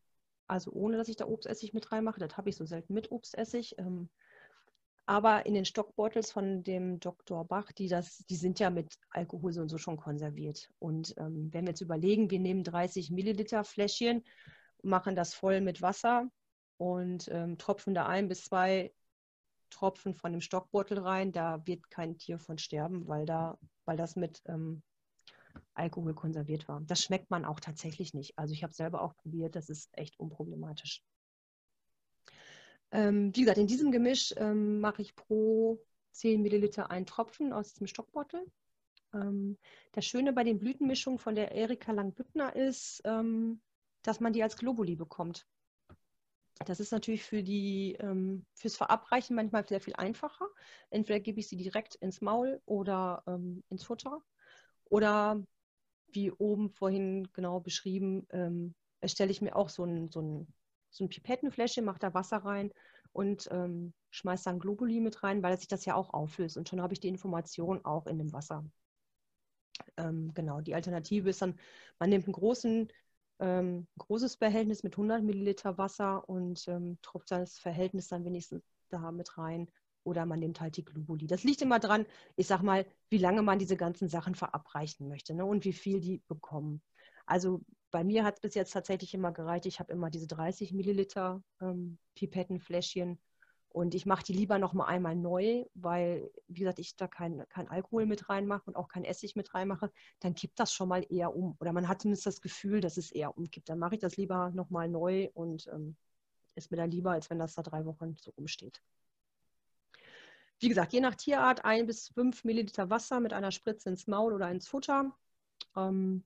also 0.47 0.71
ohne 0.71 0.97
dass 0.97 1.07
ich 1.07 1.15
da 1.15 1.25
Obstessig 1.25 1.73
mit 1.73 1.91
reinmache. 1.91 2.19
Das 2.19 2.37
habe 2.37 2.49
ich 2.49 2.55
so 2.55 2.65
selten 2.65 2.93
mit 2.93 3.11
Obstessig. 3.11 3.75
Ähm, 3.79 4.09
aber 5.09 5.47
in 5.47 5.55
den 5.55 5.65
Stockbottles 5.65 6.31
von 6.31 6.61
dem 6.61 6.99
Dr. 6.99 7.43
Bach, 7.43 7.71
die, 7.71 7.87
das, 7.87 8.19
die 8.29 8.35
sind 8.35 8.59
ja 8.59 8.69
mit 8.69 8.95
Alkohol 9.09 9.51
so 9.51 9.61
und 9.61 9.69
so 9.69 9.79
schon 9.79 9.97
konserviert. 9.97 10.69
Und 10.77 11.15
ähm, 11.17 11.51
wenn 11.51 11.65
wir 11.65 11.71
jetzt 11.71 11.81
überlegen, 11.81 12.29
wir 12.29 12.37
nehmen 12.37 12.63
30 12.63 13.09
Milliliter 13.09 13.63
Fläschchen, 13.63 14.23
machen 14.83 15.15
das 15.15 15.33
voll 15.33 15.61
mit 15.61 15.81
Wasser 15.81 16.29
und 16.77 17.27
ähm, 17.29 17.57
tropfen 17.57 17.95
da 17.95 18.05
ein 18.05 18.27
bis 18.27 18.43
zwei 18.43 18.93
Tropfen 19.71 20.13
von 20.13 20.31
dem 20.31 20.41
Stockbeutel 20.41 20.99
rein, 20.99 21.31
da 21.31 21.65
wird 21.65 21.89
kein 21.89 22.19
Tier 22.19 22.37
von 22.37 22.59
sterben, 22.59 23.07
weil, 23.07 23.25
da, 23.25 23.57
weil 23.85 23.97
das 23.97 24.15
mit 24.15 24.43
ähm, 24.45 24.83
Alkohol 25.73 26.13
konserviert 26.13 26.67
war. 26.67 26.81
Das 26.81 27.01
schmeckt 27.01 27.31
man 27.31 27.45
auch 27.45 27.59
tatsächlich 27.59 28.13
nicht. 28.13 28.37
Also 28.37 28.53
ich 28.53 28.61
habe 28.61 28.73
selber 28.73 29.01
auch 29.01 29.15
probiert, 29.15 29.55
das 29.55 29.69
ist 29.69 29.89
echt 29.93 30.19
unproblematisch. 30.19 31.01
Ähm, 32.91 33.35
wie 33.35 33.41
gesagt, 33.41 33.57
in 33.57 33.67
diesem 33.67 33.91
Gemisch 33.91 34.33
ähm, 34.37 34.79
mache 34.79 35.01
ich 35.01 35.15
pro 35.15 35.79
10 36.11 36.41
Milliliter 36.41 36.89
einen 36.89 37.05
Tropfen 37.05 37.53
aus 37.53 37.73
dem 37.73 37.87
Stockbottle. 37.87 38.45
Ähm, 39.13 39.57
das 39.91 40.05
Schöne 40.05 40.33
bei 40.33 40.43
den 40.43 40.59
Blütenmischungen 40.59 41.19
von 41.19 41.35
der 41.35 41.51
Erika 41.51 41.91
Langbüttner 41.91 42.55
ist, 42.55 43.01
ähm, 43.05 43.61
dass 44.03 44.19
man 44.19 44.33
die 44.33 44.43
als 44.43 44.57
Globuli 44.57 44.95
bekommt. 44.95 45.45
Das 46.65 46.79
ist 46.79 46.91
natürlich 46.91 47.23
für 47.23 47.41
die, 47.41 47.95
ähm, 47.99 48.45
fürs 48.53 48.75
Verabreichen 48.75 49.35
manchmal 49.35 49.65
sehr 49.67 49.79
viel 49.79 49.95
einfacher. 49.95 50.47
Entweder 50.89 51.19
gebe 51.19 51.39
ich 51.39 51.47
sie 51.47 51.55
direkt 51.55 51.95
ins 51.95 52.21
Maul 52.21 52.61
oder 52.65 53.23
ähm, 53.27 53.63
ins 53.69 53.83
Futter. 53.83 54.21
Oder 54.85 55.41
wie 56.11 56.31
oben 56.31 56.71
vorhin 56.71 57.27
genau 57.33 57.59
beschrieben, 57.59 58.25
erstelle 58.99 59.29
ich 59.29 59.43
mir 59.43 59.55
auch 59.55 59.69
so 59.69 59.83
ein, 59.83 60.09
so 60.09 60.21
ein 60.21 60.47
so 60.89 61.05
ein 61.05 61.09
Pipettenfläschchen, 61.09 61.85
mache 61.85 61.99
da 61.99 62.13
Wasser 62.13 62.37
rein 62.37 62.71
und 63.11 63.47
ähm, 63.51 63.93
schmeiße 64.11 64.45
dann 64.45 64.59
Globuli 64.59 64.99
mit 64.99 65.23
rein, 65.23 65.43
weil 65.43 65.57
sich 65.57 65.67
das 65.67 65.85
ja 65.85 65.95
auch 65.95 66.13
auflöst. 66.13 66.57
Und 66.57 66.69
schon 66.69 66.81
habe 66.81 66.93
ich 66.93 66.99
die 66.99 67.07
Information 67.07 67.83
auch 67.85 68.07
in 68.07 68.17
dem 68.17 68.33
Wasser. 68.33 68.65
Ähm, 69.97 70.33
genau, 70.33 70.61
die 70.61 70.75
Alternative 70.75 71.29
ist 71.29 71.41
dann, 71.41 71.57
man 71.99 72.09
nimmt 72.09 72.27
ein 72.27 72.33
großen, 72.33 72.91
ähm, 73.39 73.87
großes 73.97 74.37
Behältnis 74.37 74.83
mit 74.83 74.93
100 74.97 75.23
Milliliter 75.23 75.77
Wasser 75.77 76.27
und 76.27 76.67
ähm, 76.67 76.97
tropft 77.01 77.31
das 77.31 77.59
Verhältnis 77.59 78.07
dann 78.07 78.25
wenigstens 78.25 78.63
da 78.89 79.11
mit 79.11 79.37
rein. 79.37 79.69
Oder 80.03 80.25
man 80.25 80.39
nimmt 80.39 80.61
halt 80.61 80.77
die 80.77 80.85
Globuli. 80.85 81.27
Das 81.27 81.43
liegt 81.43 81.61
immer 81.61 81.77
dran, 81.79 82.05
ich 82.35 82.47
sag 82.47 82.63
mal, 82.63 82.85
wie 83.09 83.17
lange 83.17 83.41
man 83.41 83.59
diese 83.59 83.75
ganzen 83.75 84.07
Sachen 84.07 84.33
verabreichen 84.33 85.07
möchte 85.07 85.33
ne, 85.35 85.45
und 85.45 85.65
wie 85.65 85.73
viel 85.73 85.99
die 85.99 86.23
bekommen. 86.27 86.81
Also 87.25 87.61
bei 87.91 88.03
mir 88.03 88.23
hat 88.23 88.35
es 88.35 88.41
bis 88.41 88.55
jetzt 88.55 88.71
tatsächlich 88.71 89.13
immer 89.13 89.31
gereicht. 89.31 89.65
Ich 89.65 89.79
habe 89.79 89.91
immer 89.91 90.09
diese 90.09 90.27
30 90.27 90.73
Milliliter 90.73 91.41
ähm, 91.61 91.97
Pipettenfläschchen 92.15 93.19
und 93.71 93.93
ich 93.93 94.05
mache 94.05 94.23
die 94.23 94.33
lieber 94.33 94.57
noch 94.57 94.73
mal 94.73 94.85
einmal 94.85 95.15
neu, 95.15 95.63
weil, 95.75 96.31
wie 96.47 96.59
gesagt, 96.61 96.79
ich 96.79 96.95
da 96.95 97.07
kein, 97.07 97.47
kein 97.49 97.67
Alkohol 97.67 98.07
mit 98.07 98.27
reinmache 98.27 98.63
und 98.65 98.75
auch 98.75 98.87
kein 98.87 99.05
Essig 99.05 99.35
mit 99.35 99.53
reinmache. 99.53 99.91
Dann 100.19 100.33
kippt 100.33 100.59
das 100.59 100.73
schon 100.73 100.89
mal 100.89 101.05
eher 101.09 101.35
um. 101.35 101.55
Oder 101.59 101.71
man 101.71 101.87
hat 101.87 102.01
zumindest 102.01 102.25
das 102.25 102.41
Gefühl, 102.41 102.81
dass 102.81 102.97
es 102.97 103.11
eher 103.11 103.37
umkippt. 103.37 103.69
Dann 103.69 103.77
mache 103.77 103.95
ich 103.95 104.01
das 104.01 104.17
lieber 104.17 104.49
noch 104.51 104.71
mal 104.71 104.89
neu 104.89 105.29
und 105.33 105.67
ähm, 105.67 105.95
ist 106.55 106.71
mir 106.71 106.77
dann 106.77 106.89
lieber, 106.89 107.11
als 107.11 107.29
wenn 107.29 107.37
das 107.37 107.53
da 107.53 107.61
drei 107.61 107.85
Wochen 107.85 108.15
so 108.19 108.31
rumsteht. 108.31 108.81
Wie 110.59 110.67
gesagt, 110.67 110.91
je 110.91 110.99
nach 110.99 111.15
Tierart 111.15 111.63
ein 111.63 111.85
bis 111.85 112.09
fünf 112.09 112.43
Milliliter 112.43 112.89
Wasser 112.89 113.19
mit 113.19 113.33
einer 113.33 113.51
Spritze 113.51 113.89
ins 113.89 114.07
Maul 114.07 114.33
oder 114.33 114.49
ins 114.49 114.67
Futter. 114.67 115.15
Ähm, 115.75 116.25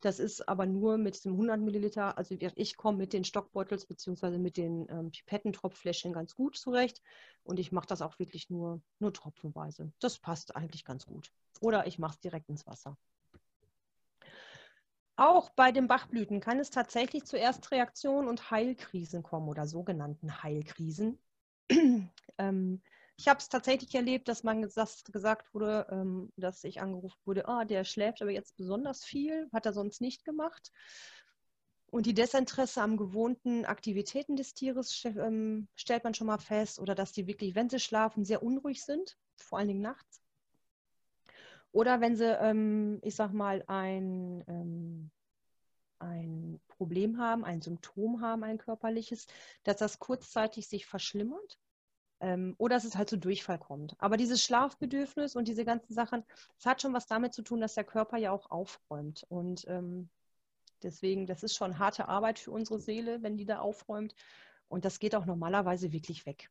das 0.00 0.18
ist 0.18 0.48
aber 0.48 0.66
nur 0.66 0.98
mit 0.98 1.24
dem 1.24 1.32
100 1.32 1.60
Milliliter. 1.60 2.18
Also 2.18 2.36
ich 2.38 2.76
komme 2.76 2.98
mit 2.98 3.12
den 3.12 3.24
Stockbottles 3.24 3.86
bzw. 3.86 4.38
mit 4.38 4.56
den 4.56 4.86
ähm, 4.90 5.10
Pipettentropffläschchen 5.10 6.12
ganz 6.12 6.34
gut 6.34 6.56
zurecht. 6.56 7.02
Und 7.44 7.58
ich 7.58 7.72
mache 7.72 7.86
das 7.86 8.02
auch 8.02 8.18
wirklich 8.18 8.50
nur, 8.50 8.82
nur 8.98 9.12
tropfenweise. 9.12 9.92
Das 10.00 10.18
passt 10.18 10.54
eigentlich 10.54 10.84
ganz 10.84 11.06
gut. 11.06 11.32
Oder 11.60 11.86
ich 11.86 11.98
mache 11.98 12.14
es 12.14 12.20
direkt 12.20 12.48
ins 12.48 12.66
Wasser. 12.66 12.96
Auch 15.16 15.48
bei 15.50 15.72
den 15.72 15.88
Bachblüten 15.88 16.40
kann 16.40 16.60
es 16.60 16.70
tatsächlich 16.70 17.24
zu 17.24 17.38
Erstreaktionen 17.38 18.28
und 18.28 18.50
Heilkrisen 18.50 19.22
kommen 19.22 19.48
oder 19.48 19.66
sogenannten 19.66 20.42
Heilkrisen. 20.42 21.18
ähm, 22.38 22.82
ich 23.18 23.28
habe 23.28 23.38
es 23.38 23.48
tatsächlich 23.48 23.94
erlebt, 23.94 24.28
dass 24.28 24.42
man 24.42 24.62
gesagt 24.62 25.54
wurde, 25.54 25.86
ähm, 25.90 26.32
dass 26.36 26.62
ich 26.64 26.80
angerufen 26.80 27.18
wurde, 27.24 27.48
ah, 27.48 27.64
der 27.64 27.84
schläft 27.84 28.20
aber 28.20 28.30
jetzt 28.30 28.56
besonders 28.56 29.04
viel, 29.04 29.48
hat 29.52 29.66
er 29.66 29.72
sonst 29.72 30.00
nicht 30.00 30.24
gemacht. 30.24 30.70
Und 31.90 32.04
die 32.04 32.14
Desinteresse 32.14 32.82
am 32.82 32.96
gewohnten 32.96 33.64
Aktivitäten 33.64 34.36
des 34.36 34.52
Tieres 34.52 35.02
ähm, 35.04 35.68
stellt 35.76 36.04
man 36.04 36.14
schon 36.14 36.26
mal 36.26 36.38
fest 36.38 36.78
oder 36.78 36.94
dass 36.94 37.12
die 37.12 37.26
wirklich, 37.26 37.54
wenn 37.54 37.70
sie 37.70 37.80
schlafen, 37.80 38.24
sehr 38.24 38.42
unruhig 38.42 38.84
sind, 38.84 39.16
vor 39.36 39.58
allen 39.58 39.68
Dingen 39.68 39.82
nachts. 39.82 40.20
Oder 41.72 42.00
wenn 42.00 42.16
sie, 42.16 42.24
ähm, 42.24 43.00
ich 43.02 43.14
sag 43.14 43.32
mal, 43.32 43.64
ein, 43.66 45.10
ein 45.98 46.60
Problem 46.68 47.18
haben, 47.18 47.44
ein 47.44 47.62
Symptom 47.62 48.20
haben, 48.20 48.44
ein 48.44 48.58
körperliches, 48.58 49.26
dass 49.62 49.76
das 49.76 49.98
kurzzeitig 49.98 50.68
sich 50.68 50.86
verschlimmert 50.86 51.58
ähm, 52.20 52.54
oder 52.58 52.76
dass 52.76 52.84
es 52.84 52.96
halt 52.96 53.10
zu 53.10 53.18
Durchfall 53.18 53.58
kommt. 53.58 53.94
Aber 53.98 54.16
dieses 54.16 54.42
Schlafbedürfnis 54.42 55.36
und 55.36 55.48
diese 55.48 55.64
ganzen 55.64 55.94
Sachen, 55.94 56.24
das 56.56 56.66
hat 56.66 56.82
schon 56.82 56.94
was 56.94 57.06
damit 57.06 57.34
zu 57.34 57.42
tun, 57.42 57.60
dass 57.60 57.74
der 57.74 57.84
Körper 57.84 58.16
ja 58.16 58.32
auch 58.32 58.50
aufräumt. 58.50 59.24
Und 59.28 59.64
ähm, 59.68 60.08
deswegen, 60.82 61.26
das 61.26 61.42
ist 61.42 61.54
schon 61.54 61.78
harte 61.78 62.08
Arbeit 62.08 62.38
für 62.38 62.50
unsere 62.50 62.80
Seele, 62.80 63.22
wenn 63.22 63.36
die 63.36 63.46
da 63.46 63.58
aufräumt. 63.58 64.14
Und 64.68 64.84
das 64.84 64.98
geht 64.98 65.14
auch 65.14 65.26
normalerweise 65.26 65.92
wirklich 65.92 66.26
weg. 66.26 66.50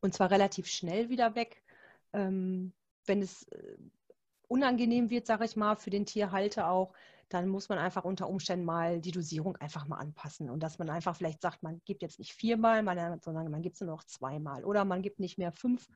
Und 0.00 0.14
zwar 0.14 0.30
relativ 0.30 0.66
schnell 0.66 1.08
wieder 1.10 1.34
weg. 1.34 1.62
Ähm, 2.12 2.72
wenn 3.04 3.22
es 3.22 3.44
äh, 3.48 3.76
unangenehm 4.48 5.10
wird, 5.10 5.26
sage 5.26 5.44
ich 5.44 5.56
mal, 5.56 5.76
für 5.76 5.90
den 5.90 6.06
Tierhalter 6.06 6.70
auch, 6.70 6.94
dann 7.28 7.48
muss 7.48 7.68
man 7.68 7.78
einfach 7.78 8.04
unter 8.04 8.28
Umständen 8.28 8.64
mal 8.64 9.00
die 9.00 9.10
Dosierung 9.10 9.56
einfach 9.56 9.86
mal 9.86 9.98
anpassen 9.98 10.48
und 10.48 10.62
dass 10.62 10.78
man 10.78 10.88
einfach 10.88 11.14
vielleicht 11.14 11.42
sagt, 11.42 11.62
man 11.62 11.80
gibt 11.84 12.02
jetzt 12.02 12.18
nicht 12.18 12.32
viermal, 12.32 12.84
sondern 13.20 13.50
man 13.50 13.62
gibt 13.62 13.74
es 13.74 13.80
nur 13.80 13.90
noch 13.90 14.04
zweimal 14.04 14.64
oder 14.64 14.84
man 14.84 15.02
gibt 15.02 15.20
nicht 15.20 15.38
mehr 15.38 15.52
fünf 15.52 15.88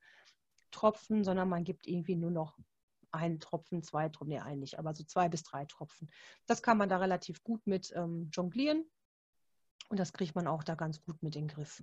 Tropfen, 0.70 1.24
sondern 1.24 1.48
man 1.48 1.64
gibt 1.64 1.86
irgendwie 1.86 2.16
nur 2.16 2.30
noch 2.30 2.58
ein 3.12 3.40
Tropfen, 3.40 3.82
zwei 3.82 4.08
Tropfen, 4.08 4.30
nee, 4.30 4.40
ein 4.40 4.58
nicht, 4.58 4.78
aber 4.78 4.94
so 4.94 5.04
zwei 5.04 5.28
bis 5.28 5.42
drei 5.42 5.64
Tropfen. 5.64 6.10
Das 6.46 6.62
kann 6.62 6.78
man 6.78 6.88
da 6.88 6.98
relativ 6.98 7.42
gut 7.42 7.66
mit 7.66 7.92
ähm, 7.94 8.28
jonglieren 8.32 8.84
und 9.88 9.98
das 9.98 10.12
kriegt 10.12 10.34
man 10.34 10.46
auch 10.46 10.64
da 10.64 10.74
ganz 10.74 11.02
gut 11.02 11.22
mit 11.22 11.36
in 11.36 11.46
den 11.46 11.54
Griff. 11.54 11.82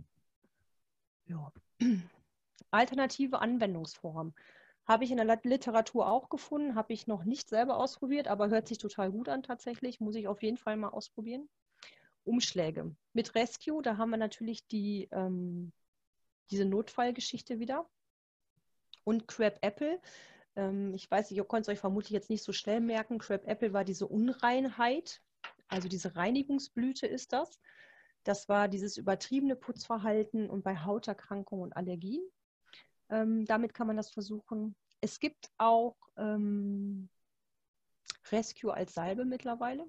Ja. 1.26 1.52
Alternative 2.72 3.40
Anwendungsformen. 3.40 4.34
Habe 4.90 5.04
ich 5.04 5.12
in 5.12 5.18
der 5.18 5.40
Literatur 5.44 6.10
auch 6.10 6.30
gefunden, 6.30 6.74
habe 6.74 6.94
ich 6.94 7.06
noch 7.06 7.24
nicht 7.24 7.48
selber 7.48 7.78
ausprobiert, 7.78 8.28
aber 8.28 8.50
hört 8.50 8.68
sich 8.68 8.80
total 8.80 9.12
gut 9.12 9.30
an 9.30 9.44
tatsächlich. 9.44 10.00
Muss 10.00 10.16
ich 10.16 10.28
auf 10.28 10.42
jeden 10.42 10.58
Fall 10.58 10.78
mal 10.78 10.90
ausprobieren. 10.90 11.48
Umschläge. 12.24 12.96
Mit 13.14 13.36
Rescue, 13.36 13.84
da 13.84 13.98
haben 13.98 14.10
wir 14.10 14.18
natürlich 14.18 14.66
die, 14.66 15.08
ähm, 15.12 15.74
diese 16.50 16.66
Notfallgeschichte 16.66 17.60
wieder. 17.60 17.88
Und 19.04 19.28
Crab 19.28 19.60
Apple. 19.62 20.02
Ähm, 20.56 20.96
ich 20.96 21.10
weiß 21.12 21.30
nicht, 21.30 21.38
ihr 21.38 21.46
könnt 21.46 21.68
es 21.68 21.72
euch 21.72 21.80
vermutlich 21.80 22.10
jetzt 22.10 22.32
nicht 22.32 22.44
so 22.44 22.52
schnell 22.52 22.82
merken. 22.82 23.20
Crab 23.20 23.46
Apple 23.46 23.74
war 23.74 23.86
diese 23.86 24.08
Unreinheit, 24.08 25.22
also 25.68 25.88
diese 25.88 26.16
Reinigungsblüte 26.16 27.06
ist 27.06 27.32
das. 27.32 27.60
Das 28.24 28.50
war 28.50 28.68
dieses 28.68 28.98
übertriebene 28.98 29.56
Putzverhalten 29.56 30.50
und 30.50 30.64
bei 30.64 30.78
Hauterkrankungen 30.78 31.66
und 31.66 31.78
Allergien. 31.78 32.28
Ähm, 33.10 33.46
damit 33.46 33.74
kann 33.74 33.88
man 33.88 33.98
das 33.98 34.12
versuchen. 34.12 34.76
Es 35.02 35.20
gibt 35.20 35.50
auch 35.58 35.96
ähm, 36.18 37.10
Rescue 38.32 38.74
als 38.74 38.94
Salbe 38.94 39.26
mittlerweile. 39.26 39.86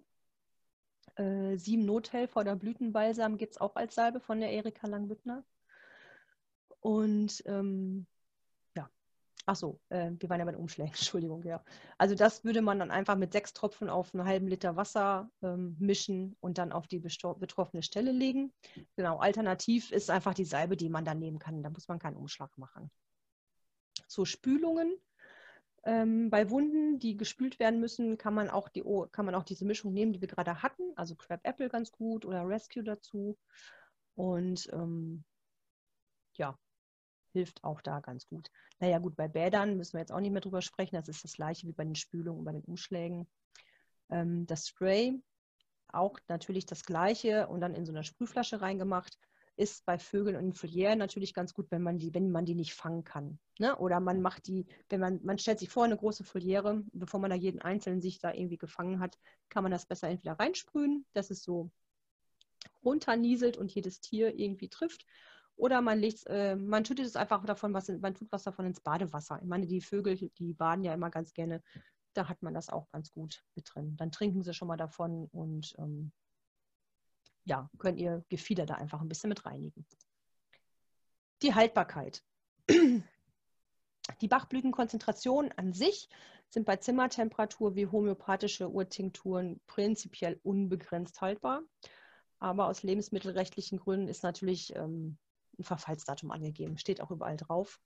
Äh, 1.17 1.57
sieben 1.57 1.85
Nothelfer 1.85 2.41
oder 2.41 2.57
Blütenbalsam 2.57 3.37
gibt 3.37 3.55
es 3.55 3.61
auch 3.61 3.77
als 3.77 3.95
Salbe 3.95 4.21
von 4.21 4.41
der 4.41 4.53
Erika 4.53 4.87
Langbüttner. 4.87 5.45
Und 6.81 7.43
ähm, 7.47 8.07
ja, 8.75 8.89
ach 9.45 9.57
so, 9.57 9.81
äh, 9.91 10.13
wir 10.19 10.31
waren 10.31 10.39
ja 10.39 10.47
bei 10.47 10.53
den 10.53 10.61
Umschlägen, 10.61 10.93
Entschuldigung, 10.95 11.43
ja. 11.45 11.63
Also 11.99 12.15
das 12.15 12.45
würde 12.45 12.63
man 12.63 12.79
dann 12.79 12.91
einfach 12.91 13.17
mit 13.17 13.33
sechs 13.33 13.53
Tropfen 13.53 13.91
auf 13.91 14.15
einen 14.15 14.25
halben 14.25 14.49
Liter 14.49 14.77
Wasser 14.77 15.31
ähm, 15.43 15.77
mischen 15.79 16.37
und 16.41 16.57
dann 16.57 16.73
auf 16.73 16.87
die 16.87 17.01
betroffene 17.01 17.83
Stelle 17.83 18.13
legen. 18.13 18.53
Genau, 18.97 19.19
alternativ 19.19 19.91
ist 19.91 20.09
einfach 20.11 20.33
die 20.33 20.47
Salbe, 20.47 20.77
die 20.77 20.89
man 20.89 21.05
dann 21.05 21.19
nehmen 21.19 21.39
kann. 21.39 21.63
Da 21.63 21.69
muss 21.69 21.89
man 21.89 21.99
keinen 21.99 22.17
Umschlag 22.17 22.57
machen 22.57 22.91
so 24.11 24.25
Spülungen. 24.25 24.97
Ähm, 25.85 26.29
bei 26.29 26.51
Wunden, 26.51 26.99
die 26.99 27.17
gespült 27.17 27.59
werden 27.59 27.81
müssen, 27.81 28.19
kann 28.19 28.35
man, 28.35 28.51
auch 28.51 28.69
die, 28.69 28.85
kann 29.13 29.25
man 29.25 29.35
auch 29.35 29.45
diese 29.45 29.65
Mischung 29.65 29.95
nehmen, 29.95 30.13
die 30.13 30.21
wir 30.21 30.29
gerade 30.29 30.63
hatten. 30.63 30.93
Also 30.97 31.15
Crab 31.15 31.41
Apple 31.45 31.71
ganz 31.71 31.91
gut 31.93 32.27
oder 32.27 32.47
Rescue 32.47 32.85
dazu. 32.85 33.39
Und 34.15 34.69
ähm, 34.73 35.25
ja, 36.35 36.59
hilft 37.33 37.65
auch 37.65 37.81
da 37.81 38.01
ganz 38.01 38.27
gut. 38.27 38.51
Naja, 38.79 38.99
gut, 38.99 39.17
bei 39.17 39.29
Bädern 39.29 39.77
müssen 39.77 39.95
wir 39.95 40.01
jetzt 40.01 40.13
auch 40.13 40.21
nicht 40.21 40.33
mehr 40.33 40.43
drüber 40.43 40.61
sprechen. 40.61 40.97
Das 40.97 41.09
ist 41.09 41.25
das 41.25 41.35
gleiche 41.35 41.67
wie 41.67 41.73
bei 41.73 41.85
den 41.85 41.95
Spülungen 41.95 42.41
und 42.41 42.45
bei 42.45 42.53
den 42.53 42.65
Umschlägen. 42.65 43.27
Ähm, 44.11 44.47
das 44.47 44.69
Spray, 44.69 45.23
auch 45.89 46.19
natürlich 46.29 46.67
das 46.67 46.85
gleiche 46.85 47.47
und 47.49 47.61
dann 47.61 47.75
in 47.75 47.87
so 47.87 47.93
einer 47.93 48.05
Sprühflasche 48.05 48.61
reingemacht 48.61 49.19
ist 49.61 49.85
bei 49.85 49.99
Vögeln 49.99 50.37
und 50.37 50.57
Foliären 50.57 50.99
natürlich 50.99 51.35
ganz 51.35 51.53
gut, 51.53 51.71
wenn 51.71 51.83
man 51.83 51.99
die, 51.99 52.15
wenn 52.15 52.31
man 52.31 52.47
die 52.47 52.55
nicht 52.55 52.73
fangen 52.73 53.05
kann. 53.05 53.39
Ne? 53.59 53.77
Oder 53.77 54.01
man 54.01 54.23
macht 54.23 54.47
die, 54.47 54.67
wenn 54.89 55.01
man, 55.01 55.21
man 55.23 55.39
stellt 55.39 55.59
sich 55.59 55.69
vor 55.69 55.85
eine 55.85 55.99
große 55.99 56.25
Foliäre, 56.25 56.83
bevor 56.93 57.21
man 57.21 57.29
da 57.29 57.37
jeden 57.37 57.61
einzelnen 57.61 58.01
sich 58.01 58.19
da 58.21 58.33
irgendwie 58.33 58.57
gefangen 58.57 59.01
hat, 59.01 59.19
kann 59.51 59.63
man 59.63 59.71
das 59.71 59.85
besser 59.85 60.09
entweder 60.09 60.39
reinsprühen, 60.39 61.05
dass 61.13 61.31
es 61.31 61.43
so 61.43 61.71
runternieselt 62.83 63.59
und 63.59 63.71
jedes 63.75 64.01
Tier 64.01 64.35
irgendwie 64.35 64.71
trifft. 64.71 65.05
Oder 65.57 65.83
man 65.83 65.99
legt, 65.99 66.27
äh, 66.29 66.57
man 66.57 66.87
schüttet 66.87 67.05
es 67.05 67.17
einfach 67.17 67.45
davon, 67.45 67.75
was 67.75 67.89
man 67.89 68.15
tut 68.15 68.33
was 68.33 68.45
davon 68.45 68.65
ins 68.65 68.81
Badewasser. 68.81 69.41
Ich 69.43 69.49
meine, 69.49 69.67
die 69.67 69.83
Vögel, 69.83 70.17
die 70.17 70.55
baden 70.55 70.85
ja 70.85 70.95
immer 70.95 71.11
ganz 71.11 71.35
gerne. 71.35 71.63
Da 72.15 72.31
hat 72.31 72.43
man 72.43 72.55
das 72.55 72.71
auch 72.71 72.89
ganz 72.93 73.13
gut 73.13 73.45
mit 73.55 73.71
drin. 73.75 73.95
Dann 73.99 74.11
trinken 74.11 74.43
sie 74.43 74.55
schon 74.55 74.69
mal 74.69 74.79
davon 74.79 75.29
und 75.33 75.75
ähm, 75.77 76.13
ja, 77.45 77.71
könnt 77.79 77.99
ihr 77.99 78.25
Gefieder 78.29 78.67
da 78.67 78.75
einfach 78.75 79.01
ein 79.01 79.09
bisschen 79.09 79.29
mit 79.29 79.45
reinigen. 79.47 79.87
Die 81.43 81.55
Haltbarkeit. 81.55 82.23
Die 84.21 84.29
Bachblütenkonzentrationen 84.29 85.53
an 85.53 85.73
sich 85.73 86.09
sind 86.49 86.67
bei 86.67 86.77
Zimmertemperatur 86.77 87.77
wie 87.77 87.87
homöopathische 87.87 88.69
Urtinkturen 88.69 89.61
prinzipiell 89.67 90.41
unbegrenzt 90.43 91.21
haltbar. 91.21 91.63
Aber 92.39 92.67
aus 92.67 92.83
lebensmittelrechtlichen 92.83 93.79
Gründen 93.79 94.09
ist 94.09 94.23
natürlich 94.23 94.75
ähm, 94.75 95.19
ein 95.59 95.65
Verfallsdatum 95.65 96.31
angegeben. 96.31 96.79
Steht 96.79 97.01
auch 97.01 97.11
überall 97.11 97.37
drauf. 97.37 97.81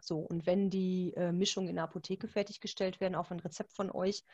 So, 0.00 0.18
und 0.18 0.46
wenn 0.46 0.68
die 0.68 1.14
äh, 1.14 1.32
Mischungen 1.32 1.68
in 1.68 1.76
der 1.76 1.84
Apotheke 1.84 2.26
fertiggestellt 2.26 3.00
werden, 3.00 3.14
auf 3.14 3.30
ein 3.30 3.40
Rezept 3.40 3.72
von 3.72 3.90
euch, 3.90 4.24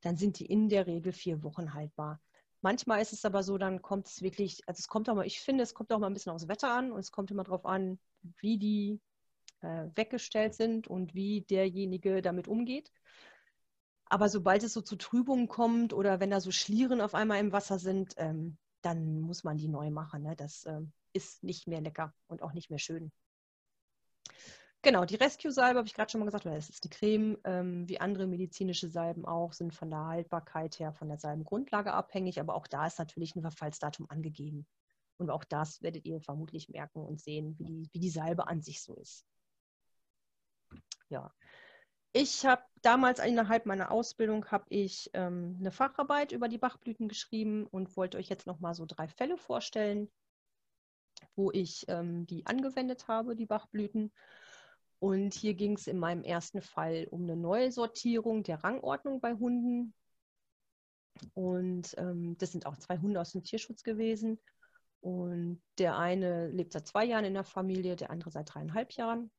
dann 0.00 0.16
sind 0.16 0.38
die 0.38 0.46
in 0.46 0.68
der 0.68 0.86
Regel 0.86 1.12
vier 1.12 1.42
Wochen 1.42 1.74
haltbar. 1.74 2.20
Manchmal 2.62 3.02
ist 3.02 3.12
es 3.12 3.24
aber 3.24 3.42
so, 3.42 3.58
dann 3.58 3.82
kommt 3.82 4.06
es 4.06 4.22
wirklich, 4.22 4.62
also 4.66 4.78
es 4.78 4.88
kommt 4.88 5.10
auch 5.10 5.16
mal, 5.16 5.26
ich 5.26 5.40
finde, 5.40 5.64
es 5.64 5.74
kommt 5.74 5.92
auch 5.92 5.98
mal 5.98 6.06
ein 6.06 6.14
bisschen 6.14 6.32
aufs 6.32 6.48
Wetter 6.48 6.72
an 6.72 6.92
und 6.92 7.00
es 7.00 7.10
kommt 7.10 7.30
immer 7.30 7.44
darauf 7.44 7.66
an, 7.66 7.98
wie 8.38 8.56
die 8.56 9.00
äh, 9.60 9.88
weggestellt 9.96 10.54
sind 10.54 10.86
und 10.86 11.14
wie 11.14 11.42
derjenige 11.42 12.22
damit 12.22 12.46
umgeht. 12.46 12.92
Aber 14.06 14.28
sobald 14.28 14.62
es 14.62 14.74
so 14.74 14.80
zu 14.80 14.96
Trübungen 14.96 15.48
kommt 15.48 15.92
oder 15.92 16.20
wenn 16.20 16.30
da 16.30 16.40
so 16.40 16.50
Schlieren 16.50 17.00
auf 17.00 17.14
einmal 17.14 17.40
im 17.40 17.52
Wasser 17.52 17.78
sind, 17.78 18.14
ähm, 18.16 18.58
dann 18.82 19.20
muss 19.20 19.42
man 19.42 19.56
die 19.56 19.68
neu 19.68 19.90
machen. 19.90 20.22
Ne? 20.22 20.36
Das 20.36 20.64
ähm, 20.66 20.92
ist 21.12 21.42
nicht 21.42 21.66
mehr 21.66 21.80
lecker 21.80 22.14
und 22.28 22.42
auch 22.42 22.52
nicht 22.52 22.70
mehr 22.70 22.78
schön. 22.78 23.10
Genau, 24.84 25.04
die 25.04 25.14
Rescue-Salbe 25.14 25.78
habe 25.78 25.86
ich 25.86 25.94
gerade 25.94 26.10
schon 26.10 26.18
mal 26.18 26.24
gesagt, 26.24 26.44
das 26.44 26.68
ist 26.68 26.82
die 26.82 26.90
Creme, 26.90 27.38
ähm, 27.44 27.88
wie 27.88 28.00
andere 28.00 28.26
medizinische 28.26 28.88
Salben 28.88 29.24
auch, 29.24 29.52
sind 29.52 29.72
von 29.72 29.88
der 29.88 30.06
Haltbarkeit 30.06 30.80
her 30.80 30.92
von 30.92 31.08
der 31.08 31.18
Salbengrundlage 31.18 31.92
abhängig, 31.92 32.40
aber 32.40 32.56
auch 32.56 32.66
da 32.66 32.88
ist 32.88 32.98
natürlich 32.98 33.36
ein 33.36 33.42
Verfallsdatum 33.42 34.10
angegeben. 34.10 34.66
Und 35.18 35.30
auch 35.30 35.44
das 35.44 35.82
werdet 35.82 36.04
ihr 36.04 36.20
vermutlich 36.20 36.68
merken 36.68 37.04
und 37.04 37.20
sehen, 37.20 37.56
wie 37.58 37.64
die, 37.64 37.88
wie 37.92 38.00
die 38.00 38.10
Salbe 38.10 38.48
an 38.48 38.60
sich 38.60 38.82
so 38.82 38.96
ist. 38.96 39.24
Ja. 41.08 41.32
Ich 42.12 42.44
habe 42.44 42.62
damals 42.82 43.20
innerhalb 43.20 43.66
meiner 43.66 43.92
Ausbildung 43.92 44.50
habe 44.50 44.66
ich 44.68 45.10
ähm, 45.14 45.56
eine 45.60 45.70
Facharbeit 45.70 46.32
über 46.32 46.48
die 46.48 46.58
Bachblüten 46.58 47.06
geschrieben 47.08 47.66
und 47.68 47.96
wollte 47.96 48.18
euch 48.18 48.28
jetzt 48.28 48.46
noch 48.48 48.58
mal 48.58 48.74
so 48.74 48.84
drei 48.84 49.06
Fälle 49.06 49.38
vorstellen, 49.38 50.10
wo 51.36 51.52
ich 51.52 51.84
ähm, 51.88 52.26
die 52.26 52.44
angewendet 52.46 53.06
habe, 53.06 53.36
die 53.36 53.46
Bachblüten. 53.46 54.12
Und 55.02 55.34
hier 55.34 55.54
ging 55.54 55.72
es 55.72 55.88
in 55.88 55.98
meinem 55.98 56.22
ersten 56.22 56.62
Fall 56.62 57.08
um 57.10 57.24
eine 57.24 57.34
Neusortierung 57.34 58.44
der 58.44 58.62
Rangordnung 58.62 59.20
bei 59.20 59.34
Hunden. 59.34 59.94
Und 61.34 61.92
ähm, 61.98 62.38
das 62.38 62.52
sind 62.52 62.66
auch 62.66 62.76
zwei 62.76 62.98
Hunde 62.98 63.20
aus 63.20 63.32
dem 63.32 63.42
Tierschutz 63.42 63.82
gewesen. 63.82 64.38
Und 65.00 65.60
der 65.78 65.98
eine 65.98 66.50
lebt 66.50 66.72
seit 66.72 66.86
zwei 66.86 67.04
Jahren 67.04 67.24
in 67.24 67.34
der 67.34 67.42
Familie, 67.42 67.96
der 67.96 68.10
andere 68.10 68.30
seit 68.30 68.54
dreieinhalb 68.54 68.92
Jahren. 68.92 69.32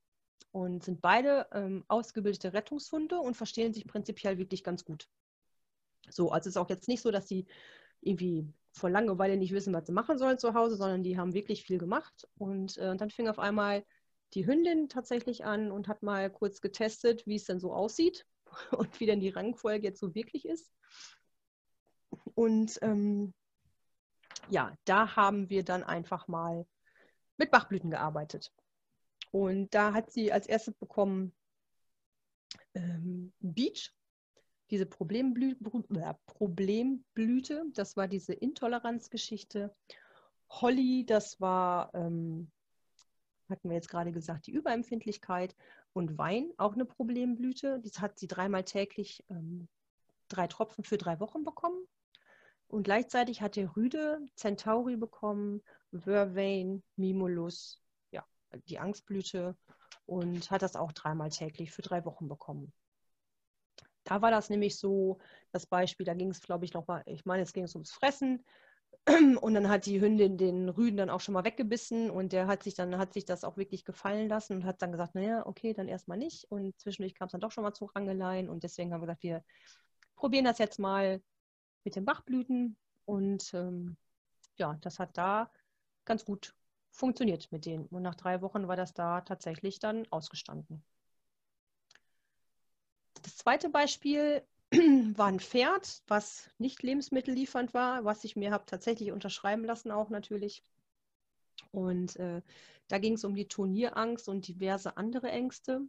Und 0.51 0.83
sind 0.83 0.99
beide 0.99 1.47
ähm, 1.53 1.85
ausgebildete 1.87 2.51
Rettungshunde 2.51 3.17
und 3.21 3.37
verstehen 3.37 3.73
sich 3.73 3.87
prinzipiell 3.87 4.37
wirklich 4.37 4.65
ganz 4.65 4.83
gut. 4.83 5.07
So, 6.09 6.31
also 6.31 6.49
es 6.49 6.57
ist 6.57 6.61
auch 6.61 6.69
jetzt 6.69 6.89
nicht 6.89 7.01
so, 7.01 7.09
dass 7.09 7.29
sie 7.29 7.45
irgendwie 8.01 8.45
vor 8.73 8.89
Langeweile 8.89 9.37
nicht 9.37 9.53
wissen, 9.53 9.73
was 9.73 9.85
sie 9.85 9.93
machen 9.93 10.17
sollen 10.17 10.37
zu 10.37 10.55
Hause, 10.55 10.75
sondern 10.75 11.03
die 11.03 11.17
haben 11.17 11.33
wirklich 11.33 11.63
viel 11.63 11.77
gemacht. 11.77 12.27
Und 12.37 12.77
äh, 12.79 12.97
dann 12.97 13.11
fing 13.11 13.29
auf 13.29 13.39
einmal 13.39 13.85
die 14.33 14.45
Hündin 14.45 14.89
tatsächlich 14.89 15.45
an 15.45 15.71
und 15.71 15.87
hat 15.87 16.03
mal 16.03 16.29
kurz 16.29 16.61
getestet, 16.61 17.25
wie 17.27 17.35
es 17.35 17.45
denn 17.45 17.59
so 17.59 17.73
aussieht 17.73 18.25
und 18.71 18.99
wie 18.99 19.05
denn 19.05 19.19
die 19.19 19.29
Rangfolge 19.29 19.87
jetzt 19.87 19.99
so 19.99 20.15
wirklich 20.15 20.45
ist. 20.45 20.71
Und 22.35 22.79
ähm, 22.81 23.33
ja, 24.49 24.75
da 24.85 25.15
haben 25.15 25.49
wir 25.49 25.63
dann 25.63 25.83
einfach 25.83 26.27
mal 26.27 26.65
mit 27.37 27.51
Bachblüten 27.51 27.91
gearbeitet. 27.91 28.51
Und 29.31 29.73
da 29.73 29.93
hat 29.93 30.11
sie 30.11 30.31
als 30.31 30.47
erstes 30.47 30.75
bekommen 30.75 31.33
ähm, 32.75 33.33
Beach, 33.39 33.93
diese 34.69 34.85
Problemblü 34.85 35.55
äh, 35.95 36.13
Problemblüte, 36.25 37.65
das 37.73 37.97
war 37.97 38.07
diese 38.07 38.33
Intoleranzgeschichte. 38.33 39.75
Holly, 40.49 41.05
das 41.05 41.41
war 41.41 41.93
ähm, 41.93 42.51
hatten 43.53 43.69
wir 43.69 43.75
jetzt 43.75 43.89
gerade 43.89 44.11
gesagt, 44.11 44.47
die 44.47 44.51
Überempfindlichkeit 44.51 45.55
und 45.93 46.17
Wein, 46.17 46.51
auch 46.57 46.73
eine 46.73 46.85
Problemblüte. 46.85 47.79
Das 47.83 47.99
hat 47.99 48.19
sie 48.19 48.27
dreimal 48.27 48.63
täglich 48.63 49.23
ähm, 49.29 49.67
drei 50.27 50.47
Tropfen 50.47 50.83
für 50.83 50.97
drei 50.97 51.19
Wochen 51.19 51.43
bekommen. 51.43 51.87
Und 52.67 52.83
gleichzeitig 52.83 53.41
hat 53.41 53.55
der 53.55 53.75
Rüde 53.75 54.25
Centauri 54.35 54.97
bekommen, 54.97 55.61
Vervain, 55.91 56.83
Mimulus, 56.95 57.79
ja, 58.11 58.25
die 58.67 58.79
Angstblüte 58.79 59.55
und 60.05 60.49
hat 60.49 60.63
das 60.63 60.75
auch 60.75 60.91
dreimal 60.91 61.29
täglich 61.29 61.71
für 61.71 61.83
drei 61.83 62.03
Wochen 62.05 62.27
bekommen. 62.27 62.73
Da 64.03 64.21
war 64.21 64.31
das 64.31 64.49
nämlich 64.49 64.77
so, 64.77 65.19
das 65.51 65.65
Beispiel, 65.65 66.05
da 66.05 66.13
ging 66.13 66.31
es, 66.31 66.41
glaube 66.41 66.65
ich, 66.65 66.73
nochmal, 66.73 67.03
ich 67.05 67.25
meine, 67.25 67.43
es 67.43 67.53
ging 67.53 67.67
ums 67.73 67.91
Fressen. 67.91 68.43
Und 69.41 69.53
dann 69.53 69.69
hat 69.69 69.85
die 69.85 69.99
Hündin 69.99 70.37
den 70.37 70.69
Rüden 70.69 70.97
dann 70.97 71.09
auch 71.09 71.19
schon 71.19 71.33
mal 71.33 71.43
weggebissen 71.43 72.09
und 72.09 72.31
der 72.31 72.47
hat 72.47 72.63
sich 72.63 72.73
dann, 72.73 72.97
hat 72.97 73.13
sich 73.13 73.25
das 73.25 73.43
auch 73.43 73.57
wirklich 73.57 73.83
gefallen 73.83 74.29
lassen 74.29 74.53
und 74.55 74.65
hat 74.65 74.81
dann 74.81 74.93
gesagt, 74.93 75.15
naja, 75.15 75.45
okay, 75.45 75.73
dann 75.73 75.89
erstmal 75.89 76.17
nicht. 76.17 76.45
Und 76.49 76.79
zwischendurch 76.79 77.13
kam 77.13 77.25
es 77.25 77.33
dann 77.33 77.41
doch 77.41 77.51
schon 77.51 77.65
mal 77.65 77.73
zu 77.73 77.85
Rangeleien 77.85 78.49
und 78.49 78.63
deswegen 78.63 78.93
haben 78.93 79.01
wir 79.01 79.07
gesagt, 79.07 79.23
wir 79.23 79.43
probieren 80.15 80.45
das 80.45 80.57
jetzt 80.57 80.79
mal 80.79 81.21
mit 81.83 81.97
den 81.97 82.05
Bachblüten. 82.05 82.77
Und 83.03 83.53
ähm, 83.53 83.97
ja, 84.55 84.77
das 84.81 84.99
hat 84.99 85.17
da 85.17 85.51
ganz 86.05 86.23
gut 86.23 86.55
funktioniert 86.91 87.51
mit 87.51 87.65
denen. 87.65 87.87
Und 87.87 88.03
nach 88.03 88.15
drei 88.15 88.41
Wochen 88.41 88.69
war 88.69 88.77
das 88.77 88.93
da 88.93 89.21
tatsächlich 89.21 89.79
dann 89.79 90.07
ausgestanden. 90.11 90.81
Das 93.21 93.37
zweite 93.37 93.69
Beispiel 93.69 94.43
war 95.17 95.27
ein 95.27 95.39
Pferd, 95.39 96.01
was 96.07 96.49
nicht 96.57 96.81
lebensmittelliefernd 96.81 97.73
war, 97.73 98.05
was 98.05 98.23
ich 98.23 98.35
mir 98.35 98.51
habe 98.51 98.65
tatsächlich 98.65 99.11
unterschreiben 99.11 99.63
lassen, 99.63 99.91
auch 99.91 100.09
natürlich. 100.09 100.63
Und 101.71 102.15
äh, 102.17 102.41
da 102.87 102.97
ging 102.97 103.13
es 103.13 103.23
um 103.23 103.35
die 103.35 103.47
Turnierangst 103.47 104.27
und 104.27 104.47
diverse 104.47 104.97
andere 104.97 105.29
Ängste. 105.29 105.81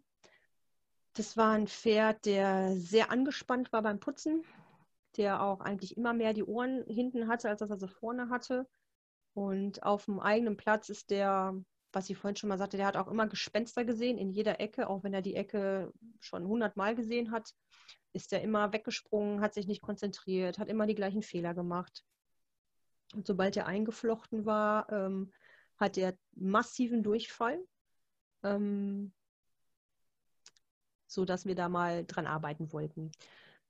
Das 1.14 1.37
war 1.37 1.53
ein 1.53 1.66
Pferd, 1.66 2.26
der 2.26 2.76
sehr 2.76 3.11
angespannt 3.11 3.72
war 3.72 3.82
beim 3.82 4.01
Putzen, 4.01 4.45
der 5.16 5.43
auch 5.43 5.61
eigentlich 5.61 5.97
immer 5.97 6.12
mehr 6.12 6.35
die 6.35 6.45
Ohren 6.45 6.85
hinten 6.87 7.28
hatte, 7.28 7.49
als 7.49 7.61
dass 7.61 7.70
er 7.70 7.78
sie 7.78 7.89
vorne 7.89 8.28
hatte. 8.28 8.68
Und 9.32 9.82
auf 9.82 10.05
dem 10.05 10.20
eigenen 10.20 10.57
Platz 10.57 10.89
ist 10.89 11.11
der, 11.11 11.55
was 11.95 12.11
ich 12.11 12.16
vorhin 12.16 12.36
schon 12.36 12.49
mal 12.49 12.59
sagte, 12.59 12.76
der 12.76 12.86
hat 12.86 12.97
auch 12.97 13.09
immer 13.09 13.26
Gespenster 13.26 13.84
gesehen 13.84 14.18
in 14.18 14.30
jeder 14.30 14.61
Ecke, 14.61 14.88
auch 14.88 15.03
wenn 15.05 15.14
er 15.14 15.22
die 15.22 15.36
Ecke 15.36 15.92
schon 16.20 16.47
hundertmal 16.47 16.95
gesehen 16.95 17.30
hat 17.30 17.55
ist 18.14 18.32
er 18.32 18.42
immer 18.42 18.72
weggesprungen, 18.72 19.40
hat 19.40 19.55
sich 19.55 19.66
nicht 19.66 19.82
konzentriert, 19.82 20.59
hat 20.59 20.68
immer 20.68 20.86
die 20.86 20.95
gleichen 20.95 21.22
Fehler 21.22 21.53
gemacht. 21.53 22.05
Und 23.12 23.26
sobald 23.26 23.57
er 23.57 23.66
eingeflochten 23.66 24.47
war, 24.47 24.90
ähm, 24.90 25.32
hat 25.76 25.99
er 25.99 26.16
massiven 26.34 27.03
Durchfall, 27.03 27.59
ähm, 28.45 29.12
so 31.09 31.24
dass 31.24 31.45
wir 31.45 31.57
da 31.57 31.68
mal 31.68 32.07
dran 32.07 32.26
arbeiten 32.26 32.72
wollten. 32.72 33.11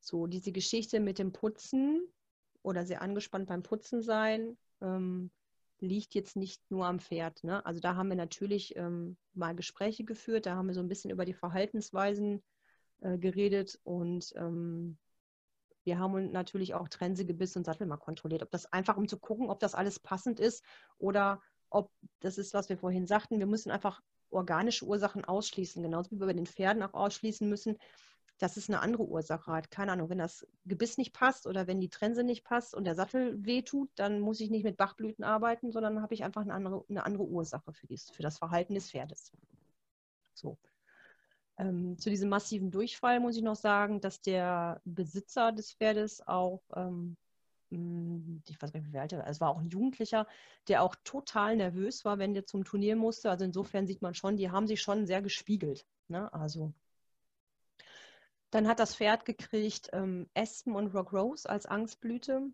So 0.00 0.26
diese 0.26 0.52
Geschichte 0.52 1.00
mit 1.00 1.18
dem 1.18 1.32
Putzen 1.32 2.06
oder 2.62 2.84
sehr 2.84 3.00
angespannt 3.00 3.48
beim 3.48 3.62
Putzen 3.62 4.02
sein 4.02 4.58
ähm, 4.82 5.30
liegt 5.80 6.14
jetzt 6.14 6.36
nicht 6.36 6.62
nur 6.70 6.86
am 6.86 7.00
Pferd. 7.00 7.44
Ne? 7.44 7.64
Also 7.66 7.80
da 7.80 7.96
haben 7.96 8.08
wir 8.08 8.16
natürlich 8.16 8.76
ähm, 8.76 9.16
mal 9.32 9.54
Gespräche 9.54 10.04
geführt, 10.04 10.46
da 10.46 10.56
haben 10.56 10.66
wir 10.66 10.74
so 10.74 10.80
ein 10.80 10.88
bisschen 10.88 11.10
über 11.10 11.24
die 11.24 11.34
Verhaltensweisen 11.34 12.42
äh, 13.00 13.18
geredet 13.18 13.78
und 13.84 14.32
ähm, 14.36 14.98
wir 15.84 15.98
haben 15.98 16.32
natürlich 16.32 16.74
auch 16.74 16.88
Trense, 16.88 17.26
Gebiss 17.26 17.56
und 17.56 17.64
Sattel 17.64 17.86
mal 17.86 17.98
kontrolliert. 17.98 18.42
Ob 18.42 18.50
das 18.50 18.72
einfach, 18.72 18.96
um 18.96 19.06
zu 19.06 19.18
gucken, 19.18 19.50
ob 19.50 19.60
das 19.60 19.74
alles 19.74 20.00
passend 20.00 20.40
ist 20.40 20.64
oder 20.98 21.42
ob 21.68 21.90
das 22.20 22.38
ist, 22.38 22.54
was 22.54 22.68
wir 22.68 22.78
vorhin 22.78 23.06
sagten, 23.06 23.38
wir 23.38 23.46
müssen 23.46 23.70
einfach 23.70 24.00
organische 24.30 24.86
Ursachen 24.86 25.24
ausschließen, 25.24 25.82
genauso 25.82 26.10
wie 26.10 26.20
wir 26.20 26.26
bei 26.26 26.32
den 26.32 26.46
Pferden 26.46 26.82
auch 26.82 26.94
ausschließen 26.94 27.48
müssen, 27.48 27.76
dass 28.38 28.56
es 28.56 28.68
eine 28.68 28.80
andere 28.80 29.04
Ursache 29.04 29.52
hat. 29.52 29.70
Keine 29.70 29.92
Ahnung, 29.92 30.08
wenn 30.10 30.18
das 30.18 30.46
Gebiss 30.64 30.98
nicht 30.98 31.12
passt 31.12 31.46
oder 31.46 31.66
wenn 31.66 31.80
die 31.80 31.88
Trense 31.88 32.24
nicht 32.24 32.44
passt 32.44 32.74
und 32.74 32.84
der 32.84 32.94
Sattel 32.94 33.44
wehtut, 33.44 33.90
dann 33.94 34.20
muss 34.20 34.40
ich 34.40 34.50
nicht 34.50 34.64
mit 34.64 34.76
Bachblüten 34.76 35.24
arbeiten, 35.24 35.70
sondern 35.72 36.02
habe 36.02 36.14
ich 36.14 36.24
einfach 36.24 36.42
eine 36.42 36.54
andere, 36.54 36.84
eine 36.88 37.04
andere 37.04 37.24
Ursache 37.24 37.72
für, 37.72 37.86
dies, 37.86 38.10
für 38.10 38.22
das 38.22 38.38
Verhalten 38.38 38.74
des 38.74 38.90
Pferdes. 38.90 39.32
So. 40.34 40.58
Ähm, 41.56 41.96
zu 41.98 42.10
diesem 42.10 42.28
massiven 42.28 42.70
Durchfall 42.72 43.20
muss 43.20 43.36
ich 43.36 43.42
noch 43.42 43.56
sagen, 43.56 44.00
dass 44.00 44.20
der 44.20 44.80
Besitzer 44.84 45.52
des 45.52 45.72
Pferdes 45.72 46.26
auch, 46.26 46.62
ähm, 46.74 47.16
hm, 47.70 48.42
ich 48.48 48.60
weiß 48.60 48.72
gar 48.72 48.80
nicht, 48.80 48.92
wie 48.92 48.98
alt 48.98 49.12
er 49.12 49.20
war, 49.20 49.28
es 49.28 49.40
war 49.40 49.50
auch 49.50 49.58
ein 49.58 49.68
Jugendlicher, 49.68 50.26
der 50.66 50.82
auch 50.82 50.96
total 51.04 51.56
nervös 51.56 52.04
war, 52.04 52.18
wenn 52.18 52.34
der 52.34 52.46
zum 52.46 52.64
Turnier 52.64 52.96
musste. 52.96 53.30
Also 53.30 53.44
insofern 53.44 53.86
sieht 53.86 54.02
man 54.02 54.14
schon, 54.14 54.36
die 54.36 54.50
haben 54.50 54.66
sich 54.66 54.82
schon 54.82 55.06
sehr 55.06 55.22
gespiegelt. 55.22 55.86
Ne? 56.08 56.32
Also 56.32 56.72
dann 58.54 58.68
hat 58.68 58.78
das 58.78 58.94
Pferd 58.94 59.24
gekriegt 59.24 59.90
ähm, 59.92 60.28
Aspen 60.32 60.76
und 60.76 60.94
Rock 60.94 61.12
Rose 61.12 61.50
als 61.50 61.66
Angstblüte, 61.66 62.52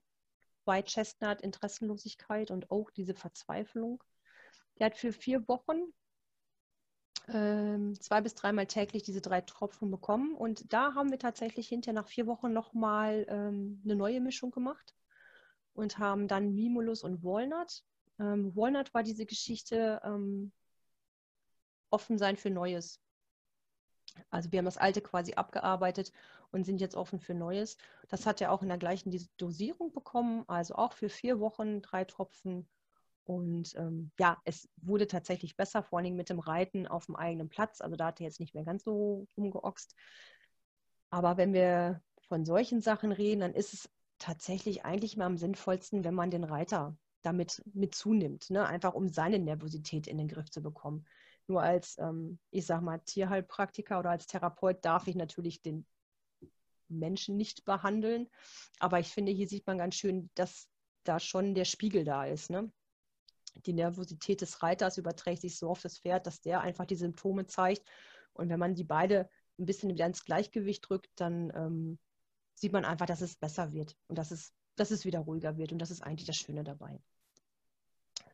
White 0.64 0.88
Chestnut 0.90 1.42
Interessenlosigkeit 1.42 2.50
und 2.50 2.70
auch 2.70 2.90
diese 2.90 3.14
Verzweiflung. 3.14 4.02
Der 4.78 4.86
hat 4.86 4.96
für 4.96 5.12
vier 5.12 5.46
Wochen 5.46 5.92
ähm, 7.28 8.00
zwei 8.00 8.22
bis 8.22 8.34
dreimal 8.34 8.66
täglich 8.66 9.02
diese 9.02 9.20
drei 9.20 9.42
Tropfen 9.42 9.90
bekommen. 9.90 10.34
Und 10.34 10.72
da 10.72 10.94
haben 10.94 11.10
wir 11.10 11.18
tatsächlich 11.18 11.68
hinterher 11.68 12.00
nach 12.00 12.08
vier 12.08 12.26
Wochen 12.26 12.50
nochmal 12.50 13.26
ähm, 13.28 13.82
eine 13.84 13.94
neue 13.94 14.22
Mischung 14.22 14.50
gemacht 14.50 14.94
und 15.74 15.98
haben 15.98 16.28
dann 16.28 16.54
Mimulus 16.54 17.04
und 17.04 17.22
Walnut. 17.22 17.84
Ähm, 18.18 18.56
Walnut 18.56 18.94
war 18.94 19.02
diese 19.02 19.26
Geschichte 19.26 20.00
ähm, 20.02 20.50
offen 21.90 22.16
sein 22.16 22.38
für 22.38 22.48
Neues. 22.48 23.02
Also 24.30 24.52
wir 24.52 24.58
haben 24.58 24.64
das 24.66 24.76
alte 24.76 25.00
quasi 25.00 25.34
abgearbeitet 25.34 26.12
und 26.52 26.64
sind 26.64 26.80
jetzt 26.80 26.96
offen 26.96 27.20
für 27.20 27.34
Neues. 27.34 27.76
Das 28.08 28.26
hat 28.26 28.40
er 28.40 28.52
auch 28.52 28.62
in 28.62 28.68
der 28.68 28.78
gleichen 28.78 29.12
Dosierung 29.36 29.92
bekommen, 29.92 30.44
also 30.48 30.74
auch 30.74 30.92
für 30.92 31.08
vier 31.08 31.40
Wochen 31.40 31.82
drei 31.82 32.04
Tropfen 32.04 32.68
und 33.24 33.76
ähm, 33.76 34.10
ja, 34.18 34.38
es 34.44 34.68
wurde 34.76 35.06
tatsächlich 35.06 35.56
besser, 35.56 35.84
vor 35.84 36.00
allem 36.00 36.16
mit 36.16 36.30
dem 36.30 36.40
Reiten 36.40 36.88
auf 36.88 37.06
dem 37.06 37.14
eigenen 37.14 37.48
Platz. 37.48 37.80
Also 37.80 37.94
da 37.94 38.06
hat 38.06 38.20
er 38.20 38.26
jetzt 38.26 38.40
nicht 38.40 38.54
mehr 38.54 38.64
ganz 38.64 38.82
so 38.82 39.26
rumgeoxt. 39.36 39.94
Aber 41.10 41.36
wenn 41.36 41.52
wir 41.52 42.02
von 42.22 42.44
solchen 42.44 42.80
Sachen 42.80 43.12
reden, 43.12 43.40
dann 43.40 43.54
ist 43.54 43.72
es 43.72 43.90
tatsächlich 44.18 44.84
eigentlich 44.84 45.16
mal 45.16 45.26
am 45.26 45.38
sinnvollsten, 45.38 46.02
wenn 46.02 46.14
man 46.14 46.30
den 46.30 46.42
Reiter 46.42 46.96
damit 47.22 47.62
mit 47.72 47.94
zunimmt, 47.94 48.50
ne? 48.50 48.66
einfach 48.66 48.94
um 48.94 49.08
seine 49.08 49.38
Nervosität 49.38 50.06
in 50.06 50.18
den 50.18 50.28
Griff 50.28 50.50
zu 50.50 50.60
bekommen. 50.60 51.06
Nur 51.50 51.62
als, 51.62 51.98
ähm, 51.98 52.38
ich 52.50 52.64
sag 52.64 52.80
mal, 52.80 52.98
Tierheilpraktiker 52.98 53.98
oder 53.98 54.10
als 54.10 54.26
Therapeut 54.26 54.84
darf 54.84 55.06
ich 55.06 55.16
natürlich 55.16 55.60
den 55.60 55.84
Menschen 56.88 57.36
nicht 57.36 57.64
behandeln. 57.64 58.28
Aber 58.78 59.00
ich 59.00 59.08
finde, 59.08 59.32
hier 59.32 59.48
sieht 59.48 59.66
man 59.66 59.78
ganz 59.78 59.96
schön, 59.96 60.30
dass 60.34 60.68
da 61.04 61.18
schon 61.18 61.54
der 61.54 61.64
Spiegel 61.64 62.04
da 62.04 62.24
ist. 62.24 62.50
Ne? 62.50 62.70
die 63.66 63.72
Nervosität 63.72 64.40
des 64.40 64.62
Reiters 64.62 64.98
überträgt 64.98 65.42
sich 65.42 65.58
so 65.58 65.70
auf 65.70 65.82
das 65.82 65.98
Pferd, 65.98 66.26
dass 66.26 66.40
der 66.40 66.60
einfach 66.60 66.86
die 66.86 66.96
Symptome 66.96 67.46
zeigt. 67.46 67.88
Und 68.32 68.48
wenn 68.48 68.58
man 68.58 68.74
die 68.74 68.84
beide 68.84 69.28
ein 69.58 69.66
bisschen 69.66 69.90
wieder 69.90 70.06
ins 70.06 70.24
Gleichgewicht 70.24 70.88
drückt, 70.88 71.10
dann 71.16 71.52
ähm, 71.54 71.98
sieht 72.54 72.72
man 72.72 72.84
einfach, 72.84 73.06
dass 73.06 73.20
es 73.20 73.36
besser 73.36 73.72
wird 73.72 73.96
und 74.08 74.16
dass 74.16 74.30
es, 74.30 74.52
dass 74.76 74.90
es 74.90 75.04
wieder 75.04 75.20
ruhiger 75.20 75.56
wird. 75.56 75.72
Und 75.72 75.78
das 75.78 75.90
ist 75.90 76.02
eigentlich 76.02 76.26
das 76.26 76.36
Schöne 76.36 76.64
dabei. 76.64 77.00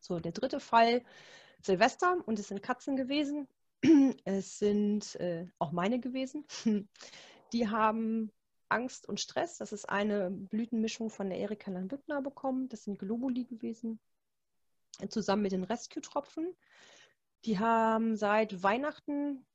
So, 0.01 0.21
der 0.21 0.33
dritte 0.33 0.61
Fall, 0.61 1.03
Silvester, 1.63 2.23
und 2.27 2.39
es 2.39 2.49
sind 2.49 2.63
Katzen 2.63 2.97
gewesen. 2.97 3.49
Es 4.25 4.59
sind 4.59 5.17
äh, 5.17 5.47
auch 5.59 5.73
meine 5.73 6.01
gewesen. 6.01 6.47
Die 7.53 7.69
haben 7.69 8.33
Angst 8.69 9.09
und 9.09 9.21
Stress. 9.21 9.59
Das 9.59 9.73
ist 9.73 9.89
eine 9.89 10.31
Blütenmischung 10.31 11.11
von 11.11 11.29
der 11.31 11.39
Erika 11.39 11.71
Landbüttner 11.71 12.23
bekommen. 12.23 12.69
Das 12.69 12.85
sind 12.85 12.99
Globuli 12.99 13.45
gewesen 13.45 14.01
zusammen 15.09 15.43
mit 15.43 15.53
den 15.53 15.65
Rescue-Tropfen. 15.65 16.55
Die 17.45 17.59
haben 17.59 18.17
seit 18.17 18.63
Weihnachten, 18.63 19.47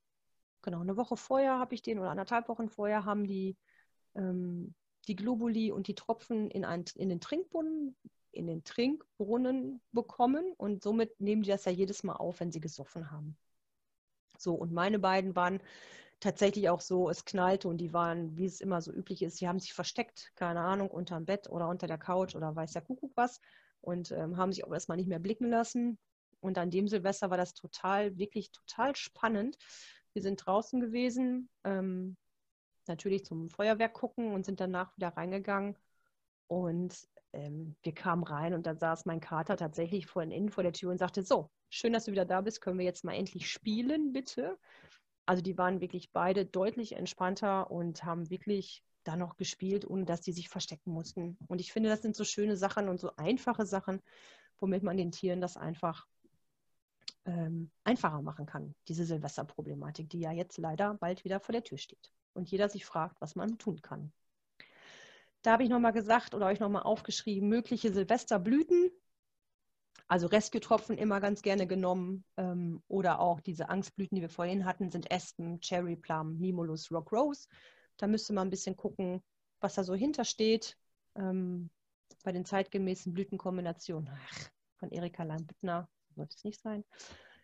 genau 0.62 0.82
eine 0.82 0.97
Woche 0.97 1.18
vorher 1.18 1.60
habe 1.60 1.74
ich 1.76 1.82
den 1.82 1.99
oder 1.99 2.12
anderthalb 2.12 2.47
Wochen 2.47 2.70
vorher, 2.70 3.06
haben 3.06 3.26
die 3.26 3.58
ähm, 4.16 4.76
die 5.08 5.16
Globuli 5.16 5.72
und 5.72 5.88
die 5.88 5.95
Tropfen 5.95 6.52
in, 6.52 6.64
ein, 6.64 6.86
in 6.95 7.10
den 7.10 7.20
Trinkbrunnen, 7.20 7.95
in 8.32 8.47
den 8.47 8.63
Trinkbrunnen 8.63 9.82
bekommen 9.91 10.53
und 10.57 10.84
somit 10.84 11.19
nehmen 11.19 11.43
die 11.43 11.49
das 11.49 11.65
ja 11.65 11.71
jedes 11.71 12.03
Mal 12.03 12.15
auf, 12.15 12.39
wenn 12.39 12.51
sie 12.51 12.61
gesoffen 12.61 13.11
haben. 13.11 13.38
So, 14.38 14.55
und 14.55 14.71
meine 14.71 14.99
beiden 14.99 15.36
waren 15.36 15.61
tatsächlich 16.19 16.69
auch 16.69 16.82
so, 16.82 17.09
es 17.09 17.25
knallte 17.25 17.67
und 17.67 17.77
die 17.77 17.93
waren, 17.93 18.38
wie 18.38 18.45
es 18.45 18.61
immer 18.61 18.82
so 18.82 18.91
üblich 18.91 19.21
ist, 19.21 19.41
die 19.41 19.47
haben 19.47 19.59
sich 19.59 19.73
versteckt, 19.73 20.32
keine 20.36 20.61
Ahnung, 20.61 20.89
unter 20.89 21.15
dem 21.15 21.25
Bett 21.25 21.49
oder 21.49 21.67
unter 21.67 21.88
der 21.88 21.97
Couch 21.97 22.36
oder 22.36 22.55
weiß 22.55 22.73
der 22.73 22.84
Kuckuck 22.84 23.11
was 23.15 23.41
und 23.82 24.11
ähm, 24.11 24.38
haben 24.38 24.53
sich 24.53 24.63
auch 24.63 24.71
erstmal 24.71 24.97
nicht 24.97 25.09
mehr 25.09 25.19
blicken 25.19 25.49
lassen. 25.49 25.97
Und 26.39 26.57
an 26.57 26.71
dem 26.71 26.88
Silvester 26.88 27.29
war 27.29 27.38
das 27.38 27.53
total, 27.53 28.17
wirklich 28.17 28.51
total 28.51 28.95
spannend. 28.95 29.57
Wir 30.13 30.21
sind 30.21 30.45
draußen 30.45 30.79
gewesen, 30.79 31.49
ähm, 31.63 32.17
natürlich 32.88 33.25
zum 33.25 33.49
Feuerwerk 33.49 33.93
gucken 33.93 34.34
und 34.34 34.45
sind 34.45 34.59
danach 34.59 34.95
wieder 34.97 35.09
reingegangen. 35.09 35.77
Und 36.47 37.07
ähm, 37.34 37.75
wir 37.84 37.93
kamen 37.93 38.23
rein 38.23 38.53
und 38.53 38.65
da 38.65 38.75
saß 38.75 39.05
mein 39.05 39.19
Kater 39.19 39.57
tatsächlich 39.57 40.07
vor, 40.07 40.23
innen 40.23 40.49
vor 40.49 40.63
der 40.63 40.73
Tür 40.73 40.91
und 40.91 40.97
sagte, 40.97 41.23
so, 41.23 41.49
schön, 41.69 41.93
dass 41.93 42.05
du 42.05 42.11
wieder 42.11 42.25
da 42.25 42.41
bist, 42.41 42.61
können 42.61 42.77
wir 42.77 42.86
jetzt 42.86 43.03
mal 43.03 43.13
endlich 43.13 43.49
spielen, 43.49 44.13
bitte. 44.13 44.57
Also 45.25 45.41
die 45.41 45.57
waren 45.57 45.82
wirklich 45.82 46.11
beide 46.11 46.45
deutlich 46.45 46.93
entspannter 46.93 47.71
und 47.71 48.03
haben 48.03 48.29
wirklich 48.29 48.84
da 49.03 49.15
noch 49.15 49.38
gespielt, 49.38 49.86
ohne 49.89 50.05
dass 50.05 50.21
die 50.21 50.34
sich 50.34 50.49
verstecken 50.49 50.91
mussten. 50.91 51.38
Und 51.47 51.61
ich 51.61 51.71
finde, 51.71 51.89
das 51.89 52.01
sind 52.01 52.15
so 52.15 52.23
schöne 52.23 52.57
Sachen 52.57 52.89
und 52.89 52.99
so 52.99 53.11
einfache 53.15 53.65
Sachen, 53.65 54.01
womit 54.59 54.84
man 54.84 54.97
den 54.97 55.11
Tieren 55.11 55.41
das 55.41 55.57
einfach 55.57 56.05
ähm, 57.25 57.71
einfacher 57.84 58.21
machen 58.21 58.45
kann, 58.45 58.75
diese 58.88 59.05
Silvesterproblematik, 59.05 60.09
die 60.09 60.19
ja 60.19 60.32
jetzt 60.32 60.57
leider 60.57 60.95
bald 60.95 61.23
wieder 61.23 61.39
vor 61.39 61.53
der 61.53 61.63
Tür 61.63 61.77
steht. 61.77 62.11
Und 62.34 62.49
jeder 62.49 62.69
sich 62.69 62.86
fragt, 62.86 63.19
was 63.21 63.36
man 63.36 63.57
tun 63.57 63.82
kann. 63.82 64.11
Da 65.42 65.54
habe 65.54 65.64
ich 65.64 65.70
nochmal 65.70 65.94
gesagt 65.94 66.36
oder 66.36 66.48
euch 66.48 66.60
nochmal 66.60 66.84
aufgeschrieben, 66.84 67.50
mögliche 67.50 67.92
Silvesterblüten. 67.92 68.92
Also 70.08 70.28
Rescue-Tropfen 70.28 70.98
immer 70.98 71.20
ganz 71.20 71.42
gerne 71.42 71.68
genommen. 71.68 72.26
Ähm, 72.38 72.84
oder 72.88 73.20
auch 73.20 73.39
diese 73.39 73.70
Angstblüten, 73.70 74.16
die 74.16 74.22
wir 74.22 74.30
vorhin 74.30 74.66
hatten, 74.66 74.92
sind 74.92 75.12
Aspen, 75.12 75.60
Cherry 75.62 75.96
Plum, 75.96 76.38
Mimulus, 76.38 76.92
Rock 76.92 77.12
Rose. 77.12 77.48
Da 77.98 78.08
müsste 78.08 78.34
man 78.34 78.48
ein 78.48 78.52
bisschen 78.52 78.76
gucken, 78.76 79.24
was 79.62 79.76
da 79.76 79.84
so 79.84 79.96
hintersteht. 79.96 80.78
Ähm, 81.16 81.70
bei 82.24 82.32
den 82.32 82.46
zeitgemäßen 82.46 83.14
Blütenkombinationen 83.14 84.10
ach, 84.14 84.50
von 84.78 84.92
Erika 84.92 85.24
Lein-Büttner, 85.24 85.89
wird 86.16 86.34
es 86.36 86.44
nicht 86.44 86.62
sein. 86.62 86.84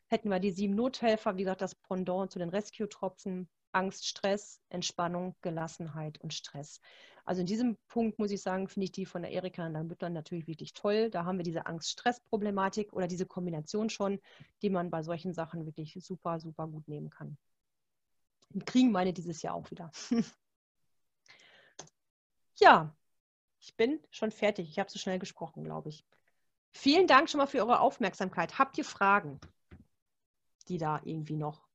Hätten 0.08 0.30
wir 0.30 0.40
die 0.40 0.52
sieben 0.52 0.76
Nothelfer, 0.76 1.36
wie 1.36 1.44
gesagt, 1.44 1.62
das 1.62 1.76
Pendant 1.76 2.32
zu 2.32 2.38
den 2.38 2.50
Rescue-Tropfen. 2.50 3.50
Angst, 3.72 4.08
Stress, 4.08 4.60
Entspannung, 4.70 5.36
Gelassenheit 5.42 6.20
und 6.22 6.34
Stress. 6.34 6.80
Also 7.28 7.42
in 7.42 7.46
diesem 7.46 7.76
Punkt 7.90 8.20
muss 8.20 8.32
ich 8.32 8.42
sagen, 8.42 8.70
finde 8.70 8.86
ich 8.86 8.94
die 8.94 9.06
von 9.06 9.22
der 9.22 9.32
Erika 9.32 9.66
und 9.66 9.74
dann 9.74 9.88
Müttern 9.88 10.14
natürlich 10.14 10.48
wirklich 10.48 10.72
toll. 10.72 11.10
Da 11.10 11.26
haben 11.26 11.38
wir 11.38 11.44
diese 11.44 11.66
Angst-Stress-Problematik 11.66 12.94
oder 12.94 13.06
diese 13.06 13.26
Kombination 13.26 13.90
schon, 13.90 14.22
die 14.62 14.70
man 14.70 14.90
bei 14.90 15.04
solchen 15.04 15.34
Sachen 15.34 15.66
wirklich 15.66 15.98
super, 16.02 16.40
super 16.40 16.68
gut 16.68 16.88
nehmen 16.88 17.10
kann. 17.10 17.38
Und 18.54 18.66
kriegen 18.66 18.94
meine 18.94 19.12
dieses 19.12 19.42
Jahr 19.42 19.56
auch 19.56 19.70
wieder. 19.72 19.92
ja, 22.60 22.96
ich 23.60 23.76
bin 23.76 24.00
schon 24.10 24.32
fertig. 24.32 24.70
Ich 24.70 24.80
habe 24.80 24.90
so 24.90 24.98
schnell 24.98 25.20
gesprochen, 25.20 25.66
glaube 25.66 25.90
ich. 25.90 26.06
Vielen 26.72 27.08
Dank 27.08 27.30
schon 27.30 27.40
mal 27.40 27.48
für 27.48 27.60
eure 27.60 27.82
Aufmerksamkeit. 27.82 28.58
Habt 28.58 28.78
ihr 28.78 28.86
Fragen, 28.86 29.42
die 30.70 30.78
da 30.78 31.02
irgendwie 31.04 31.36
noch 31.36 31.68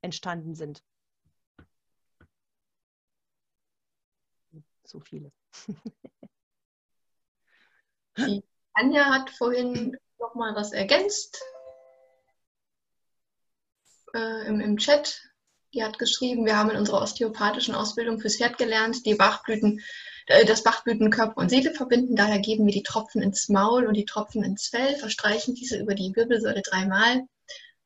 entstanden 0.00 0.54
sind? 0.54 0.84
So 4.88 5.00
viele. 5.00 5.32
Die 8.18 8.42
Anja 8.72 9.06
hat 9.06 9.30
vorhin 9.30 9.96
noch 10.18 10.34
mal 10.34 10.54
was 10.54 10.72
ergänzt 10.72 11.42
äh, 14.14 14.46
im, 14.46 14.60
im 14.60 14.76
Chat. 14.76 15.22
Die 15.74 15.84
hat 15.84 15.98
geschrieben, 15.98 16.46
wir 16.46 16.56
haben 16.56 16.70
in 16.70 16.76
unserer 16.76 17.02
osteopathischen 17.02 17.74
Ausbildung 17.74 18.20
fürs 18.20 18.36
Pferd 18.36 18.56
gelernt, 18.56 19.04
die 19.04 19.14
Bachblüten, 19.14 19.82
äh, 20.26 20.44
das 20.44 20.62
Bachblüten 20.62 21.10
Körper 21.10 21.38
und 21.38 21.50
Seele 21.50 21.74
verbinden. 21.74 22.16
Daher 22.16 22.38
geben 22.38 22.66
wir 22.66 22.72
die 22.72 22.82
Tropfen 22.82 23.22
ins 23.22 23.48
Maul 23.48 23.86
und 23.86 23.94
die 23.94 24.06
Tropfen 24.06 24.42
ins 24.42 24.68
Fell, 24.68 24.96
verstreichen 24.96 25.54
diese 25.54 25.78
über 25.78 25.94
die 25.94 26.14
Wirbelsäule 26.14 26.62
dreimal. 26.62 27.26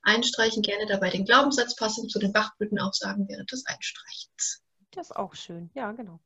Einstreichen 0.03 0.63
gerne 0.63 0.87
dabei 0.87 1.11
den 1.11 1.25
Glaubenssatz 1.25 1.77
passend 1.77 2.11
zu 2.11 2.19
den 2.19 2.33
Bachblüten 2.33 2.79
aufsagen 2.79 3.29
während 3.29 3.53
des 3.53 3.67
Einstreichens. 3.67 4.63
Das 4.93 5.11
ist 5.11 5.17
auch 5.17 5.35
schön, 5.35 5.71
ja, 5.75 5.93
genau. 5.93 6.21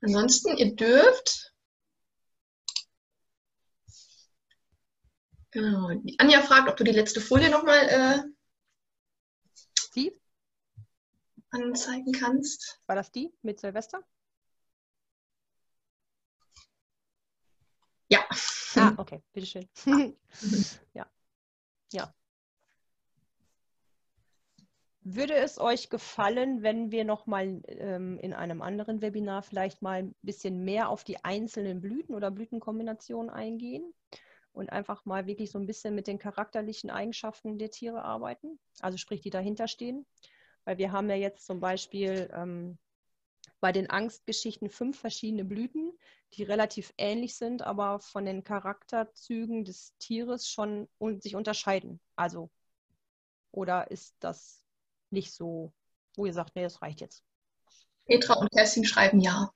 Ansonsten, 0.00 0.56
ihr 0.56 0.74
dürft. 0.76 1.52
Genau. 5.50 5.90
Anja 6.18 6.42
fragt, 6.42 6.68
ob 6.68 6.76
du 6.76 6.84
die 6.84 6.92
letzte 6.92 7.20
Folie 7.20 7.50
nochmal 7.50 7.88
äh, 7.88 8.22
die? 9.94 10.18
anzeigen 11.50 12.12
kannst. 12.12 12.80
War 12.86 12.96
das 12.96 13.10
die 13.10 13.32
mit 13.42 13.60
Silvester? 13.60 14.02
Ja. 18.08 18.26
Ah, 18.76 18.94
okay, 18.96 19.22
bitteschön. 19.32 19.68
ja. 20.94 21.06
Ja. 21.90 22.14
Würde 25.10 25.36
es 25.36 25.58
euch 25.58 25.88
gefallen, 25.88 26.62
wenn 26.62 26.90
wir 26.90 27.06
nochmal 27.06 27.62
ähm, 27.66 28.18
in 28.18 28.34
einem 28.34 28.60
anderen 28.60 29.00
Webinar 29.00 29.42
vielleicht 29.42 29.80
mal 29.80 30.02
ein 30.02 30.14
bisschen 30.20 30.64
mehr 30.64 30.90
auf 30.90 31.02
die 31.02 31.24
einzelnen 31.24 31.80
Blüten 31.80 32.14
oder 32.14 32.30
Blütenkombinationen 32.30 33.30
eingehen 33.30 33.94
und 34.52 34.68
einfach 34.70 35.06
mal 35.06 35.26
wirklich 35.26 35.50
so 35.50 35.58
ein 35.58 35.64
bisschen 35.64 35.94
mit 35.94 36.08
den 36.08 36.18
charakterlichen 36.18 36.90
Eigenschaften 36.90 37.56
der 37.56 37.70
Tiere 37.70 38.04
arbeiten, 38.04 38.58
also 38.80 38.98
sprich, 38.98 39.22
die 39.22 39.30
dahinter 39.30 39.66
stehen? 39.66 40.04
Weil 40.66 40.76
wir 40.76 40.92
haben 40.92 41.08
ja 41.08 41.16
jetzt 41.16 41.46
zum 41.46 41.58
Beispiel 41.58 42.28
ähm, 42.34 42.76
bei 43.60 43.72
den 43.72 43.88
Angstgeschichten 43.88 44.68
fünf 44.68 44.98
verschiedene 45.00 45.46
Blüten, 45.46 45.90
die 46.34 46.42
relativ 46.42 46.92
ähnlich 46.98 47.34
sind, 47.34 47.62
aber 47.62 47.98
von 48.00 48.26
den 48.26 48.44
Charakterzügen 48.44 49.64
des 49.64 49.96
Tieres 49.96 50.50
schon 50.50 50.86
un 51.00 51.18
sich 51.22 51.34
unterscheiden. 51.34 51.98
Also, 52.14 52.50
oder 53.52 53.90
ist 53.90 54.14
das 54.20 54.67
nicht 55.12 55.32
so, 55.32 55.72
wo 56.16 56.26
ihr 56.26 56.32
sagt, 56.32 56.56
nee, 56.56 56.62
das 56.62 56.82
reicht 56.82 57.00
jetzt? 57.00 57.22
Petra 58.06 58.34
und 58.34 58.50
Kerstin 58.50 58.84
schreiben 58.84 59.20
ja. 59.20 59.52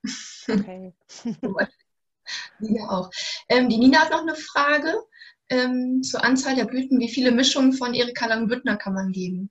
Okay. 0.49 0.95
Nina 2.59 2.91
auch. 2.91 3.11
Ähm, 3.49 3.69
die 3.69 3.79
Nina 3.79 4.01
hat 4.01 4.11
noch 4.11 4.23
eine 4.23 4.35
Frage 4.35 4.95
ähm, 5.49 6.03
zur 6.03 6.25
Anzahl 6.25 6.55
der 6.55 6.67
Blüten. 6.67 7.01
Wie 7.01 7.11
viele 7.11 7.33
Mischungen 7.33 7.73
von 7.73 7.95
Erika 7.95 8.27
Langbüttner 8.27 8.77
kann 8.77 8.95
man 8.95 9.13
geben? 9.13 9.51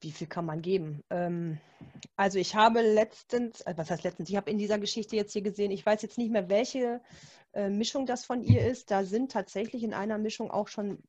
Wie 0.00 0.12
viel 0.12 0.26
kann 0.26 0.46
man 0.46 0.62
geben? 0.62 1.02
Ähm, 1.10 1.58
also 2.16 2.38
ich 2.38 2.54
habe 2.54 2.82
letztens, 2.82 3.60
äh, 3.62 3.74
was 3.76 3.90
heißt 3.90 4.04
letztens, 4.04 4.28
ich 4.30 4.36
habe 4.36 4.50
in 4.50 4.58
dieser 4.58 4.78
Geschichte 4.78 5.16
jetzt 5.16 5.32
hier 5.32 5.42
gesehen, 5.42 5.70
ich 5.70 5.84
weiß 5.84 6.02
jetzt 6.02 6.18
nicht 6.18 6.30
mehr, 6.30 6.48
welche 6.48 7.00
äh, 7.52 7.68
Mischung 7.68 8.06
das 8.06 8.24
von 8.24 8.42
ihr 8.42 8.66
ist. 8.66 8.90
Da 8.90 9.04
sind 9.04 9.32
tatsächlich 9.32 9.82
in 9.82 9.94
einer 9.94 10.18
Mischung 10.18 10.50
auch 10.50 10.68
schon 10.68 11.02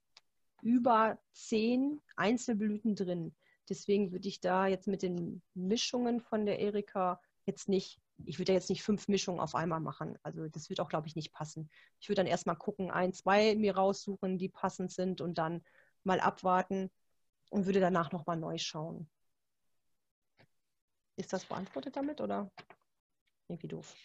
über 0.62 1.20
zehn 1.32 2.02
Einzelblüten 2.16 2.96
drin. 2.96 3.36
Deswegen 3.70 4.12
würde 4.12 4.28
ich 4.28 4.42
da 4.42 4.68
jetzt 4.68 4.88
mit 4.88 5.04
den 5.04 5.42
Mischungen 5.54 6.22
von 6.22 6.46
der 6.46 6.60
Erika 6.60 7.22
jetzt 7.46 7.70
nicht, 7.70 8.00
ich 8.26 8.40
würde 8.40 8.52
ja 8.52 8.58
jetzt 8.58 8.70
nicht 8.70 8.84
fünf 8.84 9.08
Mischungen 9.08 9.40
auf 9.40 9.56
einmal 9.56 9.80
machen. 9.80 10.18
Also 10.24 10.48
das 10.48 10.70
wird 10.70 10.80
auch, 10.80 10.90
glaube 10.90 11.08
ich, 11.08 11.16
nicht 11.16 11.32
passen. 11.32 11.70
Ich 12.00 12.10
würde 12.10 12.22
dann 12.22 12.28
erstmal 12.28 12.56
gucken, 12.56 12.92
ein, 12.92 13.14
zwei 13.14 13.56
mir 13.56 13.76
raussuchen, 13.76 14.38
die 14.38 14.50
passend 14.50 14.92
sind 14.92 15.22
und 15.22 15.38
dann 15.38 15.64
mal 16.04 16.20
abwarten 16.20 16.90
und 17.50 17.66
würde 17.66 17.80
danach 17.80 18.12
nochmal 18.12 18.38
neu 18.38 18.58
schauen. 18.58 19.10
Ist 21.16 21.34
das 21.34 21.46
beantwortet 21.46 21.96
damit 21.96 22.22
oder 22.22 22.50
irgendwie 23.48 23.68
doof? 23.68 23.96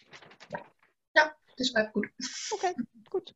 Ja, 1.15 1.35
das 1.57 1.69
schreibt 1.69 1.93
gut. 1.93 2.07
Okay, 2.51 2.75
gut. 3.09 3.33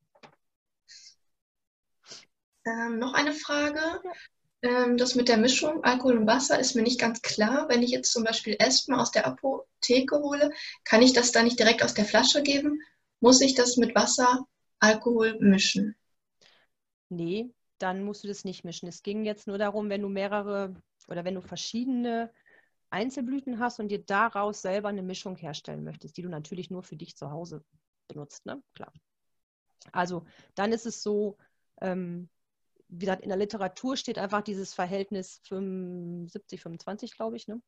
Ähm, 2.66 3.00
noch 3.00 3.14
eine 3.14 3.34
Frage. 3.34 3.80
Ähm, 4.62 4.98
das 4.98 5.16
mit 5.16 5.30
der 5.30 5.38
Mischung 5.38 5.84
Alkohol 5.84 6.18
und 6.18 6.28
Wasser 6.28 6.60
ist 6.60 6.76
mir 6.76 6.82
nicht 6.82 7.00
ganz 7.00 7.22
klar. 7.22 7.70
Wenn 7.70 7.82
ich 7.82 7.92
jetzt 7.92 8.12
zum 8.12 8.24
Beispiel 8.24 8.56
Espen 8.60 8.96
aus 8.96 9.12
der 9.12 9.26
Apotheke 9.26 10.18
hole, 10.20 10.52
kann 10.84 11.02
ich 11.02 11.14
das 11.14 11.32
dann 11.32 11.46
nicht 11.46 11.60
direkt 11.60 11.84
aus 11.84 11.94
der 11.94 12.06
Flasche 12.06 12.44
geben? 12.44 12.82
Muss 13.22 13.42
ich 13.42 13.56
das 13.56 13.78
mit 13.78 13.96
Wasser, 13.96 14.46
Alkohol 14.80 15.38
mischen? 15.40 15.96
Nee, 17.10 17.50
dann 17.80 18.04
musst 18.04 18.24
du 18.24 18.28
das 18.28 18.44
nicht 18.44 18.64
mischen. 18.64 18.88
Es 18.88 19.02
ging 19.02 19.24
jetzt 19.26 19.48
nur 19.48 19.58
darum, 19.58 19.90
wenn 19.90 20.02
du 20.02 20.10
mehrere 20.10 20.76
oder 21.08 21.26
wenn 21.26 21.36
du 21.36 21.42
verschiedene 21.42 22.32
Einzelblüten 22.92 23.60
hast 23.60 23.80
und 23.80 23.90
dir 23.90 24.04
daraus 24.04 24.62
selber 24.62 24.90
eine 24.90 25.04
Mischung 25.04 25.36
herstellen 25.36 25.84
möchtest, 25.84 26.18
die 26.18 26.22
du 26.22 26.30
natürlich 26.30 26.70
nur 26.70 26.84
für 26.84 26.96
dich 26.96 27.16
zu 27.16 27.32
Hause 27.32 27.64
benutzt, 28.08 28.46
ne? 28.46 28.62
Klar. 28.74 28.92
Also 29.92 30.26
dann 30.56 30.72
ist 30.72 30.86
es 30.86 31.02
so, 31.02 31.38
ähm, 31.82 32.30
wie 32.90 33.06
gesagt, 33.06 33.22
in 33.22 33.30
der 33.30 33.38
Literatur 33.38 33.96
steht 33.96 34.18
einfach 34.18 34.42
dieses 34.42 34.74
Verhältnis 34.74 35.42
75, 35.44 36.62
25, 36.62 37.16
glaube 37.16 37.38
ich. 37.38 37.48
Ne? 37.48 37.62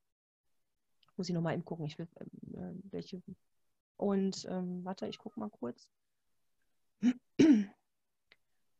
Muss 1.15 1.29
ich 1.29 1.35
nochmal 1.35 1.53
eben 1.53 1.63
gucken, 1.63 1.85
ich 1.85 1.97
will, 1.99 2.07
äh, 2.53 2.73
welche. 2.91 3.21
Und 3.97 4.45
ähm, 4.49 4.83
warte, 4.83 5.07
ich 5.07 5.19
gucke 5.19 5.39
mal 5.39 5.49
kurz. 5.49 5.87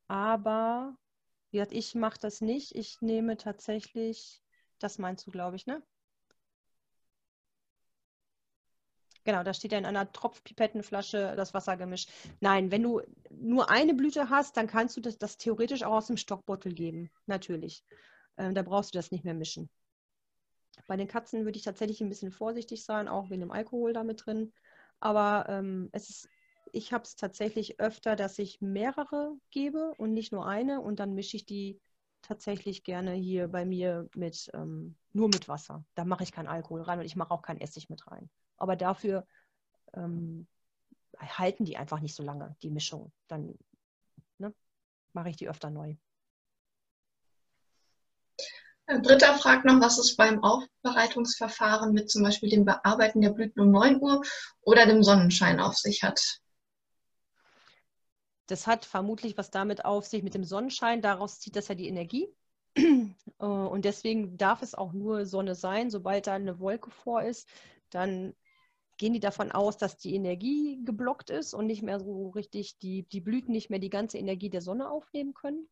Aber, 0.07 0.97
wie 1.51 1.57
gesagt, 1.57 1.73
ich 1.73 1.93
mache 1.93 2.19
das 2.19 2.41
nicht. 2.41 2.75
Ich 2.75 3.01
nehme 3.01 3.37
tatsächlich, 3.37 4.41
das 4.79 4.97
meinst 4.97 5.27
du, 5.27 5.31
glaube 5.31 5.55
ich, 5.55 5.67
ne? 5.67 5.83
Genau, 9.23 9.43
da 9.43 9.53
steht 9.53 9.71
ja 9.71 9.77
in 9.77 9.85
einer 9.85 10.11
Tropfpipettenflasche 10.11 11.33
das 11.35 11.53
Wasser 11.53 11.77
gemischt. 11.77 12.09
Nein, 12.39 12.71
wenn 12.71 12.81
du 12.81 13.01
nur 13.29 13.69
eine 13.69 13.93
Blüte 13.93 14.29
hast, 14.29 14.57
dann 14.57 14.67
kannst 14.67 14.97
du 14.97 15.01
das, 15.01 15.17
das 15.17 15.37
theoretisch 15.37 15.83
auch 15.83 15.93
aus 15.93 16.07
dem 16.07 16.17
Stockbottel 16.17 16.73
geben. 16.73 17.11
Natürlich. 17.27 17.83
Ähm, 18.37 18.55
da 18.55 18.63
brauchst 18.63 18.93
du 18.93 18.97
das 18.97 19.11
nicht 19.11 19.23
mehr 19.23 19.35
mischen. 19.35 19.69
Bei 20.87 20.97
den 20.97 21.07
Katzen 21.07 21.45
würde 21.45 21.57
ich 21.57 21.63
tatsächlich 21.63 22.01
ein 22.01 22.09
bisschen 22.09 22.31
vorsichtig 22.31 22.83
sein, 22.83 23.07
auch 23.07 23.29
wegen 23.29 23.41
dem 23.41 23.51
Alkohol 23.51 23.93
damit 23.93 24.25
drin. 24.25 24.51
Aber 24.99 25.45
ähm, 25.47 25.89
es 25.91 26.09
ist, 26.09 26.29
ich 26.71 26.91
habe 26.91 27.03
es 27.03 27.15
tatsächlich 27.15 27.79
öfter, 27.79 28.15
dass 28.15 28.39
ich 28.39 28.59
mehrere 28.61 29.35
gebe 29.51 29.93
und 29.97 30.13
nicht 30.13 30.31
nur 30.31 30.47
eine. 30.47 30.81
Und 30.81 30.99
dann 30.99 31.13
mische 31.13 31.37
ich 31.37 31.45
die 31.45 31.79
tatsächlich 32.23 32.83
gerne 32.83 33.13
hier 33.13 33.47
bei 33.47 33.65
mir 33.65 34.09
mit 34.15 34.49
ähm, 34.55 34.95
nur 35.13 35.27
mit 35.27 35.47
Wasser. 35.47 35.85
Da 35.93 36.05
mache 36.05 36.23
ich 36.23 36.31
keinen 36.31 36.47
Alkohol 36.47 36.81
rein 36.81 36.99
und 36.99 37.05
ich 37.05 37.15
mache 37.15 37.31
auch 37.31 37.43
keinen 37.43 37.61
Essig 37.61 37.89
mit 37.89 38.07
rein 38.07 38.29
aber 38.61 38.75
dafür 38.75 39.27
ähm, 39.93 40.47
halten 41.19 41.65
die 41.65 41.77
einfach 41.77 41.99
nicht 41.99 42.15
so 42.15 42.23
lange, 42.23 42.55
die 42.61 42.69
Mischung. 42.69 43.11
Dann 43.27 43.57
ne, 44.37 44.53
mache 45.13 45.29
ich 45.29 45.37
die 45.37 45.49
öfter 45.49 45.69
neu. 45.69 45.95
Britta 48.99 49.35
fragt 49.35 49.65
noch, 49.65 49.79
was 49.79 49.97
es 49.97 50.15
beim 50.15 50.43
Aufbereitungsverfahren 50.43 51.93
mit 51.93 52.09
zum 52.09 52.23
Beispiel 52.23 52.49
dem 52.49 52.65
Bearbeiten 52.65 53.21
der 53.21 53.29
Blüten 53.29 53.61
um 53.61 53.71
9 53.71 54.01
Uhr 54.01 54.21
oder 54.61 54.85
dem 54.85 55.03
Sonnenschein 55.03 55.59
auf 55.59 55.77
sich 55.77 56.03
hat. 56.03 56.39
Das 58.47 58.67
hat 58.67 58.83
vermutlich 58.83 59.37
was 59.37 59.49
damit 59.49 59.85
auf 59.85 60.05
sich 60.05 60.23
mit 60.23 60.33
dem 60.33 60.43
Sonnenschein. 60.43 61.01
Daraus 61.01 61.39
zieht 61.39 61.55
das 61.55 61.69
ja 61.69 61.75
die 61.75 61.87
Energie. 61.87 62.27
Äh, 63.39 63.45
und 63.45 63.85
deswegen 63.85 64.37
darf 64.37 64.61
es 64.61 64.75
auch 64.75 64.93
nur 64.93 65.25
Sonne 65.25 65.55
sein. 65.55 65.89
Sobald 65.89 66.27
da 66.27 66.33
eine 66.33 66.59
Wolke 66.59 66.91
vor 66.91 67.23
ist, 67.23 67.47
dann 67.89 68.35
gehen 69.01 69.13
die 69.13 69.19
davon 69.19 69.51
aus, 69.51 69.77
dass 69.77 69.97
die 69.97 70.13
Energie 70.13 70.79
geblockt 70.85 71.31
ist 71.31 71.55
und 71.55 71.65
nicht 71.65 71.81
mehr 71.81 71.99
so 71.99 72.29
richtig, 72.29 72.77
die, 72.77 73.01
die 73.09 73.19
Blüten 73.19 73.51
nicht 73.51 73.71
mehr 73.71 73.79
die 73.79 73.89
ganze 73.89 74.19
Energie 74.19 74.51
der 74.51 74.61
Sonne 74.61 74.91
aufnehmen 74.91 75.33
können. 75.33 75.67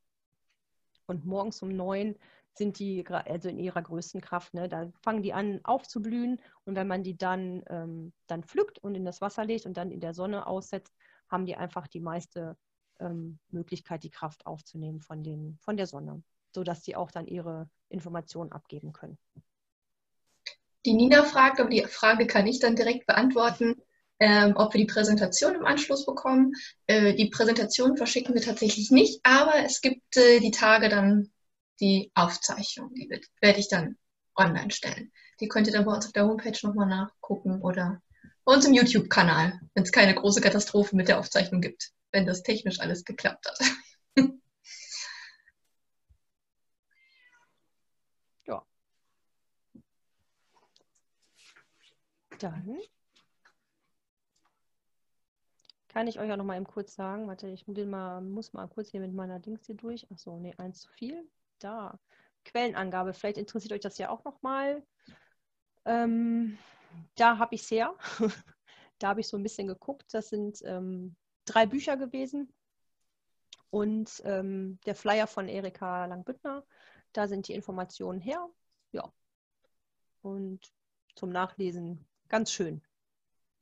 Und 1.05 1.25
morgens 1.25 1.61
um 1.61 1.69
neun 1.69 2.15
sind 2.55 2.79
die 2.79 3.05
also 3.07 3.47
in 3.47 3.59
ihrer 3.59 3.83
größten 3.83 4.19
Kraft. 4.19 4.55
Ne? 4.55 4.67
Da 4.67 4.91
fangen 5.03 5.21
die 5.21 5.33
an 5.33 5.59
aufzublühen 5.63 6.41
und 6.65 6.75
wenn 6.75 6.87
man 6.87 7.03
die 7.03 7.17
dann, 7.17 7.63
ähm, 7.67 8.13
dann 8.25 8.43
pflückt 8.43 8.79
und 8.79 8.95
in 8.95 9.05
das 9.05 9.21
Wasser 9.21 9.45
legt 9.45 9.67
und 9.67 9.77
dann 9.77 9.91
in 9.91 9.99
der 9.99 10.15
Sonne 10.15 10.47
aussetzt, 10.47 10.95
haben 11.29 11.45
die 11.45 11.55
einfach 11.55 11.87
die 11.87 11.99
meiste 11.99 12.57
ähm, 12.99 13.37
Möglichkeit, 13.49 14.03
die 14.03 14.09
Kraft 14.09 14.47
aufzunehmen 14.47 15.01
von, 15.01 15.23
den, 15.23 15.59
von 15.61 15.77
der 15.77 15.85
Sonne 15.85 16.23
sodass 16.51 16.83
sie 16.83 16.95
auch 16.95 17.11
dann 17.11 17.27
ihre 17.27 17.69
Informationen 17.89 18.51
abgeben 18.51 18.91
können. 18.91 19.17
Die 20.85 20.93
Nina 20.93 21.23
fragt, 21.23 21.59
aber 21.59 21.69
die 21.69 21.83
Frage 21.83 22.27
kann 22.27 22.47
ich 22.47 22.59
dann 22.59 22.75
direkt 22.75 23.05
beantworten, 23.05 23.75
ähm, 24.19 24.53
ob 24.55 24.73
wir 24.73 24.79
die 24.79 24.91
Präsentation 24.91 25.55
im 25.55 25.65
Anschluss 25.65 26.05
bekommen. 26.05 26.53
Äh, 26.87 27.13
die 27.15 27.29
Präsentation 27.29 27.97
verschicken 27.97 28.33
wir 28.33 28.41
tatsächlich 28.41 28.91
nicht, 28.91 29.19
aber 29.23 29.55
es 29.65 29.81
gibt 29.81 30.17
äh, 30.17 30.39
die 30.39 30.51
Tage 30.51 30.89
dann 30.89 31.31
die 31.79 32.11
Aufzeichnung, 32.13 32.93
die 32.93 33.09
werde 33.09 33.59
ich 33.59 33.69
dann 33.69 33.97
online 34.35 34.71
stellen. 34.71 35.11
Die 35.39 35.47
könnt 35.47 35.67
ihr 35.67 35.73
dann 35.73 35.85
bei 35.85 35.93
uns 35.93 36.05
auf 36.05 36.11
der 36.11 36.25
Homepage 36.25 36.57
nochmal 36.63 36.87
nachgucken 36.87 37.61
oder 37.61 38.01
bei 38.43 38.53
uns 38.53 38.65
im 38.65 38.73
YouTube-Kanal, 38.73 39.59
wenn 39.73 39.83
es 39.83 39.91
keine 39.91 40.15
große 40.15 40.41
Katastrophe 40.41 40.95
mit 40.95 41.07
der 41.07 41.19
Aufzeichnung 41.19 41.61
gibt, 41.61 41.91
wenn 42.11 42.25
das 42.25 42.43
technisch 42.43 42.79
alles 42.79 43.05
geklappt 43.05 43.45
hat. 43.47 43.59
Dann 52.39 52.77
kann 55.89 56.07
ich 56.07 56.19
euch 56.19 56.31
auch 56.31 56.37
noch 56.37 56.45
mal 56.45 56.55
eben 56.55 56.67
kurz 56.67 56.95
sagen, 56.95 57.27
warte, 57.27 57.49
ich 57.49 57.67
mal, 57.67 58.21
muss 58.21 58.53
mal 58.53 58.67
kurz 58.67 58.89
hier 58.89 59.01
mit 59.01 59.13
meiner 59.13 59.39
Dings 59.39 59.65
hier 59.65 59.75
durch. 59.75 60.09
Achso, 60.11 60.39
nee, 60.39 60.53
eins 60.57 60.81
zu 60.81 60.89
viel. 60.91 61.27
Da. 61.59 61.99
Quellenangabe, 62.45 63.13
vielleicht 63.13 63.37
interessiert 63.37 63.73
euch 63.73 63.81
das 63.81 63.97
ja 63.97 64.09
auch 64.09 64.23
noch 64.23 64.41
mal. 64.41 64.83
Ähm, 65.85 66.57
da 67.15 67.37
habe 67.37 67.55
ich 67.55 67.63
es 67.63 67.71
her. 67.71 67.93
da 68.99 69.09
habe 69.09 69.19
ich 69.19 69.27
so 69.27 69.37
ein 69.37 69.43
bisschen 69.43 69.67
geguckt. 69.67 70.13
Das 70.13 70.29
sind 70.29 70.61
ähm, 70.63 71.15
drei 71.45 71.65
Bücher 71.65 71.97
gewesen 71.97 72.53
und 73.71 74.21
ähm, 74.25 74.79
der 74.85 74.95
Flyer 74.95 75.27
von 75.27 75.47
Erika 75.47 76.05
Langbüttner. 76.05 76.65
Da 77.13 77.27
sind 77.27 77.47
die 77.47 77.53
Informationen 77.53 78.21
her. 78.21 78.47
Ja. 78.91 79.11
Und 80.21 80.71
zum 81.15 81.29
Nachlesen 81.29 82.05
Ganz 82.29 82.51
schön. 82.51 82.81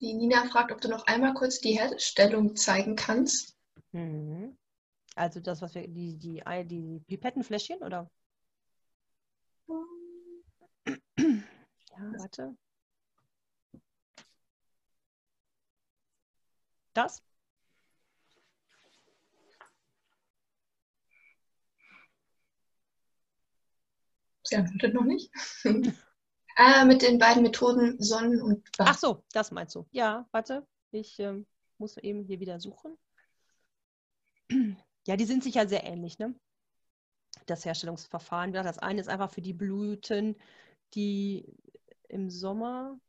Die 0.02 0.14
Nina 0.14 0.46
fragt, 0.46 0.72
ob 0.72 0.82
du 0.82 0.90
noch 0.90 1.08
einmal 1.08 1.34
kurz 1.34 1.60
die 1.60 1.80
Herstellung 1.80 2.56
zeigen 2.56 2.96
kannst. 2.96 3.58
Mhm. 3.94 4.56
Also 5.16 5.40
das, 5.40 5.62
was 5.62 5.74
wir, 5.74 5.88
die, 5.88 6.16
die, 6.18 6.44
die 6.66 7.00
Pipettenfläschchen, 7.08 7.82
oder? 7.82 8.12
Ja, 10.88 12.14
warte. 12.18 12.56
Das? 16.94 17.24
Sie 24.44 24.56
antwortet 24.56 24.94
noch 24.94 25.04
nicht. 25.04 25.32
Äh, 26.58 26.86
mit 26.86 27.04
den 27.04 27.20
beiden 27.20 27.44
Methoden 27.44 28.02
Sonnen- 28.02 28.42
und 28.42 28.72
Bach. 28.78 28.88
Ach 28.90 28.98
so, 28.98 29.24
das 29.32 29.52
meinst 29.52 29.76
du. 29.76 29.86
Ja, 29.92 30.28
warte, 30.32 30.66
ich 30.92 31.20
ähm, 31.20 31.46
muss 31.78 31.98
eben 31.98 32.24
hier 32.24 32.40
wieder 32.40 32.60
suchen. 32.60 32.98
Ja, 35.06 35.16
die 35.16 35.26
sind 35.26 35.44
sich 35.44 35.54
ja 35.56 35.68
sehr 35.68 35.84
ähnlich, 35.84 36.18
ne? 36.18 36.34
Das 37.46 37.64
Herstellungsverfahren. 37.64 38.54
Das 38.54 38.80
eine 38.80 39.00
ist 39.00 39.08
einfach 39.08 39.30
für 39.30 39.42
die 39.42 39.54
Blüten, 39.54 40.36
die 40.96 41.46
im 42.10 42.32
Sommer 42.32 43.00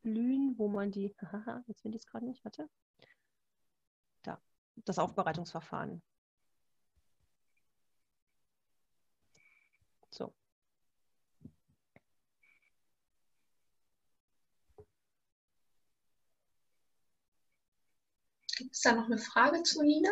blühen, 0.00 0.54
wo 0.56 0.68
man 0.68 0.90
die, 0.90 1.14
haha, 1.20 1.62
jetzt 1.68 1.82
finde 1.82 1.96
ich 1.96 2.04
es 2.04 2.06
gerade 2.06 2.24
nicht, 2.24 2.42
warte. 2.46 2.66
Da, 4.22 4.40
das 4.86 4.98
Aufbereitungsverfahren. 4.98 6.00
So, 10.10 10.32
Gibt 18.58 18.74
es 18.74 18.80
da 18.80 18.92
noch 18.92 19.04
eine 19.06 19.18
Frage 19.18 19.62
zu 19.62 19.80
Nina? 19.84 20.10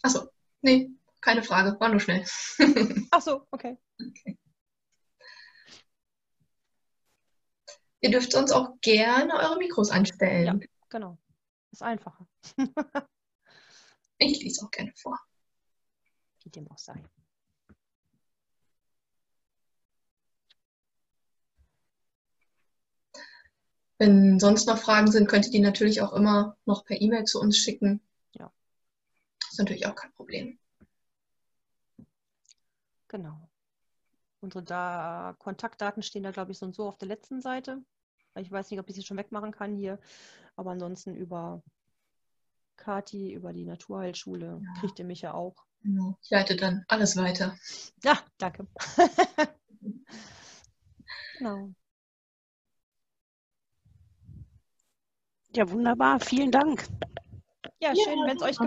Achso, 0.00 0.28
nee, 0.60 0.92
keine 1.20 1.42
Frage, 1.42 1.76
war 1.80 1.88
nur 1.88 1.98
schnell. 1.98 2.24
Achso, 3.10 3.48
okay. 3.50 3.76
okay. 4.00 4.38
Ihr 8.00 8.10
dürft 8.12 8.30
sonst 8.30 8.52
auch 8.52 8.80
gerne 8.80 9.34
eure 9.34 9.58
Mikros 9.58 9.90
anstellen. 9.90 10.60
Ja, 10.60 10.68
genau. 10.88 11.18
Ist 11.72 11.82
einfacher. 11.82 12.28
ich 14.18 14.40
lese 14.40 14.64
auch 14.64 14.70
gerne 14.70 14.92
vor. 14.94 15.18
Wie 16.44 16.50
dem 16.50 16.70
auch 16.70 16.78
sei. 16.78 17.02
Wenn 23.98 24.38
sonst 24.38 24.66
noch 24.66 24.78
Fragen 24.78 25.10
sind, 25.10 25.28
könnt 25.28 25.46
ihr 25.46 25.52
die 25.52 25.60
natürlich 25.60 26.02
auch 26.02 26.12
immer 26.12 26.56
noch 26.66 26.84
per 26.84 27.00
E-Mail 27.00 27.24
zu 27.24 27.40
uns 27.40 27.56
schicken. 27.56 28.00
Ja. 28.32 28.52
Ist 29.50 29.58
natürlich 29.58 29.86
auch 29.86 29.94
kein 29.94 30.12
Problem. 30.12 30.58
Genau. 33.08 33.48
Unsere 34.40 34.62
da 34.62 35.34
Kontaktdaten 35.38 36.02
stehen 36.02 36.22
da, 36.22 36.30
glaube 36.30 36.52
ich, 36.52 36.58
so 36.58 36.66
und 36.66 36.74
so 36.74 36.86
auf 36.86 36.98
der 36.98 37.08
letzten 37.08 37.40
Seite. 37.40 37.82
Ich 38.38 38.50
weiß 38.50 38.70
nicht, 38.70 38.80
ob 38.80 38.88
ich 38.88 38.94
sie 38.94 39.02
schon 39.02 39.16
wegmachen 39.16 39.52
kann 39.52 39.74
hier. 39.74 39.98
Aber 40.56 40.72
ansonsten 40.72 41.14
über 41.14 41.62
Kati, 42.76 43.32
über 43.32 43.52
die 43.52 43.64
Naturheilschule, 43.64 44.60
ja. 44.62 44.80
kriegt 44.80 44.98
ihr 44.98 45.06
mich 45.06 45.22
ja 45.22 45.32
auch. 45.32 45.64
Genau. 45.82 46.18
Ich 46.22 46.30
leite 46.30 46.56
dann 46.56 46.84
alles 46.88 47.16
weiter. 47.16 47.56
Ja, 48.02 48.18
danke. 48.38 48.66
genau. 51.38 51.74
Ja, 55.56 55.70
wunderbar. 55.70 56.20
Vielen 56.20 56.50
Dank. 56.50 56.84
Ja, 57.80 57.94
schön, 57.94 58.18
wenn 58.26 58.36
es 58.36 58.42
euch 58.42 58.58
gefällt. 58.58 58.60